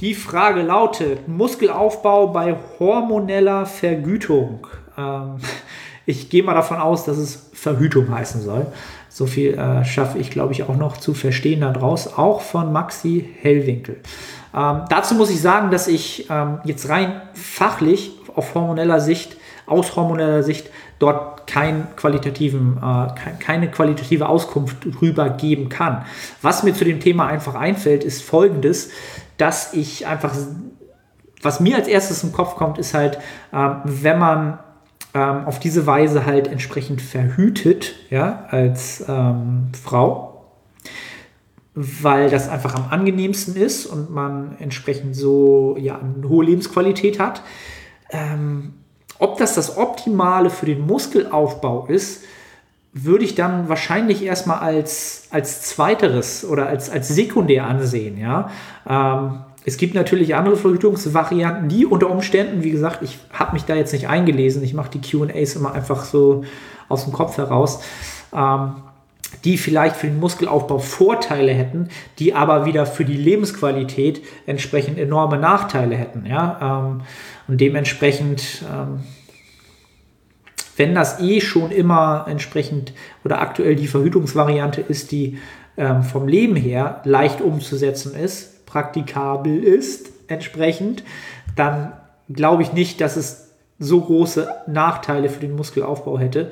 Die 0.00 0.14
Frage 0.14 0.62
lautet: 0.62 1.28
Muskelaufbau 1.28 2.28
bei 2.28 2.56
hormoneller 2.78 3.66
Vergütung. 3.66 4.66
Ähm, 4.96 5.36
ich 6.06 6.30
gehe 6.30 6.42
mal 6.42 6.54
davon 6.54 6.78
aus, 6.78 7.04
dass 7.04 7.18
es 7.18 7.50
Verhütung 7.52 8.10
heißen 8.14 8.40
soll. 8.40 8.66
So 9.08 9.26
viel 9.26 9.54
äh, 9.54 9.84
schaffe 9.84 10.18
ich, 10.18 10.30
glaube 10.30 10.52
ich, 10.52 10.62
auch 10.62 10.76
noch 10.76 10.96
zu 10.96 11.14
verstehen 11.14 11.60
daraus, 11.60 12.16
auch 12.16 12.40
von 12.40 12.72
Maxi 12.72 13.28
Hellwinkel. 13.40 13.96
Ähm, 14.54 14.82
dazu 14.88 15.14
muss 15.14 15.30
ich 15.30 15.40
sagen, 15.40 15.70
dass 15.70 15.88
ich 15.88 16.28
ähm, 16.30 16.60
jetzt 16.64 16.88
rein 16.88 17.20
fachlich 17.34 18.12
auf 18.34 18.54
hormoneller 18.54 19.00
Sicht, 19.00 19.36
aus 19.66 19.96
hormoneller 19.96 20.42
Sicht, 20.42 20.70
dort 21.02 21.46
kein 21.46 21.88
qualitativen, 21.96 22.78
äh, 22.78 23.08
keine 23.40 23.70
qualitative 23.70 24.28
Auskunft 24.28 24.76
drüber 24.84 25.30
geben 25.30 25.68
kann. 25.68 26.04
Was 26.40 26.62
mir 26.62 26.74
zu 26.74 26.84
dem 26.84 27.00
Thema 27.00 27.26
einfach 27.26 27.54
einfällt, 27.56 28.04
ist 28.04 28.22
folgendes, 28.22 28.90
dass 29.36 29.74
ich 29.74 30.06
einfach, 30.06 30.34
was 31.42 31.58
mir 31.58 31.76
als 31.76 31.88
erstes 31.88 32.22
im 32.22 32.32
Kopf 32.32 32.54
kommt, 32.54 32.78
ist 32.78 32.94
halt, 32.94 33.16
äh, 33.52 33.68
wenn 33.84 34.18
man 34.18 34.60
ähm, 35.14 35.44
auf 35.44 35.58
diese 35.58 35.86
Weise 35.86 36.24
halt 36.24 36.46
entsprechend 36.46 37.02
verhütet, 37.02 37.94
ja, 38.08 38.46
als 38.48 39.04
ähm, 39.08 39.68
Frau, 39.82 40.52
weil 41.74 42.30
das 42.30 42.48
einfach 42.48 42.74
am 42.74 42.86
angenehmsten 42.90 43.56
ist 43.56 43.86
und 43.86 44.10
man 44.10 44.56
entsprechend 44.58 45.16
so 45.16 45.76
ja, 45.78 45.98
eine 45.98 46.28
hohe 46.28 46.44
Lebensqualität 46.44 47.18
hat. 47.18 47.42
Ähm, 48.10 48.74
ob 49.22 49.38
das 49.38 49.54
das 49.54 49.76
Optimale 49.76 50.50
für 50.50 50.66
den 50.66 50.84
Muskelaufbau 50.84 51.86
ist, 51.86 52.24
würde 52.92 53.24
ich 53.24 53.36
dann 53.36 53.68
wahrscheinlich 53.68 54.24
erstmal 54.24 54.58
als, 54.58 55.28
als 55.30 55.62
zweiteres 55.62 56.44
oder 56.44 56.66
als, 56.66 56.90
als 56.90 57.06
sekundär 57.08 57.66
ansehen. 57.66 58.18
Ja? 58.18 58.50
Ähm, 58.86 59.44
es 59.64 59.76
gibt 59.76 59.94
natürlich 59.94 60.34
andere 60.34 60.56
Verhütungsvarianten, 60.56 61.68
die 61.68 61.86
unter 61.86 62.10
Umständen, 62.10 62.64
wie 62.64 62.72
gesagt, 62.72 63.02
ich 63.02 63.18
habe 63.32 63.52
mich 63.52 63.64
da 63.64 63.76
jetzt 63.76 63.92
nicht 63.92 64.08
eingelesen, 64.08 64.62
ich 64.64 64.74
mache 64.74 64.90
die 64.90 65.00
QAs 65.00 65.54
immer 65.54 65.72
einfach 65.72 66.02
so 66.02 66.42
aus 66.88 67.04
dem 67.04 67.12
Kopf 67.12 67.38
heraus. 67.38 67.80
Ähm, 68.34 68.72
die 69.44 69.58
vielleicht 69.58 69.96
für 69.96 70.06
den 70.06 70.20
Muskelaufbau 70.20 70.78
Vorteile 70.78 71.52
hätten, 71.52 71.88
die 72.18 72.34
aber 72.34 72.64
wieder 72.66 72.86
für 72.86 73.04
die 73.04 73.16
Lebensqualität 73.16 74.22
entsprechend 74.46 74.98
enorme 74.98 75.38
Nachteile 75.38 75.96
hätten. 75.96 76.26
Ja? 76.26 76.58
Ähm, 76.60 77.02
und 77.48 77.60
dementsprechend, 77.60 78.62
ähm, 78.72 79.00
wenn 80.76 80.94
das 80.94 81.20
eh 81.20 81.40
schon 81.40 81.70
immer 81.70 82.26
entsprechend 82.28 82.92
oder 83.24 83.40
aktuell 83.40 83.76
die 83.76 83.88
Verhütungsvariante 83.88 84.80
ist, 84.80 85.12
die 85.12 85.38
ähm, 85.76 86.02
vom 86.02 86.28
Leben 86.28 86.56
her 86.56 87.00
leicht 87.04 87.40
umzusetzen 87.40 88.14
ist, 88.14 88.66
praktikabel 88.66 89.62
ist 89.62 90.10
entsprechend, 90.28 91.04
dann 91.56 91.92
glaube 92.30 92.62
ich 92.62 92.72
nicht, 92.72 93.00
dass 93.00 93.16
es 93.16 93.50
so 93.78 94.00
große 94.00 94.48
Nachteile 94.66 95.28
für 95.28 95.40
den 95.40 95.56
Muskelaufbau 95.56 96.18
hätte. 96.18 96.50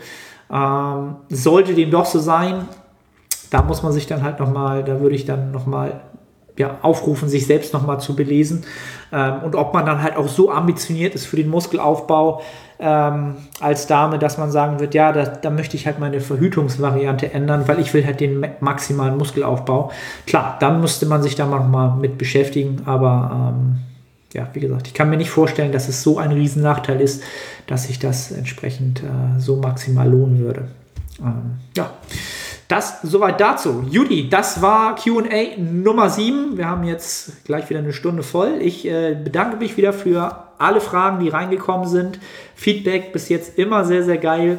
Ähm, 0.52 1.16
sollte 1.28 1.74
dem 1.74 1.90
doch 1.90 2.06
so 2.06 2.18
sein, 2.18 2.66
da 3.50 3.62
muss 3.62 3.82
man 3.82 3.92
sich 3.92 4.06
dann 4.06 4.22
halt 4.22 4.40
nochmal, 4.40 4.84
da 4.84 5.00
würde 5.00 5.14
ich 5.14 5.24
dann 5.24 5.52
nochmal 5.52 6.00
ja, 6.56 6.78
aufrufen, 6.82 7.28
sich 7.28 7.46
selbst 7.46 7.72
nochmal 7.72 8.00
zu 8.00 8.14
belesen. 8.14 8.64
Ähm, 9.12 9.42
und 9.44 9.54
ob 9.54 9.72
man 9.74 9.86
dann 9.86 10.02
halt 10.02 10.16
auch 10.16 10.28
so 10.28 10.50
ambitioniert 10.50 11.14
ist 11.14 11.26
für 11.26 11.36
den 11.36 11.48
Muskelaufbau 11.48 12.42
ähm, 12.78 13.36
als 13.60 13.86
Dame, 13.86 14.18
dass 14.18 14.38
man 14.38 14.50
sagen 14.50 14.80
wird, 14.80 14.94
ja, 14.94 15.12
da, 15.12 15.24
da, 15.24 15.50
möchte 15.50 15.76
ich 15.76 15.86
halt 15.86 15.98
meine 15.98 16.20
Verhütungsvariante 16.20 17.32
ändern, 17.32 17.66
weil 17.66 17.80
ich 17.80 17.92
will 17.92 18.04
halt 18.04 18.20
den 18.20 18.44
maximalen 18.60 19.16
Muskelaufbau. 19.16 19.90
Klar, 20.26 20.56
dann 20.60 20.80
müsste 20.80 21.06
man 21.06 21.22
sich 21.22 21.34
da 21.34 21.46
nochmal 21.46 21.96
mit 21.96 22.18
beschäftigen, 22.18 22.82
aber 22.86 23.54
ähm, 23.54 23.78
ja, 24.32 24.48
wie 24.52 24.60
gesagt, 24.60 24.86
ich 24.86 24.94
kann 24.94 25.10
mir 25.10 25.16
nicht 25.16 25.30
vorstellen, 25.30 25.72
dass 25.72 25.88
es 25.88 26.02
so 26.02 26.18
ein 26.18 26.32
Riesennachteil 26.32 27.00
ist, 27.00 27.22
dass 27.66 27.84
sich 27.84 27.98
das 27.98 28.30
entsprechend 28.30 29.02
äh, 29.02 29.40
so 29.40 29.56
maximal 29.56 30.08
lohnen 30.08 30.38
würde. 30.38 30.68
Ähm, 31.20 31.58
ja, 31.76 31.90
das 32.68 33.02
soweit 33.02 33.40
dazu. 33.40 33.84
Judy, 33.90 34.28
das 34.28 34.62
war 34.62 34.94
QA 34.94 35.58
Nummer 35.58 36.08
7. 36.08 36.56
Wir 36.56 36.68
haben 36.68 36.84
jetzt 36.84 37.44
gleich 37.44 37.68
wieder 37.68 37.80
eine 37.80 37.92
Stunde 37.92 38.22
voll. 38.22 38.58
Ich 38.60 38.86
äh, 38.86 39.14
bedanke 39.14 39.56
mich 39.56 39.76
wieder 39.76 39.92
für 39.92 40.44
alle 40.58 40.80
Fragen, 40.80 41.18
die 41.18 41.28
reingekommen 41.28 41.88
sind. 41.88 42.20
Feedback 42.54 43.12
bis 43.12 43.28
jetzt 43.28 43.58
immer 43.58 43.84
sehr, 43.84 44.04
sehr 44.04 44.18
geil 44.18 44.58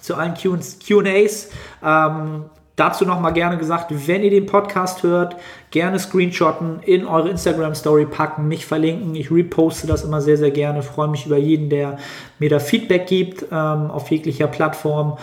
zu 0.00 0.16
allen 0.16 0.34
QAs. 0.34 1.50
Ähm, 1.84 2.44
Dazu 2.80 3.04
nochmal 3.04 3.34
gerne 3.34 3.58
gesagt, 3.58 3.92
wenn 4.06 4.24
ihr 4.24 4.30
den 4.30 4.46
Podcast 4.46 5.02
hört, 5.02 5.36
gerne 5.70 5.98
screenshotten, 5.98 6.80
in 6.80 7.06
eure 7.06 7.28
Instagram 7.28 7.74
Story 7.74 8.06
packen, 8.06 8.48
mich 8.48 8.64
verlinken. 8.64 9.14
Ich 9.14 9.30
reposte 9.30 9.86
das 9.86 10.02
immer 10.02 10.22
sehr, 10.22 10.38
sehr 10.38 10.50
gerne. 10.50 10.82
Freue 10.82 11.08
mich 11.08 11.26
über 11.26 11.36
jeden, 11.36 11.68
der 11.68 11.98
mir 12.38 12.48
da 12.48 12.58
Feedback 12.58 13.06
gibt 13.06 13.42
ähm, 13.52 13.90
auf 13.90 14.10
jeglicher 14.10 14.46
Plattform. 14.46 15.18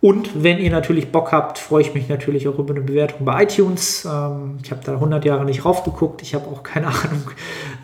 Und 0.00 0.42
wenn 0.42 0.58
ihr 0.58 0.72
natürlich 0.72 1.12
Bock 1.12 1.30
habt, 1.30 1.58
freue 1.58 1.82
ich 1.82 1.94
mich 1.94 2.08
natürlich 2.08 2.48
auch 2.48 2.58
über 2.58 2.74
eine 2.74 2.82
Bewertung 2.82 3.24
bei 3.24 3.44
iTunes. 3.44 4.04
Ähm, 4.04 4.58
ich 4.64 4.72
habe 4.72 4.80
da 4.84 4.94
100 4.94 5.24
Jahre 5.24 5.44
nicht 5.44 5.64
raufgeguckt. 5.64 6.22
Ich 6.22 6.34
habe 6.34 6.48
auch 6.48 6.64
keine 6.64 6.86
Ahnung, 6.88 7.30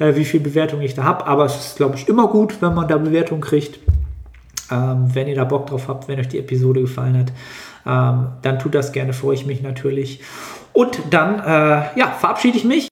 äh, 0.00 0.16
wie 0.16 0.24
viele 0.24 0.42
Bewertungen 0.42 0.82
ich 0.82 0.96
da 0.96 1.04
habe. 1.04 1.28
Aber 1.28 1.44
es 1.44 1.54
ist, 1.54 1.76
glaube 1.76 1.94
ich, 1.94 2.08
immer 2.08 2.26
gut, 2.26 2.60
wenn 2.60 2.74
man 2.74 2.88
da 2.88 2.98
Bewertungen 2.98 3.40
kriegt. 3.40 3.78
Ähm, 4.68 5.14
wenn 5.14 5.28
ihr 5.28 5.36
da 5.36 5.44
Bock 5.44 5.68
drauf 5.68 5.86
habt, 5.86 6.08
wenn 6.08 6.18
euch 6.18 6.26
die 6.26 6.40
Episode 6.40 6.80
gefallen 6.80 7.16
hat 7.16 7.32
dann 7.84 8.58
tut 8.60 8.74
das 8.74 8.92
gerne, 8.92 9.12
freue 9.12 9.34
ich 9.34 9.46
mich 9.46 9.62
natürlich. 9.62 10.20
Und 10.72 10.98
dann, 11.10 11.38
äh, 11.40 11.98
ja, 11.98 12.08
verabschiede 12.18 12.56
ich 12.56 12.64
mich. 12.64 12.80